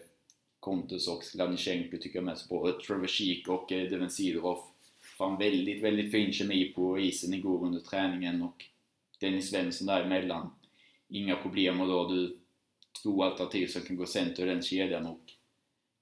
Kontus 0.59 1.07
och 1.07 1.23
Skladnichenko 1.23 1.97
tycker 1.97 2.17
jag 2.17 2.25
mest 2.25 2.49
på. 2.49 2.71
Trevor 2.87 3.07
Sheek 3.07 3.47
och 3.47 3.71
eh, 3.71 3.89
Devin 3.89 4.09
Sidorov 4.09 4.59
Fan 5.17 5.37
väldigt, 5.37 5.83
väldigt 5.83 6.11
fin 6.11 6.33
kemi 6.33 6.73
på 6.73 6.99
isen 6.99 7.33
igår 7.33 7.65
under 7.65 7.79
träningen 7.79 8.41
och 8.41 8.65
Dennis 9.19 9.49
Svensson 9.49 9.87
däremellan 9.87 10.49
inga 11.07 11.35
problem 11.35 11.81
och 11.81 11.87
då 11.87 12.03
har 12.03 12.13
du 12.15 12.39
två 13.03 13.23
alternativ 13.23 13.67
som 13.67 13.81
kan 13.81 13.95
gå 13.95 14.05
center 14.05 14.43
i 14.43 14.49
den 14.49 14.61
kedjan 14.61 15.05
och 15.05 15.21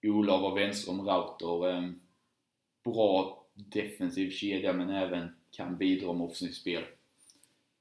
Olav 0.04 0.46
och 0.46 0.58
vänster 0.58 0.94
Rauter. 0.94 1.70
Eh, 1.70 1.90
bra 2.84 3.46
defensiv 3.54 4.30
kedja 4.30 4.74
men 4.74 4.90
även 4.90 5.36
kan 5.52 5.78
bidra 5.78 6.14
med 6.14 6.22
offensivt 6.22 6.56
spel. 6.56 6.84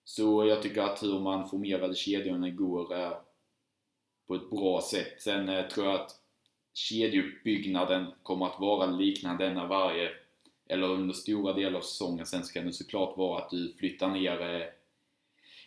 Så 0.04 0.46
jag 0.46 0.62
tycker 0.62 0.82
att 0.82 1.02
hur 1.02 1.20
man 1.20 1.48
formerade 1.48 1.94
kedjorna 1.94 2.48
igår 2.48 2.94
eh, 2.94 3.12
på 4.26 4.34
ett 4.34 4.50
bra 4.50 4.82
sätt. 4.82 5.22
Sen 5.22 5.48
eh, 5.48 5.68
tror 5.68 5.86
jag 5.86 5.94
att 5.94 6.10
kedjeuppbyggnaden 6.74 8.06
kommer 8.22 8.46
att 8.46 8.60
vara 8.60 8.86
liknande 8.86 9.48
denna 9.48 9.66
varje, 9.66 10.10
eller 10.68 10.88
under 10.88 11.14
stora 11.14 11.52
delar 11.52 11.78
av 11.78 11.82
säsongen. 11.82 12.26
Sen 12.26 12.44
så 12.44 12.52
kan 12.52 12.66
det 12.66 12.72
såklart 12.72 13.16
vara 13.16 13.42
att 13.42 13.50
du 13.50 13.74
flyttar 13.78 14.10
ner 14.10 14.54
eh, 14.54 14.66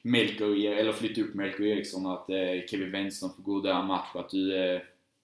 Melker, 0.01 0.71
eller 0.71 0.91
flyttar 0.91 1.21
upp 1.21 1.33
Melker 1.33 1.63
Eriksson, 1.63 2.05
att 2.05 2.29
eh, 2.29 2.65
Kevin 2.69 2.91
Wenström 2.91 3.31
får 3.35 3.43
gå 3.43 3.59
där 3.59 3.83
match, 3.83 4.15
att 4.15 4.29
du 4.29 4.55
eh, 4.55 4.81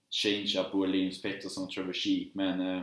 changear 0.10 0.64
på 0.64 0.86
Linus 0.86 1.22
Pettersson 1.22 1.64
och 1.64 1.72
Trevor 1.72 1.94
Sheek, 1.94 2.28
men 2.34 2.60
eh, 2.60 2.82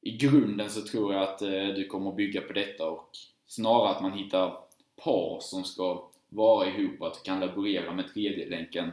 i 0.00 0.16
grunden 0.16 0.70
så 0.70 0.80
tror 0.80 1.14
jag 1.14 1.22
att 1.22 1.42
eh, 1.42 1.66
du 1.68 1.86
kommer 1.86 2.10
att 2.10 2.16
bygga 2.16 2.40
på 2.40 2.52
detta 2.52 2.90
och 2.90 3.10
snarare 3.46 3.90
att 3.90 4.02
man 4.02 4.12
hittar 4.12 4.56
par 5.04 5.40
som 5.40 5.64
ska 5.64 6.10
vara 6.28 6.68
ihop, 6.68 7.02
att 7.02 7.14
du 7.14 7.20
kan 7.20 7.40
laborera 7.40 7.92
med 7.92 8.14
tredje 8.14 8.48
länken 8.48 8.92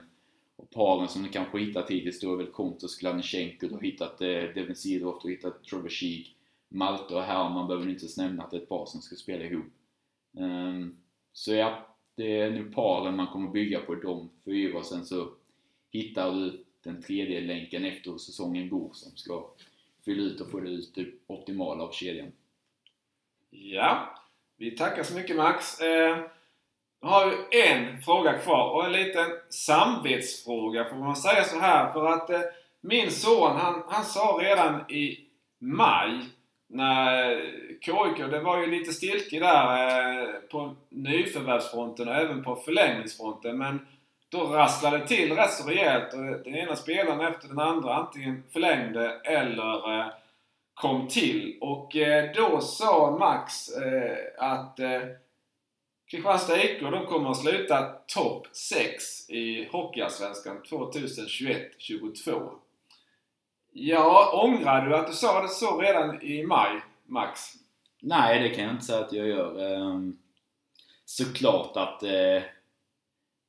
och 0.61 0.69
paren 0.69 1.07
som 1.07 1.23
du 1.23 1.29
kanske 1.29 1.59
hittat 1.59 1.91
hittills 1.91 2.19
då 2.19 2.33
är 2.33 2.37
väl 2.37 2.47
Kontos, 2.47 2.99
Glanichenko, 2.99 3.67
du 3.67 3.73
har 3.73 3.81
hittat 3.81 4.21
eh, 4.21 4.27
Devin 4.27 4.75
Sidorov, 4.75 5.19
du 5.21 5.27
har 5.27 5.35
hittat 5.35 5.63
Trevor 5.63 5.89
Sheek, 5.89 6.35
Malte 6.69 7.15
och 7.15 7.23
Herman 7.23 7.67
behöver 7.67 7.89
inte 7.89 8.01
ens 8.01 8.17
nämna 8.17 8.43
att 8.43 8.51
det 8.51 8.57
är 8.57 8.61
ett 8.61 8.69
par 8.69 8.85
som 8.85 9.01
ska 9.01 9.15
spela 9.15 9.45
ihop. 9.45 9.65
Um, 10.31 10.97
så 11.33 11.53
ja, 11.53 11.95
det 12.15 12.37
är 12.37 12.51
nu 12.51 12.71
paren 12.71 13.15
man 13.15 13.27
kommer 13.27 13.51
bygga 13.51 13.79
på, 13.79 13.95
de 13.95 14.29
fyra, 14.45 14.77
och 14.77 14.85
sen 14.85 15.05
så 15.05 15.29
hittar 15.91 16.31
du 16.31 16.65
den 16.83 17.01
tredje 17.01 17.41
länken 17.41 17.85
efter 17.85 18.11
hur 18.11 18.17
säsongen 18.17 18.69
går 18.69 18.89
som 18.93 19.17
ska 19.17 19.49
fylla 20.05 20.23
ut 20.23 20.41
och 20.41 20.51
få 20.51 20.59
ut 20.59 20.95
det 20.95 21.07
optimala 21.27 21.83
av 21.83 21.91
kedjan. 21.91 22.31
Ja, 23.49 24.15
vi 24.57 24.71
tackar 24.71 25.03
så 25.03 25.15
mycket 25.15 25.35
Max. 25.35 25.79
Eh, 25.79 26.25
har 27.01 27.25
vi 27.25 27.61
en 27.69 28.01
fråga 28.01 28.33
kvar 28.33 28.69
och 28.69 28.85
en 28.85 28.91
liten 28.91 29.25
samvetsfråga 29.49 30.85
får 30.85 30.95
man 30.95 31.15
säga 31.15 31.43
så 31.43 31.59
här 31.59 31.93
för 31.93 32.05
att 32.05 32.29
eh, 32.29 32.41
min 32.81 33.11
son 33.11 33.57
han, 33.57 33.83
han 33.87 34.05
sa 34.05 34.39
redan 34.41 34.91
i 34.91 35.19
maj 35.59 36.19
när 36.67 37.31
eh, 37.31 37.39
KIK, 37.81 38.31
det 38.31 38.39
var 38.39 38.59
ju 38.59 38.67
lite 38.67 38.93
stiltje 38.93 39.39
där 39.39 40.23
eh, 40.23 40.35
på 40.51 40.75
nyförvärvsfronten 40.89 42.07
och 42.07 42.15
även 42.15 42.43
på 42.43 42.55
förlängningsfronten 42.55 43.57
men 43.57 43.87
då 44.29 44.43
rasslade 44.43 44.97
det 44.97 45.07
till 45.07 45.35
rätt 45.35 45.53
så 45.53 45.69
rejält 45.69 46.13
och 46.13 46.19
den 46.19 46.55
ena 46.55 46.75
spelaren 46.75 47.33
efter 47.33 47.47
den 47.47 47.59
andra 47.59 47.95
antingen 47.95 48.43
förlängde 48.53 49.21
eller 49.23 49.99
eh, 49.99 50.07
kom 50.73 51.07
till. 51.07 51.57
Och 51.61 51.95
eh, 51.95 52.31
då 52.35 52.61
sa 52.61 53.17
Max 53.19 53.69
eh, 53.69 54.17
att 54.37 54.79
eh, 54.79 55.01
Kristianstad 56.11 56.63
IK 56.63 56.81
de 56.81 57.05
kommer 57.05 57.31
att 57.31 57.41
sluta 57.41 57.83
topp 58.07 58.47
6 58.51 59.29
i 59.29 59.65
Hockeyallsvenskan 59.71 60.57
2021-22. 60.63 62.49
Ja, 63.71 64.43
ångrar 64.43 64.89
du 64.89 64.95
att 64.95 65.07
du 65.07 65.13
sa 65.13 65.41
det 65.41 65.47
så 65.47 65.81
redan 65.81 66.21
i 66.21 66.43
maj, 66.43 66.81
Max? 67.05 67.39
Nej, 68.01 68.39
det 68.39 68.49
kan 68.49 68.63
jag 68.63 68.73
inte 68.73 68.85
säga 68.85 68.99
att 68.99 69.13
jag 69.13 69.27
gör. 69.27 69.59
Ehm, 69.59 70.17
såklart 71.05 71.77
att 71.77 72.03
eh, 72.03 72.43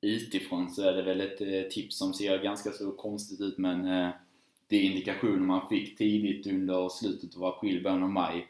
utifrån 0.01 0.71
så 0.71 0.83
är 0.83 0.93
det 0.93 1.03
väl 1.03 1.21
ett 1.21 1.41
eh, 1.41 1.63
tips 1.71 1.99
som 1.99 2.15
ser 2.15 2.43
ganska 2.43 2.71
så 2.71 2.93
konstigt 2.93 3.41
ut 3.41 3.59
men 3.59 3.85
eh, 3.85 4.11
det 4.69 4.77
är 4.77 4.83
indikationer 4.83 5.47
man 5.47 5.69
fick 5.69 5.99
tidigt 5.99 6.47
under 6.47 6.89
slutet 6.89 7.37
av 7.37 7.45
april, 7.45 7.83
början 7.83 8.03
av 8.03 8.11
maj 8.11 8.49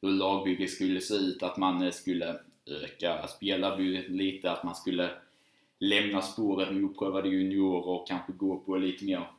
hur 0.00 0.10
lagbygget 0.10 0.70
skulle 0.70 1.00
se 1.00 1.14
ut, 1.14 1.42
att 1.42 1.56
man 1.56 1.92
skulle 1.92 2.38
öka 2.66 3.26
spelarbudgeten 3.26 4.16
lite, 4.16 4.52
att 4.52 4.64
man 4.64 4.74
skulle 4.74 5.10
lämna 5.78 6.22
spåret 6.22 6.72
med 6.74 6.84
oprövade 6.84 7.28
juniorer 7.28 7.88
och 7.88 8.08
kanske 8.08 8.32
gå 8.32 8.58
på 8.58 8.76
lite 8.76 9.04
mer 9.04 9.30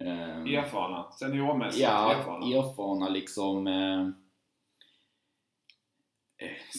eh, 0.00 0.54
Erfarna? 0.54 1.12
Seniormässigt 1.12 1.82
ja, 1.82 2.14
erfarna? 2.14 2.46
erfarna 2.46 3.08
liksom 3.08 3.66
eh, 3.66 4.08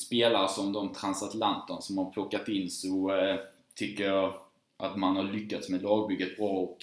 spelare 0.06 0.48
som 0.48 0.74
de 0.74 0.94
transatlanterna 0.94 1.82
som 1.82 1.98
har 1.98 2.12
plockat 2.12 2.48
in 2.48 2.70
så 2.70 3.16
eh, 3.16 3.40
tycker 3.76 4.06
jag 4.06 4.34
att 4.78 4.98
man 4.98 5.16
har 5.16 5.24
lyckats 5.24 5.70
med 5.70 5.82
lagbygget 5.82 6.38
bra 6.38 6.50
och 6.50 6.78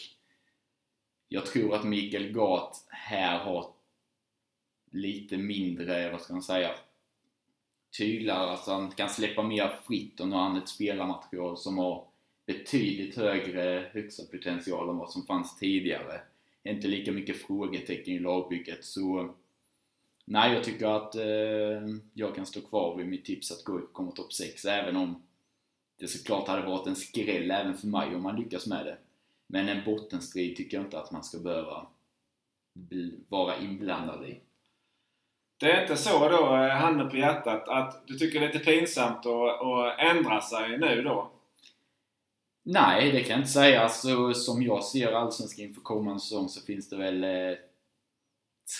jag 1.28 1.46
tror 1.46 1.74
att 1.74 1.84
Mikael 1.84 2.32
Gat 2.32 2.86
här 2.88 3.38
har 3.38 3.66
lite 4.90 5.36
mindre, 5.36 6.10
vad 6.10 6.20
ska 6.20 6.32
man 6.32 6.42
säga, 6.42 6.70
tyglar, 7.96 8.46
alltså 8.46 8.72
han 8.72 8.90
kan 8.90 9.08
släppa 9.08 9.42
mer 9.42 9.76
fritt 9.86 10.20
och 10.20 10.28
nu 10.28 10.34
har 10.34 10.42
han 10.42 10.56
ett 10.56 10.68
spelarmaterial 10.68 11.56
som 11.56 11.78
har 11.78 12.04
betydligt 12.46 13.16
högre 13.16 13.90
högsta 13.92 14.22
potential 14.24 14.88
än 14.88 14.96
vad 14.96 15.10
som 15.10 15.26
fanns 15.26 15.58
tidigare. 15.58 16.20
Inte 16.64 16.88
lika 16.88 17.12
mycket 17.12 17.42
frågetecken 17.42 18.14
i 18.14 18.18
lagbygget 18.18 18.84
så 18.84 19.34
Nej, 20.26 20.54
jag 20.54 20.64
tycker 20.64 20.86
att 20.86 21.14
eh, 21.14 21.96
jag 22.14 22.34
kan 22.34 22.46
stå 22.46 22.60
kvar 22.60 22.96
vid 22.96 23.06
mitt 23.06 23.24
tips 23.24 23.52
att 23.52 23.64
gå 23.64 23.80
komma 23.92 24.10
topp 24.10 24.32
6 24.32 24.64
även 24.64 24.96
om 24.96 25.22
det 25.98 26.08
såklart 26.08 26.48
hade 26.48 26.66
varit 26.66 26.86
en 26.86 26.96
skräll 26.96 27.50
även 27.50 27.76
för 27.76 27.86
mig 27.86 28.14
om 28.14 28.22
man 28.22 28.36
lyckas 28.36 28.66
med 28.66 28.86
det. 28.86 28.98
Men 29.46 29.68
en 29.68 29.84
bottenstrid 29.84 30.56
tycker 30.56 30.76
jag 30.76 30.86
inte 30.86 31.00
att 31.00 31.10
man 31.10 31.24
ska 31.24 31.38
behöva 31.38 31.86
vara 33.28 33.58
inblandad 33.58 34.28
i. 34.28 34.40
Det 35.56 35.70
är 35.70 35.82
inte 35.82 35.96
så 35.96 36.28
då, 36.28 36.56
eh, 36.56 36.68
handen 36.68 37.10
på 37.10 37.16
hjärtat, 37.16 37.68
att 37.68 38.06
du 38.06 38.18
tycker 38.18 38.40
det 38.40 38.46
är 38.46 38.52
lite 38.52 38.64
pinsamt 38.64 39.26
att, 39.26 39.62
att 39.62 39.98
ändra 39.98 40.40
sig 40.40 40.78
nu 40.78 41.02
då? 41.02 41.30
Nej, 42.62 43.12
det 43.12 43.20
kan 43.20 43.30
jag 43.30 43.38
inte 43.38 43.50
säga. 43.50 43.80
Alltså, 43.80 44.34
som 44.34 44.62
jag 44.62 44.84
ser 44.84 45.12
Allsvenskan 45.12 45.64
inför 45.64 45.80
kommande 45.80 46.20
säsong 46.20 46.48
så 46.48 46.60
finns 46.60 46.88
det 46.88 46.96
väl 46.96 47.24
eh, 47.24 47.56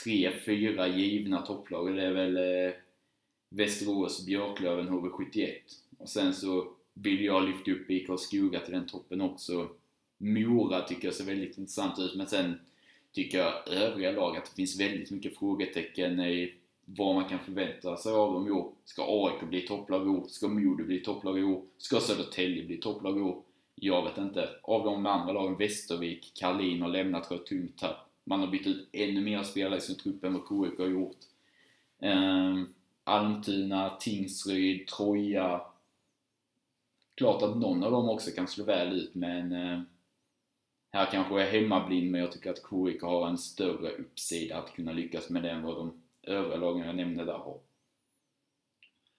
tre, 0.05 0.33
fyra 0.47 0.87
givna 0.87 1.43
topplag. 1.43 1.97
Det 1.97 2.03
är 2.03 2.13
väl 2.13 2.37
eh, 2.37 2.75
Västerås, 3.49 4.27
Björklöven, 4.27 4.89
HV71. 4.89 5.53
Och 5.99 6.09
sen 6.09 6.35
så 6.35 6.69
vill 6.95 7.25
jag 7.25 7.45
lyfta 7.45 7.71
upp 7.71 7.91
IK 7.91 8.09
Skoga 8.19 8.61
till 8.61 8.73
den 8.73 8.87
toppen 8.87 9.21
också. 9.21 9.69
Mora 10.19 10.81
tycker 10.81 11.09
jag 11.09 11.15
ser 11.15 11.25
väldigt 11.25 11.59
intressant 11.59 11.99
ut, 11.99 12.17
men 12.17 12.27
sen 12.27 12.61
tycker 13.13 13.39
jag 13.39 13.69
övriga 13.69 14.11
lag 14.11 14.37
att 14.37 14.45
det 14.45 14.57
finns 14.57 14.81
väldigt 14.81 15.11
mycket 15.11 15.39
frågetecken 15.39 16.21
i 16.21 16.55
vad 16.85 17.15
man 17.15 17.29
kan 17.29 17.39
förvänta 17.39 17.97
sig 17.97 18.13
av 18.13 18.33
dem 18.33 18.49
i 18.49 18.51
år. 18.51 18.73
Ska 18.85 19.03
AIK 19.07 19.49
bli 19.49 19.61
topplag 19.61 20.07
i 20.07 20.09
år? 20.09 20.27
Ska 20.29 20.49
Modo 20.49 20.85
bli 20.85 21.01
topplag 21.01 21.39
i 21.39 21.43
år? 21.43 21.63
Ska 21.79 22.01
Södertälje 22.01 22.67
bli 22.67 22.77
topplag 22.77 23.19
i 23.19 23.21
år? 23.21 23.43
Jag 23.75 24.05
vet 24.05 24.19
inte. 24.19 24.49
Av 24.63 24.85
de 24.85 25.07
andra 25.07 25.33
lagen, 25.33 25.57
Västervik, 25.57 26.33
Karlin 26.35 26.83
har 26.83 26.89
lämnat 26.89 27.27
för 27.27 27.35
ett 27.35 27.47
tungt 27.47 27.79
tapp. 27.79 28.11
Man 28.25 28.41
har 28.41 28.47
bytt 28.47 28.67
ut 28.67 28.89
ännu 28.93 29.21
mer 29.21 29.43
spelare 29.43 29.79
i 29.79 29.81
sin 29.81 29.97
trupp 29.97 30.25
än 30.25 30.33
vad 30.33 30.43
KIK 30.71 30.79
har 30.79 30.87
gjort. 30.87 31.19
Um, 31.99 32.75
Almtuna, 33.05 33.91
Tingsryd, 34.01 34.87
Troja, 34.87 35.61
klart 37.15 37.43
att 37.43 37.57
någon 37.57 37.85
av 37.85 37.91
dem 37.91 38.09
också 38.09 38.31
kan 38.31 38.49
slå 38.49 38.65
väl 38.65 38.93
ut 38.93 39.15
men 39.15 39.53
uh, 39.53 39.81
här 40.91 41.11
kanske 41.11 41.35
jag 41.35 41.43
är 41.43 41.61
hemmablind 41.61 42.11
men 42.11 42.21
jag 42.21 42.33
tycker 42.33 42.51
att 42.51 42.63
KIK 42.71 43.03
har 43.03 43.29
en 43.29 43.39
större 43.39 43.91
uppsida 43.91 44.59
att 44.59 44.73
kunna 44.73 44.93
lyckas 44.93 45.31
med 45.31 45.43
det 45.43 45.51
än 45.51 45.63
vad 45.63 45.77
de 45.77 46.03
övriga 46.27 46.57
lagen 46.57 46.87
jag 46.87 46.97
nämnde 46.97 47.25
där 47.25 47.33
har. 47.33 47.59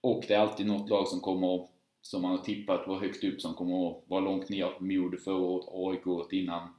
Och 0.02 0.26
det 0.28 0.34
är 0.34 0.40
alltid 0.40 0.68
något 0.68 0.90
lag 0.90 1.08
som 1.08 1.20
kommer, 1.20 1.68
som 2.02 2.22
man 2.22 2.32
har 2.32 2.38
tippat 2.38 2.88
var 2.88 3.00
högt 3.00 3.24
upp, 3.24 3.42
som 3.42 3.54
kommer 3.54 3.92
att 3.92 4.04
vara 4.08 4.22
långt 4.22 4.50
ner. 4.50 4.74
Modo 4.80 5.18
förra 5.18 5.36
året, 5.36 5.68
AIK 5.72 6.08
året 6.08 6.34
innan. 6.34 6.70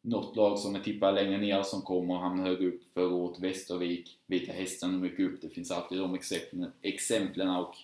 Något 0.00 0.36
lag 0.36 0.58
som 0.58 0.74
är 0.74 0.80
tippat 0.80 1.14
längre 1.14 1.38
ner 1.38 1.62
som 1.62 1.82
kommer 1.82 2.14
hamna 2.14 2.42
högre 2.42 2.66
upp 2.66 2.82
förra 2.94 3.14
året, 3.14 3.38
Västervik, 3.38 4.18
Vita 4.26 4.52
Hästen 4.52 5.00
mycket 5.00 5.26
upp. 5.26 5.40
Det 5.42 5.48
finns 5.48 5.70
alltid 5.70 5.98
de 5.98 6.14
exemplen, 6.14 6.72
exemplen 6.82 7.48
och 7.48 7.74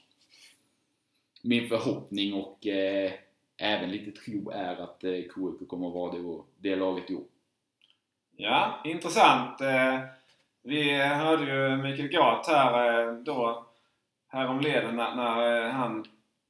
min 1.43 1.68
förhoppning 1.68 2.35
och 2.35 2.66
eh, 2.66 3.12
även 3.57 3.91
lite 3.91 4.11
tro 4.11 4.51
är 4.51 4.76
att 4.76 5.05
eh, 5.05 5.12
KIK 5.12 5.68
kommer 5.68 5.89
att 5.89 5.95
vara 5.95 6.12
det, 6.12 6.43
det 6.59 6.76
laget 6.76 7.11
i 7.11 7.14
år. 7.14 7.24
Ja, 8.37 8.83
intressant. 8.85 9.61
Eh, 9.61 10.01
vi 10.63 11.03
hörde 11.03 11.45
ju 11.45 11.77
Mikael 11.77 12.09
Gart 12.09 12.47
här 12.47 13.01
eh, 13.09 13.13
då 13.15 13.67
häromleden 14.29 14.97
när, 14.97 15.15
när 15.15 15.67
eh, 15.67 15.73
han, 15.73 16.05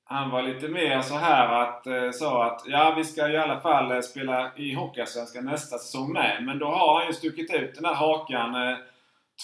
han 0.05 0.31
var 0.31 0.43
lite 0.43 0.69
mer 0.69 1.01
så 1.01 1.15
här 1.15 1.63
att 1.63 1.87
eh, 1.87 2.11
sa 2.11 2.45
att 2.45 2.63
ja, 2.67 2.95
vi 2.97 3.05
ska 3.05 3.29
i 3.29 3.37
alla 3.37 3.61
fall 3.61 4.03
spela 4.03 4.51
i 4.57 4.75
Hockeyallsvenskan 4.75 5.45
nästa 5.45 5.79
säsong 5.79 6.13
med. 6.13 6.43
Men 6.43 6.59
då 6.59 6.67
har 6.67 6.99
han 6.99 7.07
ju 7.07 7.13
stuckit 7.13 7.55
ut 7.55 7.75
den 7.75 7.85
här 7.85 7.95
hakan 7.95 8.77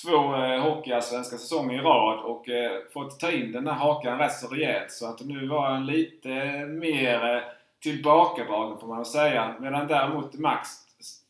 två 0.03 0.37
eh, 0.37 0.61
Hockeyallsvenska 0.63 1.39
säsonger 1.39 1.79
i 1.79 1.83
rad 1.83 2.19
och 2.19 2.49
eh, 2.49 2.81
fått 2.93 3.21
ta 3.21 3.31
in 3.31 3.53
den 3.53 3.67
här 3.67 3.75
hakan 3.75 4.19
rätt 4.19 4.33
så 4.33 4.49
rejält. 4.49 4.91
Så 4.91 5.07
att 5.07 5.21
nu 5.21 5.47
var 5.47 5.71
han 5.71 5.87
lite 5.87 6.29
mer 6.67 7.35
eh, 7.35 7.43
tillbakadragen 7.83 8.79
får 8.79 8.87
man 8.87 8.97
väl 8.97 9.07
säga. 9.07 9.55
Medan 9.61 9.87
däremot 9.87 10.35
Max 10.39 10.69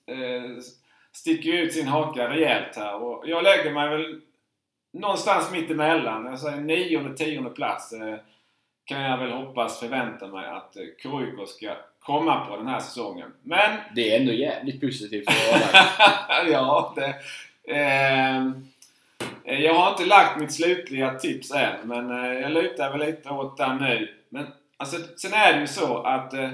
eh, 0.06 0.62
sticker 1.16 1.52
ut 1.52 1.74
sin 1.74 1.88
haka 1.88 2.28
rejält 2.28 2.76
här. 2.76 3.02
Och 3.02 3.28
jag 3.28 3.44
lägger 3.44 3.72
mig 3.72 3.88
väl 3.88 4.20
någonstans 4.92 5.52
mitt 5.52 5.70
emellan. 5.70 6.26
Jag 6.26 6.38
säger 6.38 6.60
nionde, 6.60 7.16
tionde 7.16 7.50
plats. 7.50 7.92
Eh, 7.92 8.14
kan 8.84 9.00
jag 9.00 9.18
väl 9.18 9.32
hoppas 9.32 9.80
förvänta 9.80 10.26
mig 10.26 10.46
att 10.46 10.76
eh, 10.76 10.82
KIK 11.02 11.48
ska 11.48 11.76
komma 12.00 12.46
på 12.46 12.56
den 12.56 12.66
här 12.66 12.80
säsongen. 12.80 13.32
Men... 13.42 13.78
Det 13.94 14.14
är 14.14 14.20
ändå 14.20 14.32
jävligt 14.32 14.80
positivt 14.80 15.30
för 15.30 15.58
Ja, 16.50 16.94
det... 16.96 17.14
Eh, 17.74 18.50
jag 19.44 19.74
har 19.74 19.90
inte 19.90 20.04
lagt 20.04 20.40
mitt 20.40 20.52
slutliga 20.52 21.14
tips 21.14 21.50
än, 21.50 21.76
men 21.82 22.10
eh, 22.10 22.40
jag 22.40 22.52
lutar 22.52 22.90
väl 22.90 23.06
lite 23.06 23.30
åt 23.30 23.56
den 23.56 23.76
nu. 23.76 24.14
Men 24.28 24.46
alltså, 24.76 24.96
sen 25.16 25.32
är 25.32 25.52
det 25.52 25.60
ju 25.60 25.66
så 25.66 26.02
att 26.02 26.34
eh, 26.34 26.50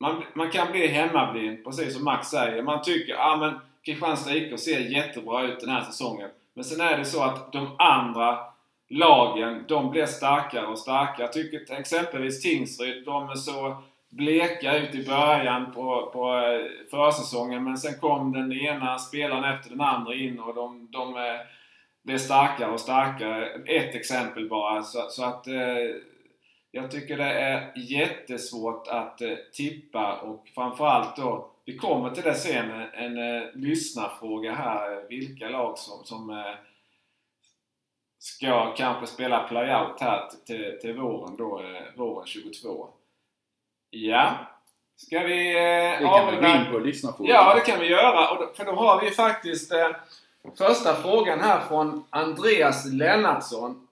man, 0.00 0.22
man 0.34 0.50
kan 0.50 0.72
bli 0.72 0.86
hemmablind, 0.86 1.64
precis 1.64 1.94
som 1.94 2.04
Max 2.04 2.28
säger. 2.28 2.62
Man 2.62 2.82
tycker 2.82 3.14
att 3.14 3.20
ah, 3.20 3.60
Kristianstad 3.94 4.34
IK 4.34 4.58
ser 4.58 4.80
jättebra 4.80 5.42
ut 5.42 5.60
den 5.60 5.70
här 5.70 5.84
säsongen. 5.84 6.30
Men 6.54 6.64
sen 6.64 6.80
är 6.80 6.98
det 6.98 7.04
så 7.04 7.22
att 7.22 7.52
de 7.52 7.76
andra 7.78 8.38
lagen, 8.88 9.64
de 9.68 9.90
blir 9.90 10.06
starkare 10.06 10.66
och 10.66 10.78
starkare. 10.78 11.22
Jag 11.22 11.32
tycker 11.32 11.74
exempelvis 11.78 12.42
Tingsryd, 12.42 13.04
de 13.04 13.30
är 13.30 13.34
så 13.34 13.82
bleka 14.10 14.76
ut 14.76 14.94
i 14.94 15.06
början 15.06 15.72
på, 15.72 16.10
på 16.12 16.36
eh, 16.36 16.90
försäsongen 16.90 17.64
men 17.64 17.78
sen 17.78 18.00
kom 18.00 18.32
den 18.32 18.52
ena 18.52 18.98
spelaren 18.98 19.54
efter 19.54 19.70
den 19.70 19.80
andra 19.80 20.14
in 20.14 20.40
och 20.40 20.54
de, 20.54 20.88
de 20.90 21.14
blev 22.04 22.18
starkare 22.18 22.70
och 22.70 22.80
starkare. 22.80 23.46
Ett 23.66 23.94
exempel 23.94 24.48
bara. 24.48 24.82
Så, 24.82 25.06
så 25.10 25.24
att 25.24 25.46
eh, 25.46 25.54
jag 26.70 26.90
tycker 26.90 27.16
det 27.16 27.32
är 27.32 27.72
jättesvårt 27.76 28.88
att 28.88 29.20
eh, 29.20 29.34
tippa 29.52 30.16
och 30.16 30.48
framförallt 30.54 31.16
då, 31.16 31.50
vi 31.70 31.76
kommer 31.76 32.10
till 32.10 32.22
det 32.24 32.34
sen, 32.34 32.70
en, 32.70 32.88
en 32.92 33.42
eh, 33.42 33.48
lyssnarfråga 33.54 34.54
här. 34.54 35.08
Vilka 35.08 35.48
lag 35.48 35.78
som, 35.78 36.04
som 36.04 36.30
eh, 36.30 36.54
ska 38.18 38.74
kanske 38.76 39.06
spela 39.06 39.48
playout 39.48 40.00
här 40.00 40.28
till, 40.46 40.78
till 40.80 41.00
våren 41.00 41.36
då, 41.36 41.60
eh, 41.60 41.82
våren 41.96 42.26
22. 42.26 42.88
Ja. 43.90 44.34
Ska 44.96 45.18
vi... 45.18 45.48
Eh, 45.48 46.00
det 46.00 46.08
kan 46.16 46.30
vi 46.30 46.36
gå 46.36 46.48
in 46.48 46.72
på 46.72 46.78
lyssnarfrågan. 46.78 47.34
Ja, 47.34 47.54
det 47.54 47.60
kan 47.60 47.80
vi 47.80 47.86
göra. 47.86 48.30
Och 48.30 48.38
då, 48.38 48.52
för 48.54 48.64
då 48.64 48.72
har 48.72 49.00
vi 49.00 49.10
faktiskt 49.10 49.72
eh, 49.72 49.90
första 50.58 50.94
frågan 50.94 51.40
här 51.40 51.60
från 51.60 52.04
Andreas 52.10 52.86
Lennartsson. 52.86 53.88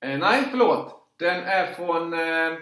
Eh, 0.00 0.18
nej, 0.18 0.44
förlåt. 0.50 1.08
Den 1.16 1.44
är 1.44 1.66
från 1.66 2.12
eh, 2.12 2.58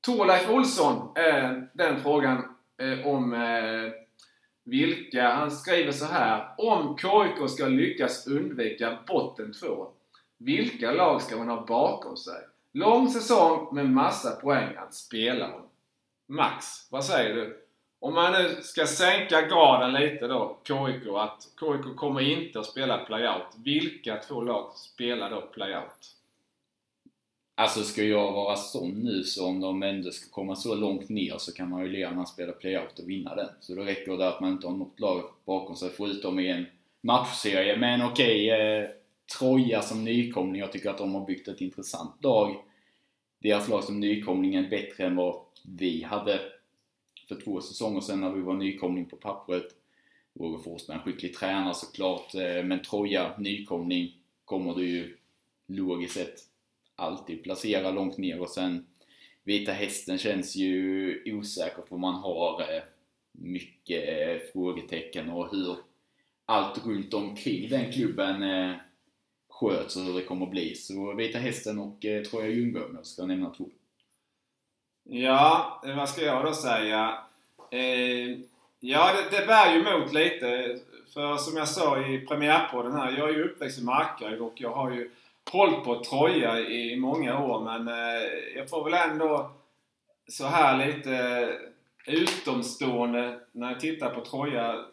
Torleif 0.00 0.50
Olsson. 0.50 1.08
Eh, 1.14 1.50
den 1.72 2.02
frågan 2.02 2.54
Eh, 2.78 3.06
om 3.06 3.32
eh, 3.32 3.92
vilka... 4.64 5.28
Han 5.28 5.50
skriver 5.50 5.92
så 5.92 6.04
här. 6.04 6.54
Om 6.58 6.96
KIK 6.98 7.50
ska 7.50 7.66
lyckas 7.66 8.26
undvika 8.26 8.98
botten 9.06 9.52
2. 9.52 9.88
Vilka 10.38 10.92
lag 10.92 11.22
ska 11.22 11.36
man 11.36 11.48
ha 11.48 11.66
bakom 11.66 12.16
sig? 12.16 12.40
Lång 12.72 13.08
säsong 13.08 13.74
med 13.74 13.90
massa 13.90 14.30
poäng 14.30 14.76
att 14.76 14.94
spela 14.94 15.54
om. 15.54 15.62
Max, 16.26 16.66
vad 16.90 17.04
säger 17.04 17.34
du? 17.34 17.64
Om 18.00 18.14
man 18.14 18.32
nu 18.32 18.62
ska 18.62 18.86
sänka 18.86 19.42
graden 19.42 19.92
lite 19.92 20.26
då, 20.26 20.58
KIK, 20.64 21.08
att 21.14 21.42
KIK 21.60 21.96
kommer 21.96 22.20
inte 22.20 22.60
att 22.60 22.66
spela 22.66 22.98
playout. 22.98 23.46
Vilka 23.64 24.16
två 24.16 24.42
lag 24.42 24.72
spelar 24.74 25.30
då 25.30 25.40
playout? 25.40 26.17
Alltså 27.58 27.82
ska 27.82 28.02
jag 28.02 28.32
vara 28.32 28.56
sån 28.56 28.90
nu 28.90 29.24
så 29.24 29.46
om 29.46 29.60
de 29.60 29.82
ändå 29.82 30.10
ska 30.10 30.30
komma 30.30 30.56
så 30.56 30.74
långt 30.74 31.08
ner 31.08 31.38
så 31.38 31.52
kan 31.52 31.70
man 31.70 31.86
ju 31.86 32.00
gärna 32.00 32.26
spela 32.26 32.52
playout 32.52 32.98
och 32.98 33.08
vinna 33.08 33.34
den. 33.34 33.48
Så 33.60 33.74
då 33.74 33.82
räcker 33.82 34.16
det 34.16 34.28
att 34.28 34.40
man 34.40 34.52
inte 34.52 34.66
har 34.66 34.76
något 34.76 35.00
lag 35.00 35.22
bakom 35.44 35.76
sig 35.76 35.90
förutom 35.90 36.38
i 36.38 36.48
en 36.48 36.66
matchserie. 37.00 37.76
Men 37.76 38.02
okej, 38.02 38.46
okay, 38.46 38.80
eh, 38.80 38.88
Troja 39.38 39.82
som 39.82 40.04
nykomling, 40.04 40.60
jag 40.60 40.72
tycker 40.72 40.90
att 40.90 40.98
de 40.98 41.14
har 41.14 41.26
byggt 41.26 41.48
ett 41.48 41.60
intressant 41.60 42.24
lag. 42.24 42.56
Deras 43.38 43.68
lag 43.68 43.84
som 43.84 44.00
nykomling 44.00 44.54
är 44.54 44.70
bättre 44.70 45.06
än 45.06 45.16
vad 45.16 45.40
vi 45.78 46.02
hade 46.02 46.40
för 47.28 47.40
två 47.40 47.60
säsonger 47.60 48.00
sedan 48.00 48.20
när 48.20 48.32
vi 48.32 48.40
var 48.40 48.54
nykomling 48.54 49.04
på 49.04 49.16
pappret. 49.16 49.66
Roger 50.40 50.58
Forsberg 50.58 50.96
en 50.96 51.02
skicklig 51.02 51.34
tränare 51.34 51.74
såklart, 51.74 52.34
eh, 52.34 52.64
men 52.64 52.82
Troja, 52.82 53.38
nykomling, 53.38 54.16
kommer 54.44 54.74
du 54.74 54.88
ju 54.88 55.16
logiskt 55.66 56.14
sett 56.14 56.47
alltid 56.98 57.42
placera 57.42 57.90
långt 57.90 58.18
ner 58.18 58.40
och 58.40 58.50
sen 58.50 58.86
Vita 59.44 59.72
Hästen 59.72 60.18
känns 60.18 60.56
ju 60.56 61.22
osäker 61.26 61.82
för 61.88 61.96
man 61.96 62.14
har 62.14 62.60
eh, 62.60 62.82
mycket 63.32 64.08
eh, 64.08 64.50
frågetecken 64.52 65.30
och 65.30 65.50
hur 65.50 65.76
allt 66.46 66.86
runt 66.86 67.14
omkring 67.14 67.68
den 67.68 67.92
klubben 67.92 68.42
eh, 68.42 68.74
sköts 69.48 69.96
och 69.96 70.02
hur 70.02 70.14
det 70.14 70.24
kommer 70.24 70.46
att 70.46 70.50
bli. 70.50 70.74
Så 70.74 71.14
Vita 71.14 71.38
Hästen 71.38 71.78
och 71.78 72.04
Troja 72.30 72.48
Ljungberg 72.48 72.84
ska 73.02 73.26
nämna 73.26 73.50
två. 73.50 73.64
Ja, 75.04 75.80
vad 75.96 76.08
ska 76.08 76.22
jag 76.22 76.44
då 76.44 76.52
säga? 76.52 77.18
Eh, 77.70 78.38
ja, 78.80 79.12
det, 79.12 79.36
det 79.38 79.46
bär 79.46 79.74
ju 79.74 79.80
emot 79.80 80.12
lite. 80.12 80.78
För 81.14 81.36
som 81.36 81.56
jag 81.56 81.68
sa 81.68 82.06
i 82.06 82.18
premiärpodden 82.18 82.92
här, 82.92 83.18
jag 83.18 83.28
är 83.28 83.34
ju 83.34 83.44
uppväxt 83.44 83.78
i 83.78 83.84
Markaryd 83.84 84.40
och 84.40 84.60
jag 84.60 84.70
har 84.70 84.90
ju 84.90 85.10
hållit 85.52 85.84
på 85.84 86.04
Troja 86.04 86.60
i 86.60 86.96
många 86.96 87.38
år 87.38 87.64
men 87.64 87.88
eh, 87.88 88.28
jag 88.56 88.70
får 88.70 88.84
väl 88.84 89.10
ändå 89.10 89.50
så 90.28 90.46
här 90.46 90.86
lite 90.86 91.48
utomstående 92.06 93.40
när 93.52 93.70
jag 93.70 93.80
tittar 93.80 94.10
på 94.10 94.24
Troja 94.24 94.84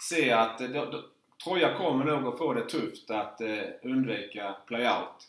se 0.00 0.30
att 0.30 0.58
då, 0.58 1.04
Troja 1.44 1.74
kommer 1.74 2.04
nog 2.04 2.26
att 2.26 2.38
få 2.38 2.52
det 2.52 2.68
tufft 2.68 3.10
att 3.10 3.40
eh, 3.40 3.62
undvika 3.82 4.56
playout. 4.66 5.26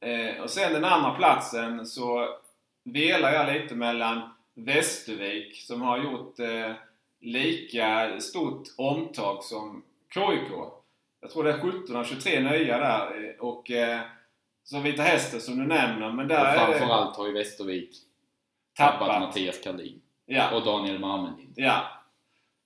Eh, 0.00 0.42
och 0.42 0.50
sen 0.50 0.72
den 0.72 0.84
andra 0.84 1.10
platsen 1.10 1.86
så 1.86 2.28
velar 2.84 3.32
jag 3.32 3.52
lite 3.52 3.74
mellan 3.74 4.20
Västervik 4.54 5.56
som 5.56 5.82
har 5.82 5.98
gjort 5.98 6.38
eh, 6.38 6.72
lika 7.20 8.20
stort 8.20 8.62
omtag 8.76 9.44
som 9.44 9.82
KIK. 10.14 10.79
Jag 11.20 11.30
tror 11.30 11.44
det 11.44 11.52
är 11.52 11.58
17 11.58 11.96
av 11.96 12.04
23 12.04 12.40
nya 12.40 12.78
där 12.78 13.24
eh, 13.24 13.40
och 13.40 13.70
eh, 13.70 14.00
så 14.64 14.80
Vita 14.80 15.02
Hästen 15.02 15.40
som 15.40 15.58
du 15.58 15.66
nämner. 15.66 16.12
Men 16.12 16.28
där 16.28 16.46
och 16.46 16.54
framförallt 16.54 17.16
har 17.16 17.26
ju 17.26 17.32
Västervik 17.32 17.96
tappat, 18.76 19.00
tappat 19.00 19.20
Mattias 19.20 19.58
Kallin. 19.58 20.00
Ja. 20.26 20.50
Och 20.50 20.64
Daniel 20.64 20.98
Marmelind. 20.98 21.52
Ja. 21.56 21.84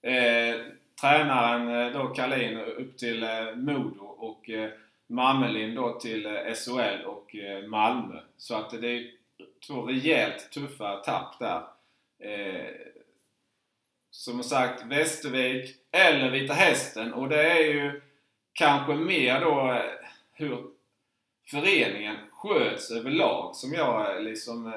Eh, 0.03 0.57
tränaren 1.01 1.69
eh, 1.69 2.01
då 2.01 2.09
Kallin 2.09 2.59
upp 2.59 2.99
till 2.99 3.23
eh, 3.23 3.55
Modo 3.55 4.05
och 4.05 4.51
eh, 4.51 4.71
Marmelind 5.07 5.77
då 5.77 5.99
till 6.01 6.27
eh, 6.27 6.55
SHL 6.55 7.05
och 7.05 7.37
eh, 7.37 7.67
Malmö. 7.67 8.21
Så 8.37 8.55
att 8.55 8.71
det 8.71 8.89
är 8.89 9.11
två 9.67 9.83
rejält 9.83 10.51
tuffa 10.51 10.97
tapp 10.97 11.39
där. 11.39 11.63
Eh, 12.19 12.71
som 14.11 14.43
sagt, 14.43 14.85
Västervik 14.87 15.77
eller 15.93 16.31
Vita 16.31 16.55
Hästen 16.55 17.13
och 17.13 17.29
det 17.29 17.51
är 17.51 17.75
ju 17.75 18.03
kanske 18.55 18.95
mer 18.95 19.41
då 19.41 19.73
eh, 19.73 19.81
hur 20.33 20.65
föreningen 21.51 22.17
sköts 22.33 22.91
överlag 22.91 23.57
som 23.57 23.73
jag 23.73 24.17
eh, 24.17 24.23
liksom 24.23 24.67
eh, 24.67 24.73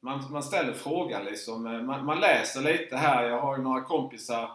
man, 0.00 0.24
man 0.30 0.42
ställer 0.42 0.72
frågan 0.72 1.24
liksom. 1.24 1.62
Man, 1.86 2.04
man, 2.04 2.20
läser 2.20 2.60
lite 2.60 2.96
här. 2.96 3.24
Jag 3.24 3.40
har 3.40 3.56
ju 3.56 3.62
några 3.62 3.80
kompisar 3.80 4.50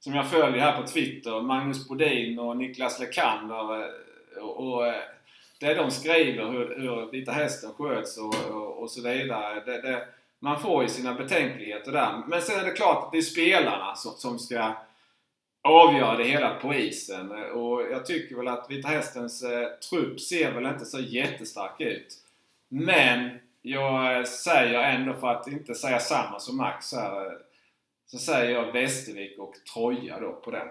som 0.00 0.14
jag 0.14 0.30
följer 0.30 0.60
här 0.60 0.80
på 0.80 0.86
Twitter. 0.86 1.40
Magnus 1.40 1.88
Bodin 1.88 2.38
och 2.38 2.56
Niklas 2.56 3.00
Lekander. 3.00 3.90
Och, 4.40 4.66
och 4.66 4.92
det 5.60 5.74
de 5.74 5.90
skriver 5.90 6.50
hur, 6.50 6.80
hur 6.80 7.10
Vita 7.10 7.32
Hästen 7.32 7.72
sköts 7.72 8.18
och, 8.18 8.34
och, 8.50 8.82
och 8.82 8.90
så 8.90 9.02
vidare. 9.02 9.62
Det, 9.66 9.82
det, 9.82 10.08
man 10.38 10.60
får 10.60 10.82
ju 10.82 10.88
sina 10.88 11.14
betänkligheter 11.14 11.92
där. 11.92 12.22
Men 12.26 12.42
sen 12.42 12.60
är 12.60 12.64
det 12.64 12.70
klart 12.70 13.04
att 13.04 13.12
det 13.12 13.18
är 13.18 13.22
spelarna 13.22 13.94
som, 13.94 14.12
som 14.12 14.38
ska 14.38 14.74
avgöra 15.64 16.16
det 16.16 16.24
hela 16.24 16.54
på 16.54 16.74
isen. 16.74 17.30
Och 17.32 17.82
jag 17.82 18.06
tycker 18.06 18.36
väl 18.36 18.48
att 18.48 18.70
Vita 18.70 18.88
Hästens 18.88 19.42
eh, 19.42 19.68
trupp 19.90 20.20
ser 20.20 20.52
väl 20.52 20.66
inte 20.66 20.84
så 20.84 21.00
jättestark 21.00 21.80
ut. 21.80 22.14
Men 22.68 23.38
jag 23.62 24.28
säger 24.28 24.82
ändå, 24.82 25.14
för 25.14 25.28
att 25.28 25.48
inte 25.48 25.74
säga 25.74 25.98
samma 25.98 26.40
som 26.40 26.56
Max 26.56 26.92
här, 26.92 27.38
så 28.06 28.18
säger 28.18 28.50
jag 28.50 28.72
Västervik 28.72 29.38
och 29.38 29.54
Troja 29.74 30.20
då 30.20 30.32
på 30.32 30.50
den 30.50 30.68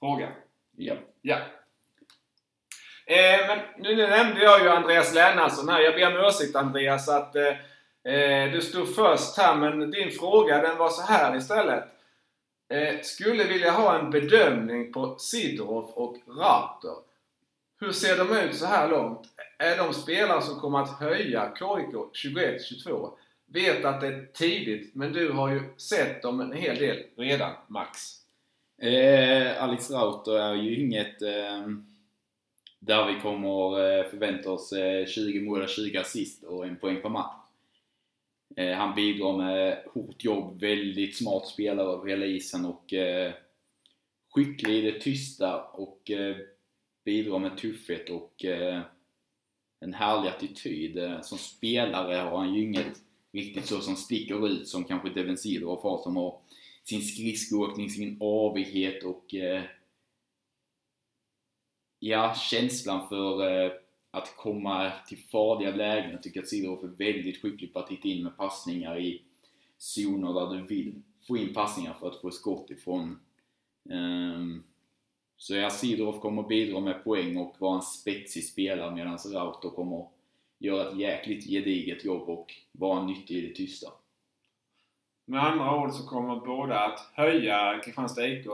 frågan. 0.00 0.32
Ja. 0.76 0.94
Ja. 1.22 1.36
Eh, 3.06 3.46
men 3.46 3.58
nu, 3.78 3.96
nu 3.96 4.06
nämnde 4.06 4.42
jag 4.42 4.62
ju 4.62 4.68
Andreas 4.68 5.14
Lennartsson 5.14 5.68
här. 5.68 5.80
Jag 5.80 5.94
ber 5.94 6.18
om 6.18 6.26
ursäkt 6.28 6.56
Andreas 6.56 7.08
att 7.08 7.36
eh, 7.36 8.12
eh, 8.14 8.52
du 8.52 8.60
stod 8.60 8.94
först 8.94 9.38
här, 9.38 9.54
men 9.54 9.90
din 9.90 10.10
fråga 10.10 10.62
den 10.62 10.78
var 10.78 10.88
så 10.88 11.02
här 11.02 11.36
istället. 11.36 11.84
Eh, 12.74 13.00
skulle 13.02 13.44
vilja 13.44 13.70
ha 13.70 13.98
en 13.98 14.10
bedömning 14.10 14.92
på 14.92 15.16
Sidorov 15.18 15.84
och 15.84 16.16
Rauter. 16.26 16.96
Hur 17.80 17.92
ser 17.92 18.18
de 18.18 18.38
ut 18.38 18.56
så 18.56 18.66
här 18.66 18.88
långt? 18.88 19.20
Är 19.58 19.76
de 19.76 19.94
spelare 19.94 20.42
som 20.42 20.60
kommer 20.60 20.82
att 20.82 21.00
höja 21.00 21.52
KIK 21.58 21.94
21-22? 22.12 23.10
vet 23.46 23.84
att 23.84 24.00
det 24.00 24.06
är 24.06 24.26
tidigt, 24.32 24.94
men 24.94 25.12
du 25.12 25.32
har 25.32 25.50
ju 25.50 25.60
sett 25.76 26.22
dem 26.22 26.40
en 26.40 26.52
hel 26.52 26.78
del 26.78 27.02
redan, 27.16 27.52
Max. 27.68 27.98
Eh, 28.82 29.62
Alex 29.62 29.90
Rauter 29.90 30.38
är 30.38 30.54
ju 30.54 30.80
inget 30.80 31.22
eh, 31.22 31.68
där 32.78 33.06
vi 33.06 33.20
kommer 33.20 33.98
eh, 33.98 34.10
förvänta 34.10 34.50
oss 34.50 34.72
eh, 34.72 35.06
20 35.06 35.40
mål 35.40 35.62
och 35.62 35.68
20 35.68 35.98
assist 35.98 36.44
och 36.44 36.66
en 36.66 36.76
poäng 36.76 37.02
per 37.02 37.08
match. 37.08 37.43
Eh, 38.56 38.76
han 38.76 38.94
bidrar 38.94 39.36
med 39.36 39.84
hårt 39.94 40.24
jobb, 40.24 40.60
väldigt 40.60 41.16
smart 41.16 41.46
spelare 41.46 41.88
över 41.88 42.06
hela 42.06 42.26
isen 42.26 42.64
och 42.64 42.92
eh, 42.92 43.32
skicklig 44.30 44.74
i 44.74 44.90
det 44.90 45.00
tysta 45.00 45.62
och 45.62 46.10
eh, 46.10 46.36
bidrar 47.04 47.38
med 47.38 47.58
tuffhet 47.58 48.10
och 48.10 48.44
eh, 48.44 48.80
en 49.80 49.94
härlig 49.94 50.28
attityd. 50.28 50.98
Eh, 50.98 51.20
som 51.20 51.38
spelare 51.38 52.14
har 52.14 52.38
han 52.38 52.54
ju 52.54 52.62
inget 52.62 53.00
riktigt 53.32 53.66
så 53.66 53.80
som 53.80 53.96
sticker 53.96 54.48
ut 54.48 54.68
som 54.68 54.84
kanske 54.84 55.10
Devin 55.10 55.38
Sidorov 55.38 55.82
har 55.82 56.02
som 56.02 56.16
har 56.16 56.40
sin 56.84 57.02
skridskoåkning, 57.02 57.90
sin 57.90 58.16
avighet 58.20 59.04
och 59.04 59.34
eh, 59.34 59.62
ja, 61.98 62.34
känslan 62.34 63.08
för 63.08 63.64
eh, 63.64 63.72
att 64.14 64.36
komma 64.36 64.92
till 65.06 65.18
farliga 65.18 65.70
lägen. 65.70 66.10
Jag 66.10 66.22
tycker 66.22 66.40
att 66.40 66.48
Sidorov 66.48 66.84
är 66.84 66.88
väldigt 66.88 67.42
skicklig 67.42 67.72
på 67.72 67.78
att 67.78 67.88
hitta 67.88 68.08
in 68.08 68.22
med 68.22 68.36
passningar 68.36 68.98
i 68.98 69.22
zoner 69.78 70.32
där 70.32 70.56
du 70.56 70.66
vill 70.66 71.02
få 71.26 71.36
in 71.36 71.54
passningar 71.54 71.94
för 71.94 72.08
att 72.08 72.20
få 72.20 72.30
skott 72.30 72.70
ifrån. 72.70 73.18
Um, 73.82 74.62
så 75.36 75.54
ja, 75.54 75.70
Sidorov 75.70 76.20
kommer 76.20 76.42
bidra 76.42 76.80
med 76.80 77.04
poäng 77.04 77.36
och 77.36 77.56
vara 77.58 77.76
en 77.76 77.82
spetsig 77.82 78.44
spelare 78.44 78.94
medan 78.94 79.18
Rauter 79.32 79.68
kommer 79.68 80.06
göra 80.58 80.88
ett 80.90 80.96
jäkligt 80.96 81.44
gediget 81.44 82.04
jobb 82.04 82.28
och 82.28 82.54
vara 82.72 83.06
nyttig 83.06 83.36
i 83.36 83.48
det 83.48 83.54
tysta. 83.54 83.90
Med 85.24 85.44
andra 85.44 85.80
ord 85.80 85.92
så 85.92 86.06
kommer 86.06 86.36
båda 86.36 86.78
att 86.78 87.00
höja 87.12 87.80
Kristianstad 87.84 88.26
IK. 88.26 88.44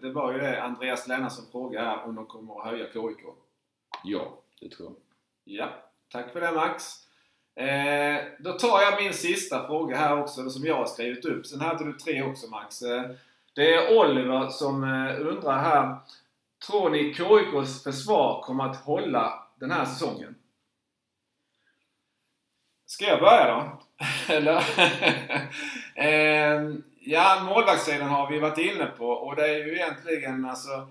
Det 0.00 0.12
var 0.12 0.32
ju 0.32 0.38
det 0.38 0.62
Andreas 0.62 1.08
Lennartsson 1.08 1.44
frågade 1.52 1.86
här 1.86 2.04
om 2.04 2.14
de 2.14 2.26
kommer 2.26 2.60
att 2.60 2.66
höja 2.66 2.86
KIK. 2.92 3.24
Ja, 4.04 4.42
det 4.60 4.68
tror 4.68 4.88
jag. 4.88 5.05
Ja, 5.48 5.68
tack 6.12 6.32
för 6.32 6.40
det 6.40 6.52
Max. 6.52 6.84
Eh, 7.56 8.24
då 8.38 8.52
tar 8.52 8.82
jag 8.82 9.02
min 9.02 9.14
sista 9.14 9.66
fråga 9.66 9.96
här 9.96 10.18
också, 10.18 10.50
som 10.50 10.64
jag 10.64 10.74
har 10.74 10.86
skrivit 10.86 11.24
upp. 11.24 11.46
Sen 11.46 11.60
hade 11.60 11.84
du 11.84 11.92
tre 11.92 12.22
också 12.22 12.46
Max. 12.46 12.82
Eh, 12.82 13.10
det 13.54 13.74
är 13.74 13.98
Oliver 13.98 14.48
som 14.48 14.84
eh, 14.84 15.26
undrar 15.26 15.58
här. 15.58 15.96
Tror 16.66 16.90
ni 16.90 17.14
KIKs 17.14 17.84
försvar 17.84 18.42
kommer 18.42 18.64
att 18.64 18.76
hålla 18.76 19.46
den 19.60 19.70
här 19.70 19.84
säsongen? 19.84 20.34
Ska 22.86 23.04
jag 23.04 23.20
börja 23.20 23.54
då? 23.54 23.82
Eller? 24.34 24.56
eh, 25.94 26.74
ja, 27.00 27.42
målvaktssidan 27.44 28.08
har 28.08 28.30
vi 28.30 28.38
varit 28.38 28.58
inne 28.58 28.86
på 28.86 29.08
och 29.08 29.36
det 29.36 29.46
är 29.46 29.66
ju 29.66 29.74
egentligen 29.74 30.44
alltså 30.44 30.88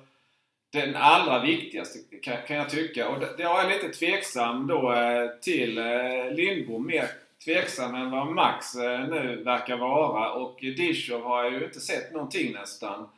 den 0.75 0.95
allra 0.95 1.41
viktigaste 1.41 1.99
kan, 2.21 2.37
kan 2.47 2.57
jag 2.57 2.69
tycka. 2.69 3.09
Och 3.09 3.19
det, 3.19 3.37
det 3.37 3.43
jag 3.43 3.69
lite 3.69 3.89
tveksam 3.89 4.67
då 4.67 4.93
eh, 4.93 5.29
till 5.41 5.77
eh, 5.77 6.31
Lindbom. 6.31 6.87
Mer 6.87 7.05
tveksam 7.45 7.95
än 7.95 8.11
vad 8.11 8.27
Max 8.27 8.75
eh, 8.75 9.07
nu 9.07 9.43
verkar 9.43 9.77
vara. 9.77 10.31
Och 10.31 10.57
Dishov 10.61 11.23
har 11.23 11.43
jag 11.43 11.53
ju 11.53 11.65
inte 11.65 11.79
sett 11.79 12.13
någonting 12.13 12.53
nästan. 12.53 13.09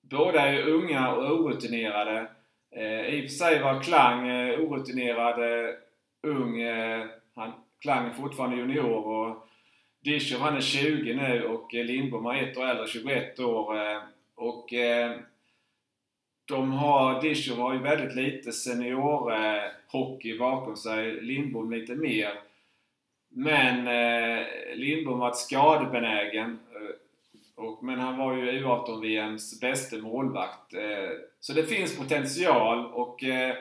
Båda 0.00 0.40
är 0.40 0.52
ju 0.52 0.62
unga 0.62 1.12
och 1.12 1.40
orutinerade. 1.40 2.26
I 3.08 3.20
och 3.20 3.30
för 3.30 3.36
sig 3.36 3.62
var 3.62 3.82
Klang 3.82 4.30
orutinerad, 4.50 5.38
ung. 6.22 6.64
Han, 7.34 7.52
Klang 7.80 8.06
är 8.06 8.10
fortfarande 8.10 8.56
junior 8.56 9.06
och 9.06 9.48
Dishov 10.00 10.40
han 10.40 10.56
är 10.56 10.60
20 10.60 11.14
nu 11.14 11.44
och 11.44 11.74
Lindbom 11.74 12.26
är 12.26 12.42
ett 12.42 12.56
år 12.56 12.66
äldre, 12.66 12.86
21 12.86 13.40
år. 13.40 13.76
Och 14.34 14.74
de 16.44 16.72
har, 16.72 17.22
Disho 17.22 17.54
har 17.54 17.74
ju 17.74 17.78
väldigt 17.78 18.14
lite 18.16 18.52
seniorhockey 18.52 20.38
bakom 20.38 20.76
sig. 20.76 21.20
Lindbom 21.20 21.72
lite 21.72 21.94
mer. 21.94 22.40
Men 23.28 23.86
eh, 23.86 24.46
Lindbom 24.74 25.18
var 25.18 25.32
skadebenägen. 25.32 26.58
Eh, 26.74 27.64
och, 27.64 27.84
men 27.84 27.98
han 28.00 28.18
var 28.18 28.36
ju 28.36 28.64
U18-VMs 28.64 29.60
bästa 29.60 29.96
målvakt. 29.96 30.74
Eh, 30.74 31.10
så 31.40 31.52
det 31.52 31.64
finns 31.64 31.98
potential 31.98 32.86
och 32.86 33.24
eh, 33.24 33.56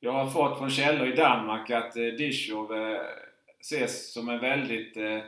jag 0.00 0.12
har 0.12 0.30
fått 0.30 0.58
från 0.58 0.70
källor 0.70 1.08
i 1.08 1.16
Danmark 1.16 1.70
att 1.70 1.96
eh, 1.96 2.04
Dishov 2.04 2.74
eh, 2.74 3.00
ses 3.60 4.12
som 4.12 4.28
en 4.28 4.40
väldigt 4.40 4.96
eh, 4.96 5.18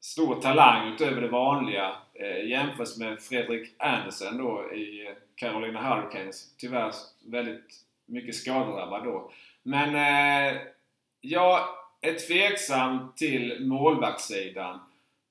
stor 0.00 0.40
talang 0.40 0.92
utöver 0.92 1.20
det 1.20 1.28
vanliga 1.28 1.96
eh, 2.14 2.48
jämfört 2.48 2.96
med 2.98 3.18
Fredrik 3.18 3.74
Andersen 3.78 4.38
då 4.38 4.74
i 4.74 5.14
Carolina 5.34 5.82
Hurricanes. 5.82 6.56
Tyvärr 6.56 6.92
väldigt 7.26 7.84
mycket 8.06 8.34
skadedrabbad 8.34 9.04
då. 9.04 9.30
Men 9.62 9.94
eh, 9.94 10.60
jag 11.20 11.60
är 12.00 12.14
tveksam 12.14 13.12
till 13.16 13.66
målvaktssidan. 13.66 14.80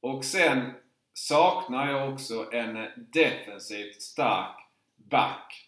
Och 0.01 0.25
sen 0.25 0.71
saknar 1.13 1.91
jag 1.91 2.13
också 2.13 2.53
en 2.53 2.87
defensivt 2.95 4.01
stark 4.01 4.55
back. 4.95 5.65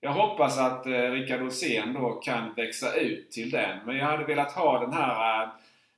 Jag 0.00 0.12
hoppas 0.12 0.58
att 0.58 0.86
eh, 0.86 1.10
Rickard 1.10 1.42
Olsén 1.42 1.92
då 1.92 2.10
kan 2.10 2.54
växa 2.54 2.94
ut 2.94 3.30
till 3.30 3.50
den. 3.50 3.78
Men 3.86 3.96
jag 3.96 4.04
hade 4.04 4.24
velat 4.24 4.52
ha 4.52 4.80
den 4.80 4.92
här 4.92 5.48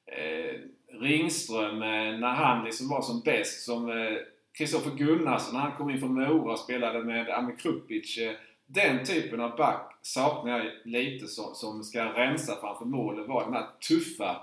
eh, 0.07 0.61
Ringström 1.01 1.83
eh, 1.83 2.19
när 2.19 2.35
han 2.35 2.65
liksom 2.65 2.89
var 2.89 3.03
som 3.03 3.21
bäst. 3.21 3.65
Som 3.65 3.91
eh, 3.91 4.17
Kristoffer 4.53 4.91
Gunnarsson 4.91 5.55
när 5.55 5.61
han 5.61 5.77
kom 5.77 5.91
in 5.91 6.01
från 6.01 6.15
Mora 6.15 6.53
och 6.53 6.59
spelade 6.59 7.05
med 7.05 7.29
Amir 7.31 7.57
Krupic. 7.57 8.19
Eh, 8.19 8.33
den 8.67 9.05
typen 9.05 9.41
av 9.41 9.57
back 9.57 9.99
saknar 10.03 10.59
jag 10.59 10.67
lite 10.85 11.27
som, 11.27 11.55
som 11.55 11.85
ska 11.85 12.05
rensa 12.05 12.57
framför 12.61 12.85
mål 12.85 13.21
och 13.21 13.29
vara 13.29 13.45
den 13.45 13.55
här 13.55 13.67
tuffa 13.89 14.37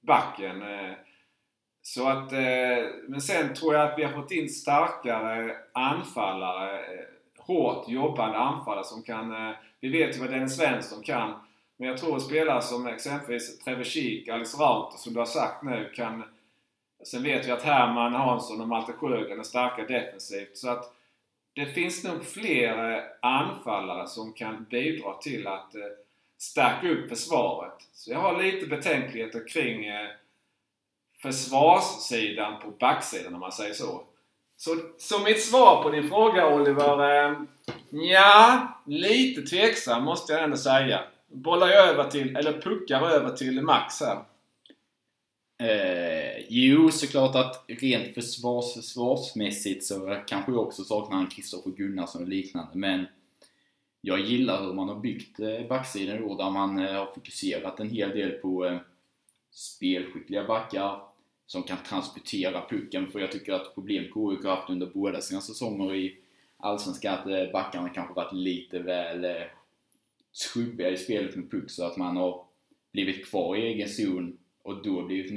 backen. 0.00 0.62
Så 1.82 2.08
att, 2.08 2.32
men 3.08 3.20
sen 3.20 3.54
tror 3.54 3.74
jag 3.74 3.88
att 3.88 3.98
vi 3.98 4.04
har 4.04 4.12
fått 4.12 4.30
in 4.30 4.48
starkare 4.48 5.56
anfallare. 5.72 6.80
Hårt 7.38 7.88
jobbande 7.88 8.38
anfallare 8.38 8.84
som 8.84 9.02
kan... 9.02 9.54
Vi 9.80 9.88
vet 9.88 10.16
ju 10.16 10.20
vad 10.20 10.30
Dennis 10.30 10.56
Svensson 10.56 11.02
kan. 11.02 11.34
Men 11.82 11.90
jag 11.90 11.98
tror 11.98 12.16
att 12.16 12.22
spelare 12.22 12.62
som 12.62 12.86
exempelvis 12.86 13.58
Trevor 13.58 13.84
Sheek, 13.84 14.28
Alice 14.28 14.56
Rauter 14.56 14.98
som 14.98 15.12
du 15.12 15.18
har 15.18 15.26
sagt 15.26 15.62
nu 15.62 15.92
kan... 15.94 16.24
Sen 17.04 17.22
vet 17.22 17.46
vi 17.46 17.50
att 17.50 17.62
Herman 17.62 18.14
Hansson 18.14 18.60
och 18.60 18.68
Malte 18.68 18.92
Sjögren 18.92 19.38
är 19.38 19.42
starka 19.42 19.84
defensivt. 19.84 20.56
Så 20.56 20.70
att 20.70 20.94
det 21.52 21.66
finns 21.66 22.04
nog 22.04 22.24
fler 22.24 23.04
anfallare 23.22 24.08
som 24.08 24.32
kan 24.32 24.66
bidra 24.70 25.14
till 25.14 25.46
att 25.46 25.74
eh, 25.74 25.80
stärka 26.38 26.88
upp 26.88 27.08
försvaret. 27.08 27.74
Så 27.92 28.10
jag 28.10 28.18
har 28.18 28.42
lite 28.42 28.66
betänkligheter 28.66 29.48
kring 29.48 29.86
eh, 29.86 30.08
försvarssidan 31.22 32.60
på 32.60 32.70
backsidan 32.70 33.34
om 33.34 33.40
man 33.40 33.52
säger 33.52 33.74
så. 33.74 34.02
Så, 34.56 34.76
så 34.98 35.18
mitt 35.18 35.44
svar 35.44 35.82
på 35.82 35.90
din 35.90 36.08
fråga 36.08 36.54
Oliver, 36.54 37.26
eh, 37.28 37.36
ja, 37.90 38.68
lite 38.86 39.42
tveksam 39.42 40.04
måste 40.04 40.32
jag 40.32 40.42
ändå 40.42 40.56
säga 40.56 41.04
bollar 41.32 41.68
jag 41.68 41.88
över 41.88 42.04
till, 42.04 42.36
eller 42.36 42.60
puckar 42.60 43.10
över 43.10 43.30
till 43.36 43.62
Max 43.62 44.00
här. 44.00 44.24
Eh, 45.62 46.44
jo, 46.48 46.90
såklart 46.90 47.36
att 47.36 47.64
rent 47.68 48.14
försvars, 48.14 48.74
försvarsmässigt 48.74 49.84
så 49.84 50.22
kanske 50.26 50.52
jag 50.52 50.60
också 50.60 50.84
saknar 50.84 51.18
en 51.18 51.26
Kristoffer 51.26 51.70
Gunnarsson 51.70 52.22
och 52.22 52.28
liknande, 52.28 52.70
men 52.74 53.06
jag 54.00 54.20
gillar 54.20 54.62
hur 54.62 54.72
man 54.72 54.88
har 54.88 55.00
byggt 55.00 55.40
eh, 55.40 55.66
backsidan 55.68 56.20
då, 56.20 56.36
där 56.36 56.50
man 56.50 56.78
eh, 56.78 56.94
har 56.94 57.06
fokuserat 57.06 57.80
en 57.80 57.90
hel 57.90 58.10
del 58.10 58.30
på 58.30 58.66
eh, 58.66 58.78
spelskickliga 59.50 60.44
backar 60.44 61.02
som 61.46 61.62
kan 61.62 61.78
transportera 61.88 62.66
pucken, 62.68 63.06
för 63.06 63.20
jag 63.20 63.32
tycker 63.32 63.52
att 63.52 63.74
problem 63.74 64.04
KIK 64.04 64.44
har 64.44 64.56
haft 64.56 64.70
under 64.70 64.86
båda 64.86 65.20
sina 65.20 65.40
säsonger 65.40 65.94
i 65.94 66.16
Allsvenskan, 66.56 67.14
att 67.14 67.52
backarna 67.52 67.88
kanske 67.88 68.14
varit 68.14 68.32
lite 68.32 68.78
väl 68.78 69.44
trubbiga 70.32 70.90
i 70.90 70.96
spelet 70.96 71.36
med 71.36 71.50
puck 71.50 71.70
så 71.70 71.84
att 71.84 71.96
man 71.96 72.16
har 72.16 72.44
blivit 72.92 73.26
kvar 73.26 73.56
i 73.56 73.62
egen 73.62 73.88
zon 73.88 74.38
och 74.62 74.82
då 74.82 75.02
blivit 75.02 75.32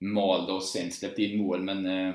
nermalda 0.00 0.52
och 0.52 0.62
sen 0.62 0.90
släppt 0.90 1.18
in 1.18 1.38
mål. 1.38 1.62
Men 1.62 1.86
eh, 1.86 2.14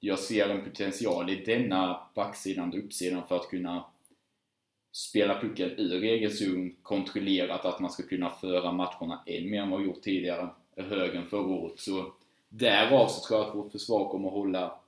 jag 0.00 0.18
ser 0.18 0.48
en 0.48 0.64
potential 0.64 1.30
i 1.30 1.44
denna 1.44 2.00
backsidan 2.14 2.72
och 2.72 2.78
uppsidan 2.78 3.26
för 3.28 3.36
att 3.36 3.50
kunna 3.50 3.84
spela 4.92 5.40
pucken 5.40 5.70
ur 5.70 6.04
egen 6.04 6.30
zon, 6.30 6.76
kontrollerat 6.82 7.64
att 7.64 7.80
man 7.80 7.90
ska 7.90 8.02
kunna 8.02 8.30
föra 8.30 8.72
matcherna 8.72 9.22
än 9.26 9.50
mer 9.50 9.62
än 9.62 9.70
vad 9.70 9.80
vi 9.80 9.86
gjort 9.86 10.02
tidigare, 10.02 10.48
högre 10.76 11.18
än 11.18 11.26
förra 11.26 11.46
året. 11.46 11.78
Så 11.80 12.12
därav 12.48 13.08
så 13.08 13.26
tror 13.26 13.40
jag 13.40 13.48
att 13.48 13.54
vårt 13.54 13.72
försvar 13.72 14.08
kommer 14.08 14.28
att 14.28 14.34
hålla 14.34 14.80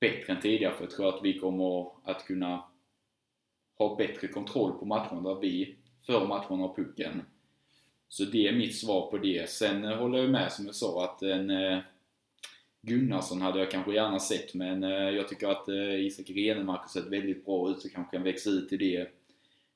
bättre 0.00 0.32
än 0.32 0.40
tidigare, 0.40 0.74
för 0.74 0.84
jag 0.84 0.90
tror 0.90 1.08
att 1.08 1.24
vi 1.24 1.38
kommer 1.38 1.90
att 2.04 2.26
kunna 2.26 2.64
har 3.78 3.96
bättre 3.96 4.28
kontroll 4.28 4.72
på 4.72 4.84
matcherna 4.84 5.20
där 5.20 5.40
vi 5.40 5.76
för 6.06 6.26
matcherna 6.26 6.62
har 6.62 6.74
pucken. 6.74 7.22
Så 8.08 8.24
det 8.24 8.48
är 8.48 8.52
mitt 8.52 8.76
svar 8.76 9.10
på 9.10 9.18
det. 9.18 9.50
Sen 9.50 9.84
eh, 9.84 9.96
håller 9.96 10.18
jag 10.18 10.30
med 10.30 10.52
som 10.52 10.66
jag 10.66 10.74
sa 10.74 11.04
att 11.04 11.22
eh, 11.22 11.36
en, 11.36 11.50
eh, 11.50 11.78
Gunnarsson 12.82 13.42
hade 13.42 13.58
jag 13.58 13.70
kanske 13.70 13.94
gärna 13.94 14.18
sett 14.18 14.54
men 14.54 14.84
eh, 14.84 14.90
jag 14.90 15.28
tycker 15.28 15.48
att 15.48 15.68
eh, 15.68 16.06
Isak 16.06 16.30
Renemark 16.30 16.80
har 16.80 16.88
sett 16.88 17.12
väldigt 17.12 17.44
bra 17.44 17.70
ut 17.70 17.82
så 17.82 17.88
kanske 17.88 18.16
kan 18.16 18.24
växa 18.24 18.50
ut 18.50 18.72
i 18.72 18.76
det. 18.76 18.96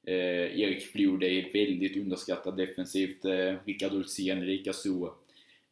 Eh, 0.06 0.60
Erik 0.60 0.82
Flod 0.82 1.22
är 1.22 1.52
väldigt 1.52 1.96
underskattad 1.96 2.56
defensivt. 2.56 3.24
Eh, 3.24 3.54
Rickard 3.64 3.92
Olsén 3.92 4.46
likaså. 4.46 5.14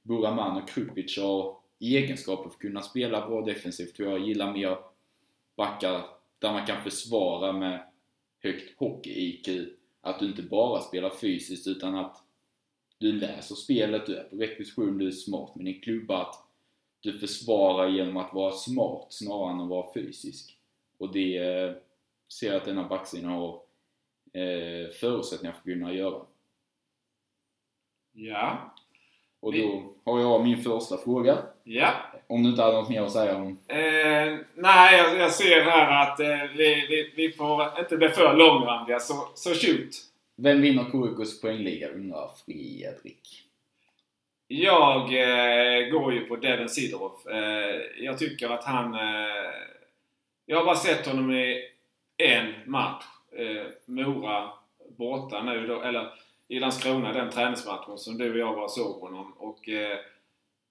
Buraman 0.02 0.62
och 0.62 0.68
Krupic 0.68 1.18
har 1.18 1.56
egenskaper 1.80 2.42
för 2.42 2.50
att 2.50 2.58
kunna 2.58 2.82
spela 2.82 3.26
bra 3.26 3.40
defensivt 3.40 3.98
jag. 3.98 4.28
gillar 4.28 4.52
mer 4.52 4.78
backar 5.56 6.04
där 6.38 6.52
man 6.52 6.66
kan 6.66 6.82
försvara 6.82 7.52
med 7.52 7.80
högt 8.43 8.78
hockey-IQ. 8.78 9.68
Att 10.01 10.18
du 10.18 10.26
inte 10.26 10.43
bara 10.43 10.80
spelar 10.80 11.11
fysiskt 11.11 11.66
utan 11.66 11.95
att 11.95 12.22
du 12.99 13.12
läser 13.12 13.55
spelet, 13.55 14.07
du 14.07 14.16
är 14.16 14.24
på 14.24 14.36
rätt 14.36 14.59
position, 14.59 14.99
du 14.99 15.07
är 15.07 15.11
smart 15.11 15.55
med 15.55 15.64
din 15.64 15.80
klubba. 15.80 16.22
Att 16.22 16.34
du 17.01 17.18
försvarar 17.18 17.89
genom 17.89 18.16
att 18.16 18.34
vara 18.34 18.53
smart 18.53 19.07
snarare 19.12 19.53
än 19.53 19.61
att 19.61 19.68
vara 19.68 19.93
fysisk. 19.95 20.59
Och 20.99 21.12
det 21.12 21.36
eh, 21.36 21.74
ser 22.28 22.47
jag 22.47 22.57
att 22.57 22.64
denna 22.64 22.89
backsidan 22.89 23.30
har 23.30 23.55
eh, 24.32 24.89
förutsättningar 25.01 25.53
för 25.53 25.59
att 25.59 25.64
kunna 25.64 25.93
göra. 25.93 26.26
Ja. 28.12 28.74
Och 29.41 29.53
då 29.53 29.93
har 30.05 30.20
jag 30.20 30.45
min 30.45 30.62
första 30.62 30.97
fråga. 30.97 31.39
Ja. 31.64 32.07
Om 32.30 32.42
du 32.42 32.50
inte 32.50 32.62
hade 32.62 32.76
något 32.76 32.88
mer 32.88 33.02
att 33.02 33.12
säga 33.12 33.36
om... 33.36 33.58
Eh, 33.68 34.38
nej, 34.54 34.98
jag, 34.98 35.16
jag, 35.16 35.32
ser 35.32 35.60
här 35.60 36.02
att 36.02 36.20
eh, 36.20 36.56
vi, 36.56 36.86
vi, 36.88 37.12
vi, 37.16 37.32
får 37.32 37.78
inte 37.78 37.96
bli 37.96 38.08
för 38.08 38.36
långrandiga, 38.36 39.00
så, 39.00 39.28
så 39.34 39.54
shoot! 39.54 39.90
Vem 40.36 40.60
vinner 40.60 40.84
KIKs 40.84 41.40
poängliga 41.40 41.88
undrar 41.88 42.30
Fredrik. 42.46 43.48
Jag 44.48 45.02
eh, 45.02 45.88
går 45.90 46.12
ju 46.12 46.20
på 46.20 46.36
Devin 46.36 46.68
Sidorov. 46.68 47.12
Eh, 47.30 48.04
jag 48.04 48.18
tycker 48.18 48.48
att 48.48 48.64
han... 48.64 48.94
Eh, 48.94 49.50
jag 50.46 50.56
har 50.56 50.64
bara 50.64 50.76
sett 50.76 51.06
honom 51.06 51.32
i 51.32 51.62
en 52.16 52.54
match. 52.66 53.04
Eh, 53.32 53.66
Mora 53.86 54.50
borta 54.98 55.42
nu 55.42 55.66
då, 55.66 55.82
eller 55.82 56.12
i 56.48 56.58
Landskrona, 56.60 57.12
den 57.12 57.30
träningsmatchen 57.30 57.98
som 57.98 58.18
du 58.18 58.32
och 58.32 58.38
jag 58.38 58.54
var 58.54 58.68
såg 58.68 59.00
honom. 59.00 59.32
Och 59.32 59.68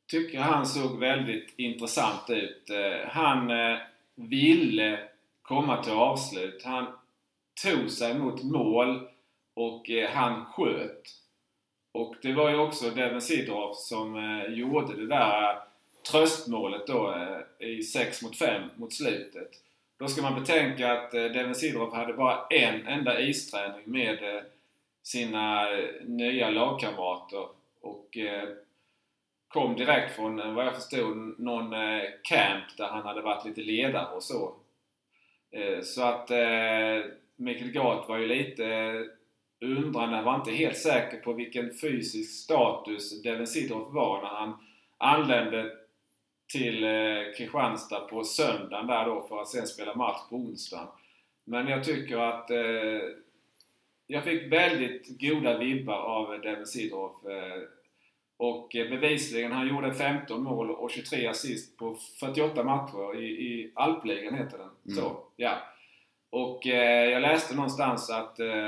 tycker 0.07 0.39
han 0.39 0.65
såg 0.65 0.99
väldigt 0.99 1.53
intressant 1.55 2.29
ut. 2.29 2.69
Eh, 2.69 3.09
han 3.09 3.51
eh, 3.51 3.77
ville 4.15 4.99
komma 5.41 5.83
till 5.83 5.93
avslut. 5.93 6.63
Han 6.65 6.85
tog 7.63 7.89
sig 7.89 8.19
mot 8.19 8.43
mål 8.43 9.07
och 9.53 9.89
eh, 9.89 10.09
han 10.09 10.45
sköt. 10.45 11.03
Och 11.91 12.15
det 12.21 12.33
var 12.33 12.49
ju 12.49 12.57
också 12.57 12.89
Devin 12.89 13.21
Sidorov 13.21 13.73
som 13.73 14.41
gjorde 14.49 14.95
det 14.95 15.07
där 15.07 15.59
tröstmålet 16.11 16.87
då 16.87 17.15
i 17.59 17.83
6 17.83 18.23
mot 18.23 18.37
5 18.37 18.69
mot 18.75 18.93
slutet. 18.93 19.49
Då 19.97 20.07
ska 20.07 20.21
man 20.21 20.39
betänka 20.39 20.91
att 20.91 21.11
Devin 21.11 21.55
Sidorov 21.55 21.95
hade 21.95 22.13
bara 22.13 22.47
en 22.49 22.87
enda 22.87 23.21
isträning 23.21 23.81
med 23.85 24.43
sina 25.03 25.67
nya 26.03 26.49
lagkamrater 26.49 27.47
och 27.81 28.17
kom 29.47 29.75
direkt 29.75 30.15
från, 30.15 30.39
eh, 30.39 30.53
vad 30.53 30.65
jag 30.65 30.75
förstod, 30.75 31.39
någon 31.39 31.73
eh, 31.73 32.03
camp 32.23 32.77
där 32.77 32.87
han 32.87 33.05
hade 33.05 33.21
varit 33.21 33.45
lite 33.45 33.61
ledare 33.61 34.15
och 34.15 34.23
så. 34.23 34.55
Eh, 35.51 35.81
så 35.81 36.03
att 36.03 36.29
Mikael 37.35 37.71
Gart 37.71 38.09
var 38.09 38.17
ju 38.17 38.27
lite 38.27 38.93
undrande, 39.61 40.15
han 40.15 40.25
var 40.25 40.35
inte 40.35 40.51
helt 40.51 40.77
säker 40.77 41.17
på 41.17 41.33
vilken 41.33 41.73
fysisk 41.73 42.43
status 42.43 43.23
Devin 43.23 43.47
Sidorov 43.47 43.93
var 43.93 44.21
när 44.21 44.29
han 44.29 44.57
anlände 44.97 45.71
till 46.53 46.85
Kristianstad 47.37 47.99
på 47.99 48.23
söndagen 48.23 48.87
där 48.87 49.05
då 49.05 49.27
för 49.27 49.41
att 49.41 49.47
sen 49.47 49.67
spela 49.67 49.95
match 49.95 50.29
på 50.29 50.35
onsdagen. 50.35 50.87
Men 51.43 51.67
jag 51.67 51.83
tycker 51.83 52.17
att 52.17 52.49
jag 54.07 54.23
fick 54.23 54.51
väldigt 54.51 55.19
goda 55.19 55.57
vibbar 55.57 55.97
av 55.97 56.41
Devin 56.41 56.65
Sidorov. 56.65 57.15
Eh, 58.39 58.45
och 58.45 58.69
bevisligen, 58.73 59.51
han 59.51 59.67
gjorde 59.67 59.93
15 59.93 60.43
mål 60.43 60.71
och 60.71 60.91
23 60.91 61.27
assist 61.27 61.77
på 61.77 61.97
48 62.19 62.63
matcher 62.63 63.15
i, 63.15 63.25
i 63.25 63.71
Alpligan 63.75 64.35
heter 64.35 64.57
den. 64.57 64.69
Mm. 64.85 64.97
Så, 64.97 65.17
ja. 65.35 65.57
Och 66.29 66.67
eh, 66.67 67.09
jag 67.09 67.21
läste 67.21 67.55
någonstans 67.55 68.09
att 68.09 68.39
eh, 68.39 68.67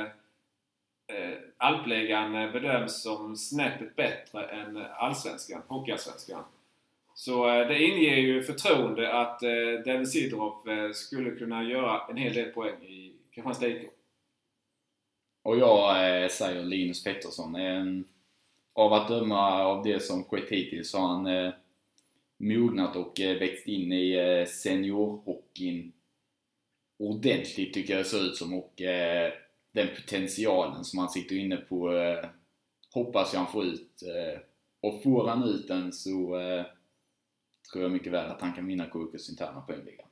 eh 1.07 1.37
Alpligan 1.57 2.31
bedöms 2.31 3.03
som 3.03 3.35
snäppet 3.35 3.95
bättre 3.95 4.45
än 4.45 4.77
Allsvenskan, 4.77 5.61
Hockeyallsvenskan. 5.67 6.43
Så 7.19 7.49
eh, 7.49 7.67
det 7.67 7.83
inger 7.83 8.15
ju 8.15 8.43
förtroende 8.43 9.13
att 9.13 9.43
eh, 9.43 9.83
Devin 9.85 10.07
Sidorov 10.07 10.69
eh, 10.69 10.91
skulle 10.91 11.31
kunna 11.31 11.63
göra 11.63 12.01
en 12.09 12.17
hel 12.17 12.33
del 12.33 12.51
poäng 12.51 12.83
i 12.83 13.13
Kristianstad 13.31 13.67
IK. 13.67 13.89
Och 15.43 15.57
jag 15.57 16.21
eh, 16.23 16.29
säger 16.29 16.63
Linus 16.63 17.03
Pettersson. 17.03 17.55
Eh, 17.55 17.85
av 18.79 18.93
att 18.93 19.07
döma 19.07 19.63
av 19.63 19.83
det 19.83 20.03
som 20.03 20.23
skett 20.23 20.49
hittills 20.49 20.89
så 20.89 20.97
har 20.97 21.07
han 21.07 21.27
eh, 21.27 21.53
mognat 22.37 22.95
och 22.95 23.19
eh, 23.19 23.39
växt 23.39 23.67
in 23.67 23.91
i 23.91 24.13
eh, 24.13 24.47
seniorhockeyn 24.47 25.91
ordentligt 26.99 27.73
tycker 27.73 27.93
jag 27.93 27.99
det 28.01 28.09
ser 28.09 28.25
ut 28.25 28.35
som 28.35 28.53
och 28.53 28.81
eh, 28.81 29.33
den 29.71 29.87
potentialen 29.95 30.83
som 30.83 30.99
han 30.99 31.09
sitter 31.09 31.35
inne 31.35 31.57
på 31.57 31.93
eh, 31.93 32.25
hoppas 32.93 33.33
jag 33.33 33.39
han 33.39 33.51
får 33.51 33.65
ut. 33.65 34.03
Eh, 34.03 34.39
och 34.81 35.03
får 35.03 35.27
han 35.27 35.43
ut 35.43 35.67
den 35.67 35.93
så 35.93 36.39
eh, 36.39 36.65
tror 37.71 37.83
jag 37.83 37.91
mycket 37.91 38.13
väl 38.13 38.31
att 38.31 38.41
han 38.41 38.53
kan 38.53 38.67
vinna 38.67 38.85
KUKs 38.85 39.29
interna 39.29 39.61
poängliga. 39.61 40.03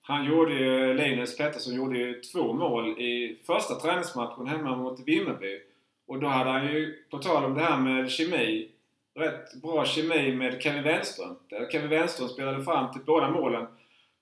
Han 0.00 0.26
gjorde 0.26 0.54
ju, 0.54 0.94
Linus 0.94 1.36
Pettersson 1.36 1.74
gjorde 1.74 1.98
ju 1.98 2.20
två 2.20 2.52
mål 2.52 3.00
i 3.00 3.38
första 3.46 3.74
träningsmatchen 3.74 4.46
hemma 4.46 4.76
mot 4.76 5.00
Vimmerby. 5.06 5.60
Och 6.06 6.20
då 6.20 6.26
hade 6.26 6.50
han 6.50 6.66
ju, 6.66 7.04
på 7.10 7.18
tal 7.18 7.44
om 7.44 7.54
det 7.54 7.60
här 7.60 7.78
med 7.78 8.10
kemi, 8.10 8.68
rätt 9.14 9.62
bra 9.62 9.84
kemi 9.84 10.32
med 10.32 10.62
Kevin 10.62 10.82
Wenström. 10.82 11.36
Kevin 11.72 11.88
Wenström 11.88 12.28
spelade 12.28 12.64
fram 12.64 12.92
till 12.92 13.02
båda 13.02 13.30
målen. 13.30 13.66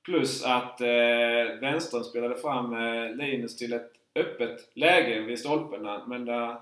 Plus 0.05 0.45
att 0.45 0.81
eh, 0.81 1.61
Wenström 1.61 2.05
spelade 2.05 2.35
fram 2.35 2.73
eh, 2.75 3.15
Linus 3.15 3.57
till 3.57 3.73
ett 3.73 3.93
öppet 4.15 4.71
läge 4.75 5.21
vid 5.21 5.39
stolpen 5.39 6.01
men 6.07 6.25
där 6.25 6.57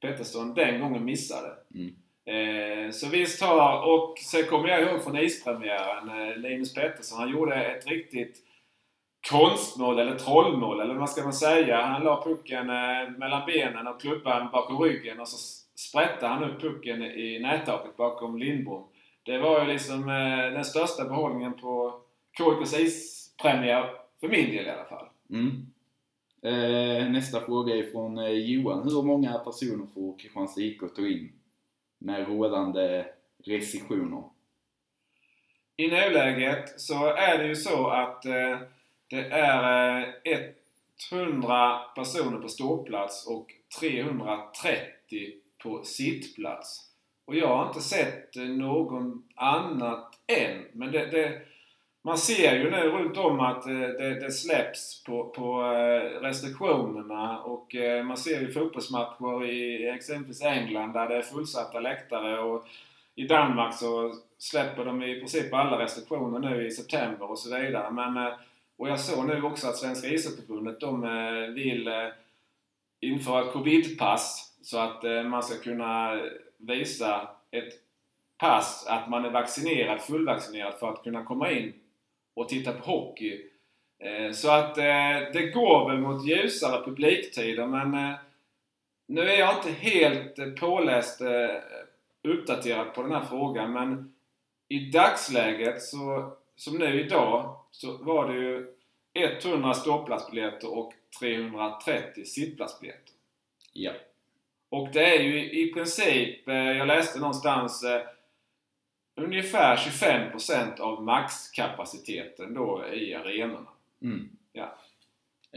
Pettersson 0.00 0.54
den 0.54 0.80
gången 0.80 1.04
missade. 1.04 1.52
Mm. 1.74 1.94
Eh, 2.26 2.90
så 2.90 3.08
visst 3.08 3.42
har, 3.42 3.82
och 3.82 4.18
sen 4.18 4.44
kommer 4.44 4.68
jag 4.68 4.82
ihåg 4.82 5.02
från 5.02 5.18
ispremiären, 5.18 6.08
eh, 6.08 6.36
Linus 6.36 6.74
Pettersson, 6.74 7.18
han 7.18 7.30
gjorde 7.30 7.54
ett 7.54 7.86
riktigt 7.86 8.42
konstmål 9.30 9.98
eller 9.98 10.18
trollmål 10.18 10.80
eller 10.80 10.94
vad 10.94 11.10
ska 11.10 11.22
man 11.22 11.32
säga. 11.32 11.82
Han 11.82 12.04
la 12.04 12.24
pucken 12.24 12.70
eh, 12.70 13.10
mellan 13.18 13.46
benen 13.46 13.86
och 13.86 14.00
klubban 14.00 14.48
bakom 14.52 14.82
ryggen 14.82 15.20
och 15.20 15.28
så 15.28 15.36
sprättade 15.74 16.32
han 16.32 16.44
upp 16.44 16.60
pucken 16.60 17.02
i 17.02 17.38
nättaket 17.42 17.96
bakom 17.96 18.38
Lindbom. 18.38 18.84
Det 19.22 19.38
var 19.38 19.60
ju 19.60 19.66
liksom 19.72 20.08
eh, 20.08 20.52
den 20.52 20.64
största 20.64 21.04
behållningen 21.04 21.54
på 21.54 22.00
KIKs 22.38 22.78
ispremiär, 22.78 23.90
för 24.20 24.28
min 24.28 24.50
del 24.50 24.66
i 24.66 24.70
alla 24.70 24.84
fall. 24.84 25.06
Mm. 25.30 25.66
Eh, 26.42 27.10
nästa 27.10 27.40
fråga 27.40 27.76
är 27.76 27.90
från 27.90 28.18
eh, 28.18 28.28
Johan. 28.28 28.82
Hur 28.84 29.02
många 29.02 29.38
personer 29.38 29.86
får 29.94 30.18
Kristianstad 30.18 30.60
IK 30.60 30.80
ta 30.96 31.02
in 31.02 31.32
med 31.98 32.28
rådande 32.28 33.04
restriktioner? 33.44 34.22
I 35.76 35.88
nuläget 35.88 36.80
så 36.80 37.06
är 37.06 37.38
det 37.38 37.46
ju 37.46 37.54
så 37.54 37.88
att 37.88 38.24
eh, 38.24 38.58
det 39.08 39.24
är 39.30 40.00
eh, 40.24 40.38
100 41.12 41.78
personer 41.94 42.38
på 42.38 42.48
ståplats 42.48 43.26
och 43.26 43.46
330 43.80 45.32
på 45.62 45.84
sittplats. 45.84 46.90
Och 47.24 47.34
jag 47.34 47.56
har 47.56 47.66
inte 47.68 47.80
sett 47.80 48.36
eh, 48.36 48.42
någon 48.42 49.22
annat 49.34 50.18
än. 50.26 50.64
Men 50.72 50.92
det, 50.92 51.06
det, 51.06 51.40
man 52.02 52.18
ser 52.18 52.56
ju 52.56 52.70
nu 52.70 52.88
runt 52.88 53.16
om 53.16 53.40
att 53.40 53.66
eh, 53.66 53.72
det, 53.72 54.20
det 54.20 54.32
släpps 54.32 55.04
på, 55.04 55.24
på 55.24 55.62
restriktionerna 56.22 57.38
och 57.38 57.74
man 58.04 58.16
ser 58.16 58.40
ju 58.40 58.52
fotbollsmatcher 58.52 59.44
i 59.44 59.88
exempelvis 59.88 60.42
England 60.42 60.92
där 60.92 61.08
det 61.08 61.16
är 61.16 61.22
fullsatta 61.22 61.80
läktare 61.80 62.38
och 62.38 62.66
i 63.14 63.26
Danmark 63.26 63.74
så 63.74 64.14
släpper 64.38 64.84
de 64.84 65.02
i 65.02 65.18
princip 65.18 65.54
alla 65.54 65.78
restriktioner 65.78 66.38
nu 66.38 66.66
i 66.66 66.70
september 66.70 67.30
och 67.30 67.38
så 67.38 67.56
vidare. 67.56 67.90
Men 67.90 68.32
och 68.78 68.88
jag 68.88 69.00
såg 69.00 69.26
nu 69.26 69.42
också 69.42 69.68
att 69.68 69.76
Svenska 69.76 70.08
ishockeyförbundet 70.08 70.80
de 70.80 71.04
eh, 71.04 71.54
vill 71.54 71.88
eh, 71.88 72.08
införa 73.00 73.52
covidpass 73.52 74.54
så 74.62 74.78
att 74.78 75.04
eh, 75.04 75.22
man 75.22 75.42
ska 75.42 75.58
kunna 75.58 76.20
visa 76.56 77.28
ett 77.50 77.72
pass 78.38 78.86
att 78.88 79.08
man 79.08 79.24
är 79.24 79.30
vaccinerad, 79.30 80.00
fullvaccinerad 80.00 80.74
för 80.74 80.92
att 80.92 81.02
kunna 81.02 81.24
komma 81.24 81.50
in 81.50 81.72
och 82.34 82.48
titta 82.48 82.72
på 82.72 82.90
hockey. 82.90 83.42
Så 84.32 84.50
att 84.50 84.74
det 84.74 85.50
går 85.54 85.90
väl 85.90 86.00
mot 86.00 86.26
ljusare 86.26 86.84
publiktider 86.84 87.66
men 87.66 88.14
nu 89.06 89.20
är 89.20 89.38
jag 89.38 89.56
inte 89.56 89.70
helt 89.70 90.60
påläst 90.60 91.20
uppdaterad 92.22 92.94
på 92.94 93.02
den 93.02 93.12
här 93.12 93.24
frågan 93.24 93.72
men 93.72 94.14
i 94.68 94.78
dagsläget 94.78 95.82
så, 95.82 96.36
som 96.56 96.78
nu 96.78 97.00
idag, 97.00 97.56
så 97.70 97.96
var 97.96 98.28
det 98.28 98.34
ju 98.34 98.66
100 99.14 99.74
ståplatsbiljetter 99.74 100.78
och 100.78 100.92
330 101.20 102.24
sittplatsbiljetter. 102.24 103.12
Ja. 103.72 103.92
Och 104.68 104.88
det 104.92 105.16
är 105.16 105.22
ju 105.22 105.52
i 105.52 105.72
princip, 105.72 106.48
eh, 106.48 106.54
jag 106.54 106.86
läste 106.86 107.18
någonstans, 107.18 107.84
eh, 107.84 108.00
ungefär 109.14 109.76
25% 109.76 110.80
av 110.80 111.02
maxkapaciteten 111.02 112.54
då 112.54 112.84
i 112.94 113.14
arenorna. 113.14 113.68
Mm. 114.02 114.28
Ja. 114.52 114.78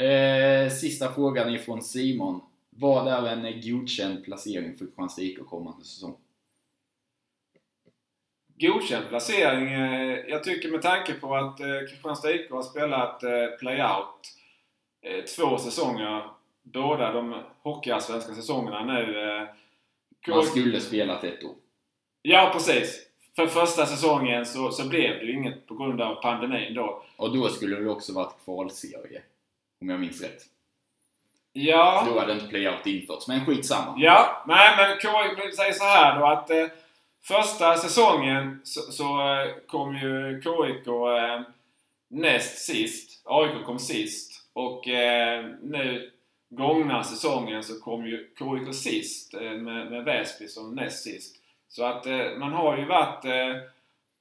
Eh, 0.04 0.70
sista 0.70 1.14
frågan 1.14 1.54
ifrån 1.54 1.82
Simon. 1.82 2.42
Vad 2.70 3.08
är 3.08 3.28
en 3.28 3.62
godkänd 3.62 4.24
placering 4.24 4.78
för 4.78 4.86
Kristianstad 4.86 5.22
IK 5.22 5.40
kommande 5.46 5.86
säsong? 5.86 6.16
Godkänd 8.60 9.10
placering. 9.10 9.74
eh, 9.74 10.18
Jag 10.28 10.44
tycker 10.44 10.70
med 10.72 10.82
tanke 10.82 11.14
på 11.14 11.36
att 11.36 11.60
eh, 11.60 11.68
Kristianstad 11.90 12.32
IK 12.32 12.52
har 12.52 12.64
spelat 12.64 13.24
eh, 13.24 13.46
playout 13.60 14.36
två 15.36 15.58
säsonger. 15.58 16.24
Båda 16.64 17.12
de 17.14 17.44
hockeyallsvenska 17.62 18.34
säsongerna 18.34 18.84
nu. 18.84 19.48
Man 20.28 20.44
skulle 20.44 20.80
spelat 20.80 21.24
ett 21.24 21.44
år. 21.44 21.56
Ja, 22.22 22.50
precis. 22.54 23.06
För 23.36 23.48
första 23.48 23.86
säsongen 23.86 24.46
så, 24.46 24.72
så 24.72 24.88
blev 24.90 25.20
det 25.20 25.26
ju 25.26 25.34
inget 25.34 25.68
på 25.68 25.76
grund 25.76 26.02
av 26.02 26.16
pandemin 26.22 26.74
då. 26.74 27.04
Och 27.18 27.34
då 27.38 27.48
skulle 27.50 27.76
det 27.76 27.90
också 27.90 28.14
varit 28.14 28.36
kvalserie. 28.46 29.22
Om 29.82 29.90
jag 29.90 30.00
minns 30.00 30.22
rätt. 30.22 30.42
Ja. 31.54 32.08
Då 32.14 32.20
hade 32.20 32.34
inte 32.34 32.48
playout 32.48 32.88
införts, 32.88 33.28
men 33.28 33.46
skitsamma. 33.46 33.96
Ja, 33.98 34.44
nej 34.48 34.70
men 34.78 35.00
KIK 35.00 35.56
säger 35.56 35.74
så 35.74 35.84
här 35.84 36.20
då 36.20 36.26
att 36.26 36.50
första 37.24 37.78
säsongen 37.78 38.62
så, 38.64 38.82
så 38.92 39.04
eh, 39.04 39.48
kom 39.68 39.96
ju 39.96 40.42
KIK 40.42 40.88
eh, 40.88 41.42
näst 42.08 42.58
sist. 42.58 43.22
AIK 43.26 43.66
kom 43.66 43.80
sist. 43.80 44.50
Och 44.54 44.88
eh, 44.88 45.46
nu 45.62 46.12
gångna 46.50 47.04
säsongen 47.04 47.64
så 47.64 47.80
kom 47.80 48.06
ju 48.06 48.28
KIK 48.40 48.76
sist 48.76 49.34
eh, 49.34 49.52
med, 49.52 49.92
med 49.92 50.04
Väsby 50.04 50.48
som 50.48 50.76
näst 50.76 51.04
sist. 51.04 51.36
Så 51.68 51.86
att 51.86 52.06
eh, 52.06 52.38
man 52.38 52.54
har 52.54 52.78
ju 52.78 52.86
varit 52.86 53.26
eh, 53.26 53.62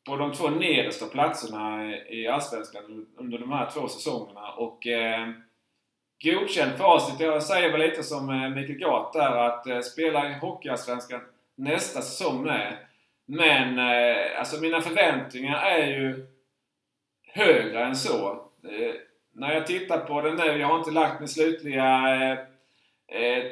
på 0.07 0.17
de 0.17 0.33
två 0.33 0.51
nedersta 0.51 1.07
platserna 1.07 1.95
i 1.95 2.23
i 2.23 2.29
Allsvenskan 2.29 3.07
under 3.17 3.39
de 3.39 3.53
här 3.53 3.71
två 3.71 3.89
säsongerna. 3.89 4.53
Och 4.53 4.87
eh, 4.87 5.29
godkänt 6.23 6.79
facit. 6.79 7.21
Jag 7.21 7.43
säger 7.43 7.73
väl 7.73 7.81
lite 7.81 8.03
som 8.03 8.31
eh, 8.31 8.51
Mikael 8.51 8.79
Gart 8.79 9.13
där 9.13 9.37
att 9.37 9.67
eh, 9.67 9.81
spela 9.81 10.31
i 10.31 10.35
Hockeyallsvenskan 10.35 11.21
nästa 11.55 12.03
säsong 12.03 12.43
med. 12.43 12.77
Men 13.31 13.79
eh, 13.79 14.39
alltså 14.39 14.61
mina 14.61 14.81
förväntningar 14.81 15.57
är 15.57 15.87
ju 15.87 16.27
högre 17.33 17.85
än 17.85 17.97
så. 17.97 18.31
Eh, 18.65 18.95
när 19.33 19.55
jag 19.55 19.67
tittar 19.67 19.99
på 19.99 20.21
det 20.21 20.35
nu, 20.35 20.61
jag 20.61 20.69
har 20.69 20.79
inte 20.79 20.91
lagt 20.91 21.21
min 21.21 21.29
slutliga 21.29 22.15
eh, 22.15 22.39
eh, 23.23 23.45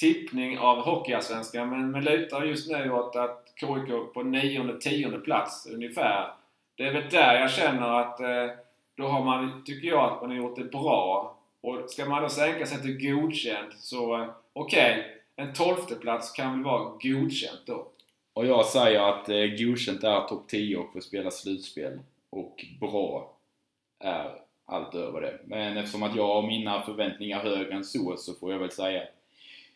tippning 0.00 0.58
av 0.58 0.78
Hockeyallsvenskan 0.78 1.70
men, 1.70 1.90
men 1.90 2.04
lutar 2.04 2.44
just 2.44 2.70
nu 2.70 2.90
åt 2.90 3.16
att 3.16 3.52
KIK 3.60 4.14
på 4.14 4.22
nionde, 4.22 4.80
tionde 4.80 5.18
plats 5.18 5.66
ungefär. 5.66 6.32
Det 6.76 6.86
är 6.86 6.92
väl 6.92 7.10
där 7.10 7.40
jag 7.40 7.50
känner 7.50 8.00
att 8.00 8.20
eh, 8.20 8.56
då 8.96 9.06
har 9.06 9.24
man, 9.24 9.64
tycker 9.64 9.88
jag, 9.88 10.04
att 10.04 10.20
man 10.20 10.30
har 10.30 10.36
gjort 10.36 10.56
det 10.56 10.64
bra. 10.64 11.36
Och 11.60 11.90
ska 11.90 12.04
man 12.04 12.22
då 12.22 12.28
sänka 12.28 12.66
sig 12.66 12.82
till 12.82 13.10
godkänd 13.10 13.72
så 13.72 14.16
eh, 14.16 14.28
okej, 14.52 15.06
en 15.36 15.52
tolfte 15.52 15.94
plats 15.94 16.32
kan 16.32 16.52
väl 16.52 16.64
vara 16.64 16.84
godkänt 16.84 17.62
då. 17.66 17.91
Och 18.34 18.46
jag 18.46 18.66
säger 18.66 19.00
att 19.00 19.28
eh, 19.28 19.46
godkänt 19.58 20.04
är 20.04 20.20
topp 20.20 20.48
10 20.48 20.76
och 20.76 20.92
får 20.92 21.00
spela 21.00 21.30
slutspel. 21.30 21.98
Och 22.30 22.64
bra 22.80 23.36
är 24.00 24.30
allt 24.66 24.94
över 24.94 25.20
det. 25.20 25.40
Men 25.44 25.76
eftersom 25.76 26.02
att 26.02 26.16
jag 26.16 26.26
har 26.26 26.42
mina 26.42 26.82
förväntningar 26.82 27.42
högre 27.42 27.74
än 27.74 27.84
så, 27.84 28.16
så 28.16 28.34
får 28.34 28.52
jag 28.52 28.58
väl 28.58 28.70
säga 28.70 29.02
att 29.02 29.08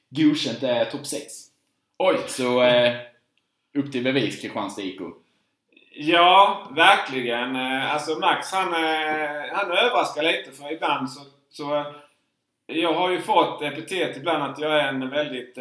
godkänt 0.08 0.62
är 0.62 0.84
topp 0.84 1.06
6. 1.06 1.22
Oj! 1.98 2.16
Så 2.26 2.62
eh, 2.62 2.96
upp 3.74 3.92
till 3.92 4.04
bevis 4.04 4.40
Kristianstad 4.40 4.82
IK. 4.82 5.00
Ja, 5.98 6.66
verkligen. 6.76 7.56
Eh, 7.56 7.94
alltså 7.94 8.18
Max 8.18 8.52
han, 8.52 8.72
eh, 8.72 9.52
han 9.52 9.70
överraskar 9.70 10.22
lite 10.22 10.52
för 10.52 10.72
ibland 10.72 11.10
så, 11.10 11.20
så... 11.50 11.76
Eh, 11.76 11.86
jag 12.68 12.94
har 12.94 13.10
ju 13.10 13.20
fått 13.20 13.62
epitet 13.62 14.16
ibland 14.16 14.42
att 14.42 14.58
jag 14.58 14.80
är 14.80 14.88
en 14.88 15.10
väldigt... 15.10 15.58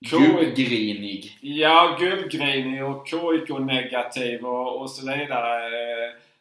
Gubbgrinig. 0.00 1.38
Ja, 1.40 1.96
gubbgrinig 2.00 2.84
och 2.84 3.08
KIK-negativ 3.08 4.46
och, 4.46 4.80
och 4.80 4.90
så 4.90 5.06
vidare. 5.06 5.70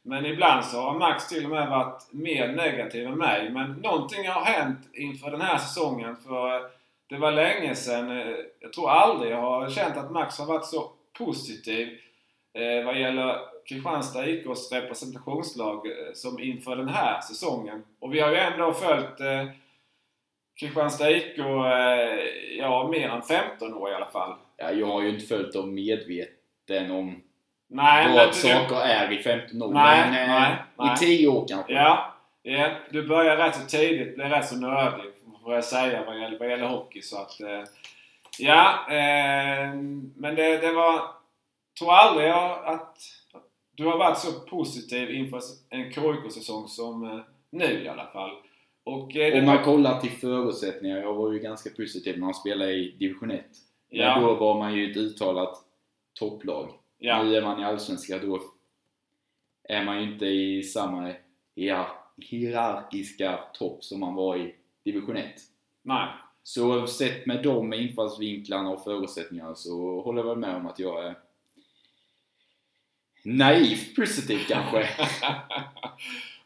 Men 0.02 0.26
ibland 0.26 0.66
så 0.66 0.82
har 0.82 1.00
Max 1.00 1.28
till 1.28 1.46
och 1.46 1.52
med 1.52 1.70
varit 1.70 2.14
mer 2.14 2.48
negativ 2.48 3.08
än 3.08 3.18
mig. 3.18 3.50
Men 3.50 3.72
någonting 3.72 4.28
har 4.28 4.46
hänt 4.46 4.80
inför 4.94 5.32
den 5.32 5.42
här 5.42 5.58
säsongen. 5.58 6.16
För 6.28 6.62
det 7.10 7.18
var 7.18 7.32
länge 7.32 7.76
sedan. 7.76 8.36
Jag 8.60 8.74
tror 8.74 8.90
aldrig 8.90 9.32
jag 9.32 9.42
har 9.42 9.70
känt 9.70 9.98
att 9.98 10.12
Max 10.12 10.40
har 10.40 10.46
varit 10.46 10.66
så 10.66 10.92
positiv 11.18 11.98
eh, 12.54 12.86
vad 12.86 13.00
gäller 13.00 13.40
Kristianstad 13.66 14.28
IKs 14.28 14.72
representationslag 14.72 15.88
eh, 15.88 16.14
som 16.14 16.40
inför 16.40 16.76
den 16.76 16.90
här 16.90 17.22
säsongen. 17.22 17.84
Och 18.00 18.14
vi 18.14 18.20
har 18.20 18.32
ju 18.32 18.38
ändå 18.38 18.74
följt 18.74 19.20
eh, 19.20 19.46
Kristianstad 20.60 21.12
IK, 21.12 21.38
eh, 21.40 21.46
ja, 22.58 22.88
mer 22.92 23.10
än 23.10 23.22
15 23.22 23.74
år 23.74 23.92
i 23.92 23.94
alla 23.94 24.06
fall. 24.06 24.34
Ja, 24.58 24.72
jag 24.72 24.88
har 24.88 25.02
ju 25.02 25.10
inte 25.10 25.26
följt 25.26 25.54
dem 25.54 25.74
medveten 25.74 26.92
om 26.92 27.22
Nej, 27.68 28.08
vad 28.08 28.16
men 28.16 28.28
du- 28.28 28.34
saker 28.34 28.76
är 28.76 29.12
i 29.12 29.24
15 29.24 29.62
år. 29.62 29.74
Nej, 29.74 30.12
men 30.12 30.22
eh, 30.22 30.40
nej, 30.42 30.56
nej. 30.78 30.94
i 30.94 30.98
10 30.98 31.28
år 31.28 31.48
kanske. 31.48 31.74
Ja, 31.74 32.14
ja, 32.44 32.70
du 32.90 33.08
börjar 33.08 33.38
rätt 33.38 33.56
så 33.56 33.66
tidigt 33.68 34.16
bli 34.16 34.26
rätt 34.26 34.48
så 34.48 34.56
nördig, 34.56 35.06
får 35.44 35.54
jag 35.54 35.64
säga, 35.64 36.04
vad 36.06 36.20
gäller, 36.20 36.40
vad 36.40 36.50
gäller 36.50 36.68
hockey. 36.68 37.02
Så 37.02 37.22
att, 37.22 37.42
eh, 37.42 37.64
ja, 38.40 38.86
eh, 38.90 39.74
men 40.16 40.36
det, 40.36 40.58
det 40.58 40.72
var... 40.72 41.02
tror 41.80 41.94
aldrig 41.94 42.28
jag 42.30 42.66
att 42.66 42.98
du 43.76 43.86
har 43.86 43.98
varit 43.98 44.18
så 44.18 44.32
positiv 44.40 45.12
inför 45.12 45.42
en 45.70 45.92
KIK-säsong 45.94 46.68
som 46.68 47.24
nu 47.50 47.84
i 47.84 47.88
alla 47.88 48.06
fall. 48.06 48.32
Och, 48.86 49.16
eh, 49.16 49.40
Om 49.40 49.46
man 49.46 49.64
kollar 49.64 50.02
till 50.02 50.12
förutsättningar, 50.12 50.98
jag 50.98 51.14
var 51.14 51.32
ju 51.34 51.40
ganska 51.40 51.70
positiv 51.70 52.18
när 52.20 52.26
han 52.26 52.34
spelade 52.34 52.72
i 52.74 52.92
division 53.00 53.32
1. 53.32 53.46
Ja. 53.90 54.20
Då 54.20 54.36
var 54.36 54.58
man 54.60 54.74
ju 54.74 54.92
ett 54.92 54.98
uttalat 54.98 55.58
topplag. 56.14 56.70
ja, 56.98 57.24
Nu 57.24 57.36
är 57.36 57.42
man 57.42 57.60
i 57.62 57.64
Allsvenskan, 57.66 58.20
då 58.22 58.42
är 59.64 59.86
man 59.86 59.98
ju 60.04 60.12
inte 60.14 60.26
i 60.26 60.64
samma 60.64 61.14
hier- 61.56 61.88
hierarkiska 62.18 63.40
topp 63.54 63.84
som 63.84 64.00
man 64.00 64.16
var 64.16 64.38
i 64.38 64.56
division 64.84 65.18
1. 65.18 65.34
nej. 65.82 66.08
Så 66.44 66.88
sett 66.88 67.26
med 67.26 67.44
de 67.44 67.74
infallsvinklarna 67.74 68.70
och 68.70 68.84
förutsättningarna 68.84 69.56
så 69.56 70.02
håller 70.02 70.22
jag 70.22 70.28
väl 70.30 70.38
med 70.38 70.56
om 70.56 70.68
att 70.68 70.80
jag 70.80 71.06
är 71.06 71.16
naivt 73.24 73.96
positiv 73.96 74.40
kanske. 74.48 74.88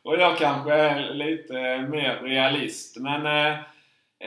och 0.04 0.20
jag 0.20 0.38
kanske 0.38 0.74
är 0.74 1.14
lite 1.14 1.54
mer 1.82 2.20
realist. 2.24 2.98
Men, 2.98 3.26
eh, 3.26 3.58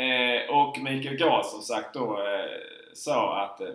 eh 0.02 0.50
och 0.50 0.78
Mikael 0.78 1.16
Gahr 1.16 1.42
som 1.42 1.60
sagt 1.60 1.94
då 1.94 2.18
eh, 2.18 2.94
sa 2.94 3.42
att 3.42 3.60
eh, 3.60 3.66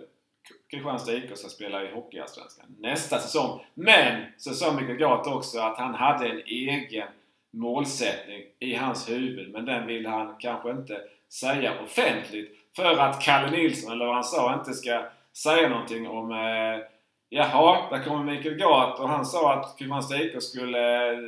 Kristianstad 0.70 1.12
IK 1.12 1.36
ska 1.36 1.48
spela 1.48 1.82
i 1.82 1.94
Hockeyallsvenskan 1.94 2.66
nästa 2.78 3.18
säsong. 3.18 3.60
Men 3.74 4.22
så 4.36 4.54
sa 4.54 4.72
Mikael 4.72 4.98
Gahr 4.98 5.34
också 5.34 5.60
att 5.60 5.78
han 5.78 5.94
hade 5.94 6.28
en 6.28 6.42
egen 6.46 7.08
målsättning 7.50 8.42
i 8.58 8.74
hans 8.74 9.10
huvud. 9.10 9.52
Men 9.52 9.64
den 9.64 9.86
vill 9.86 10.06
han 10.06 10.34
kanske 10.38 10.70
inte 10.70 11.00
säga 11.32 11.72
offentligt. 11.84 12.58
För 12.76 12.98
att 12.98 13.22
Kalle 13.22 13.50
Nilsson, 13.50 13.92
eller 13.92 14.06
vad 14.06 14.14
han 14.14 14.24
sa, 14.24 14.54
inte 14.54 14.72
ska 14.72 15.02
säga 15.32 15.68
någonting 15.68 16.08
om 16.08 16.32
eh, 16.32 16.84
Jaha, 17.28 17.90
där 17.90 18.04
kommer 18.04 18.24
Mikael 18.24 18.54
Gart 18.54 19.00
och 19.00 19.08
han 19.08 19.26
sa 19.26 19.52
att 19.54 19.78
Kristianstad 19.78 20.22
IK 20.22 20.42
skulle 20.42 21.12
eh, 21.12 21.18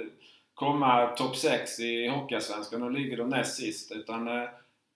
komma 0.60 1.06
topp 1.06 1.36
6 1.36 1.80
i 1.80 2.08
Hockeyallsvenskan 2.08 2.82
och 2.82 2.90
ligger 2.90 3.16
de 3.16 3.28
näst 3.28 3.56
sist. 3.56 3.92
Utan 3.92 4.28
eh, 4.28 4.48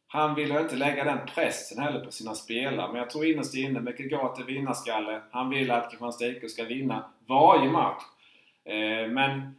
han 0.07 0.35
ville 0.35 0.61
inte 0.61 0.77
lägga 0.77 1.05
den 1.05 1.19
pressen 1.35 1.83
heller 1.83 2.05
på 2.05 2.11
sina 2.11 2.35
spelare. 2.35 2.89
Men 2.89 2.97
jag 2.97 3.11
tror 3.11 3.27
innerst 3.27 3.55
inne, 3.55 3.81
Mikael 3.81 4.09
Gart 4.09 4.39
är 4.39 4.45
vinnarskalle. 4.45 5.23
Han 5.31 5.51
vill 5.51 5.71
att 5.71 5.91
Kristianstad 5.91 6.27
IK 6.27 6.51
ska 6.51 6.65
vinna 6.65 7.11
varje 7.29 7.71
match. 7.71 8.03
Eh, 8.65 9.09
men 9.09 9.57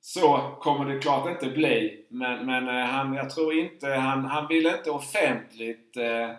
så 0.00 0.56
kommer 0.60 0.94
det 0.94 1.00
klart 1.00 1.30
inte 1.30 1.56
bli. 1.56 2.04
Men, 2.08 2.46
men 2.46 2.68
eh, 2.68 2.84
han, 2.84 3.14
jag 3.14 3.30
tror 3.30 3.54
inte, 3.54 3.88
han, 3.88 4.24
han 4.24 4.48
vill 4.48 4.66
inte 4.66 4.90
offentligt 4.90 5.96
eh, 5.96 6.30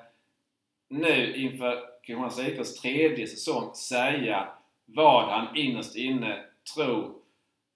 nu 0.89 1.36
inför 1.36 1.80
Kristianstad 2.03 2.47
IKs 2.47 2.82
tredje 2.82 3.28
säsong 3.28 3.76
säga 3.76 4.47
vad 4.86 5.30
han 5.30 5.56
innerst 5.56 5.95
inne 5.95 6.39
tror 6.76 7.24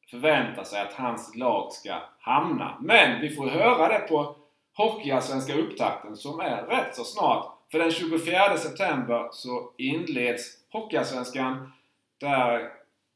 förväntar 0.10 0.64
sig 0.64 0.82
att 0.82 0.94
hans 0.94 1.36
lag 1.36 1.72
ska 1.72 1.96
hamna. 2.20 2.78
Men 2.82 3.22
vi 3.22 3.30
får 3.36 3.48
höra 3.48 3.88
det 3.88 4.00
på 4.00 4.36
Hockeyallsvenska 4.74 5.54
upptakten 5.54 6.18
som 6.18 6.40
är 6.40 6.64
rätt 6.64 6.96
så 6.96 7.04
snart. 7.04 7.56
För 7.72 7.80
den 7.80 7.92
24 7.92 8.58
september 8.58 9.28
så 9.32 9.72
inleds 9.78 10.58
Hockeyallsvenskan 10.72 11.72
där 12.18 12.72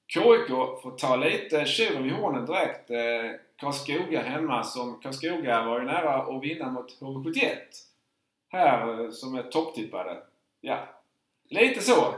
KIK 0.07 0.47
får 0.83 0.97
ta 0.97 1.15
lite 1.15 1.65
tjuren 1.65 2.03
vid 2.03 2.13
hornen 2.13 2.45
direkt. 2.45 2.89
Eh, 2.89 3.31
Karlskoga 3.55 4.21
hemma 4.21 4.63
som 4.63 4.99
Karlskoga 4.99 5.65
var 5.65 5.79
ju 5.79 5.85
nära 5.85 6.15
att 6.15 6.43
vinna 6.43 6.71
mot 6.71 6.99
HV71. 6.99 7.55
Här 8.49 9.03
eh, 9.03 9.11
som 9.11 9.35
är 9.35 9.43
topptippade. 9.43 10.17
Ja, 10.61 10.89
lite 11.49 11.81
så. 11.81 12.15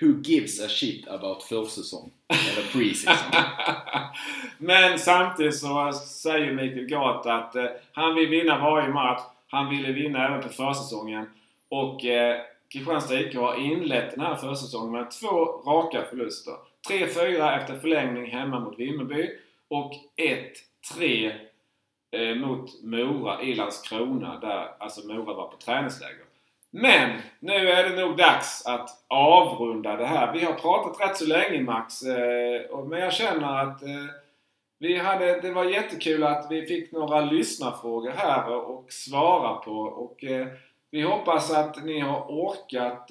Who 0.00 0.06
gives 0.22 0.60
a 0.60 0.68
shit 0.68 1.08
about 1.08 1.42
försäsong? 1.42 2.10
Eller 2.30 2.72
preseason? 2.72 3.42
Men 4.58 4.98
samtidigt 4.98 5.56
så 5.56 5.92
säger 5.92 6.52
Mikael 6.52 6.86
Gart 6.86 7.26
att 7.26 7.56
eh, 7.56 7.64
han 7.92 8.14
vill 8.14 8.28
vinna 8.28 8.58
varje 8.58 8.88
match. 8.88 9.22
Han 9.48 9.70
ville 9.70 9.92
vinna 9.92 10.26
även 10.26 10.42
på 10.42 10.48
försäsongen. 10.48 11.26
Och 11.68 12.04
eh, 12.04 12.40
Kristianstad 12.72 13.20
IK 13.20 13.34
har 13.34 13.60
inlett 13.60 14.10
den 14.10 14.20
här 14.20 14.34
försäsongen 14.34 14.92
med 14.92 15.10
två 15.10 15.62
raka 15.66 16.04
förluster. 16.10 16.54
3-4 16.88 17.60
efter 17.60 17.78
förlängning 17.78 18.30
hemma 18.30 18.60
mot 18.60 18.78
Vimmerby 18.78 19.30
och 19.68 19.92
1-3 20.96 21.32
eh, 22.10 22.34
mot 22.34 22.82
Mora 22.82 23.42
i 23.42 23.54
Landskrona 23.54 24.40
där 24.40 24.68
alltså 24.78 25.06
Mora 25.06 25.34
var 25.34 25.48
på 25.48 25.56
träningsläger. 25.56 26.29
Men 26.70 27.10
nu 27.40 27.70
är 27.70 27.90
det 27.90 28.02
nog 28.02 28.16
dags 28.16 28.66
att 28.66 28.90
avrunda 29.08 29.96
det 29.96 30.06
här. 30.06 30.32
Vi 30.32 30.44
har 30.44 30.52
pratat 30.52 31.00
rätt 31.00 31.16
så 31.16 31.26
länge 31.26 31.60
Max. 31.60 32.02
Eh, 32.02 32.84
men 32.84 33.00
jag 33.00 33.12
känner 33.12 33.62
att 33.62 33.82
eh, 33.82 34.06
vi 34.78 34.98
hade, 34.98 35.40
det 35.40 35.50
var 35.50 35.64
jättekul 35.64 36.24
att 36.24 36.46
vi 36.50 36.66
fick 36.66 36.92
några 36.92 37.20
lyssnarfrågor 37.20 38.10
här 38.10 38.52
och 38.52 38.92
svara 38.92 39.54
på. 39.54 39.72
Och 39.72 40.24
eh, 40.24 40.46
vi 40.90 41.02
hoppas 41.02 41.50
att 41.50 41.84
ni 41.84 42.00
har 42.00 42.20
orkat 42.20 43.08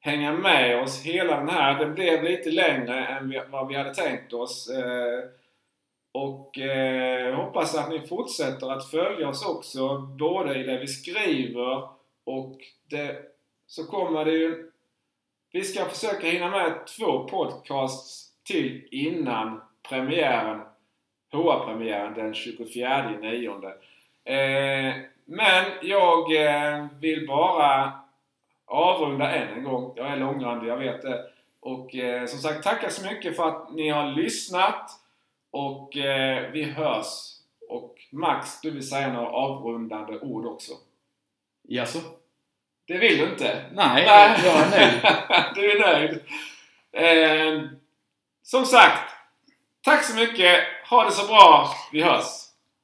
hänga 0.00 0.32
med 0.32 0.82
oss 0.82 1.02
hela 1.02 1.36
den 1.36 1.48
här. 1.48 1.78
Det 1.78 1.86
blev 1.86 2.22
lite 2.22 2.50
längre 2.50 3.06
än 3.06 3.34
vad 3.50 3.68
vi 3.68 3.74
hade 3.74 3.94
tänkt 3.94 4.32
oss. 4.32 4.70
Och 6.12 6.58
hoppas 7.34 7.74
att 7.74 7.90
ni 7.90 8.00
fortsätter 8.00 8.72
att 8.72 8.90
följa 8.90 9.28
oss 9.28 9.46
också, 9.46 9.98
både 9.98 10.54
i 10.54 10.62
det 10.62 10.78
vi 10.78 10.86
skriver 10.86 11.88
och 12.24 12.58
det, 12.90 13.22
så 13.66 13.86
kommer 13.86 14.24
det 14.24 14.32
ju... 14.32 14.70
Vi 15.52 15.64
ska 15.64 15.84
försöka 15.84 16.26
hinna 16.26 16.50
med 16.50 16.86
två 16.86 17.28
podcasts 17.28 18.32
till 18.44 18.88
innan 18.90 19.60
premiären, 19.88 20.60
HA-premiären 21.32 22.14
den 22.14 22.34
24 22.34 23.10
9. 23.20 23.50
Eh, 24.24 24.94
men 25.24 25.64
jag 25.82 26.46
eh, 26.46 26.86
vill 27.00 27.26
bara 27.26 27.92
avrunda 28.64 29.30
än 29.30 29.48
en 29.48 29.64
gång. 29.64 29.92
Jag 29.96 30.06
är 30.06 30.16
långrandig, 30.16 30.68
jag 30.68 30.76
vet 30.76 31.02
det. 31.02 31.24
Och 31.60 31.94
eh, 31.94 32.26
som 32.26 32.38
sagt, 32.38 32.64
tackar 32.64 32.88
så 32.88 33.06
mycket 33.06 33.36
för 33.36 33.48
att 33.48 33.74
ni 33.74 33.88
har 33.88 34.12
lyssnat. 34.12 34.90
Och 35.50 35.96
eh, 35.96 36.50
vi 36.52 36.62
hörs. 36.64 37.06
Och 37.68 37.94
Max, 38.10 38.60
du 38.60 38.70
vill 38.70 38.88
säga 38.88 39.12
några 39.12 39.30
avrundande 39.30 40.18
ord 40.18 40.46
också? 40.46 40.72
Jaså? 41.72 41.98
Det 42.86 42.98
vill 42.98 43.18
du 43.18 43.24
inte? 43.24 43.64
Nej, 43.72 44.06
Nej. 44.06 44.40
jag 44.44 44.56
är 44.56 44.70
nöjd. 44.70 45.00
du 45.54 45.72
är 45.72 45.80
nöjd. 45.80 46.20
Eh, 46.92 47.70
som 48.42 48.66
sagt, 48.66 49.14
tack 49.84 50.04
så 50.04 50.16
mycket. 50.16 50.60
Ha 50.90 51.04
det 51.04 51.10
så 51.10 51.26
bra. 51.26 51.74
Vi 51.92 52.02
hörs. 52.02 52.26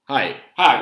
Hej. 0.09 0.36
Hej. 0.55 0.78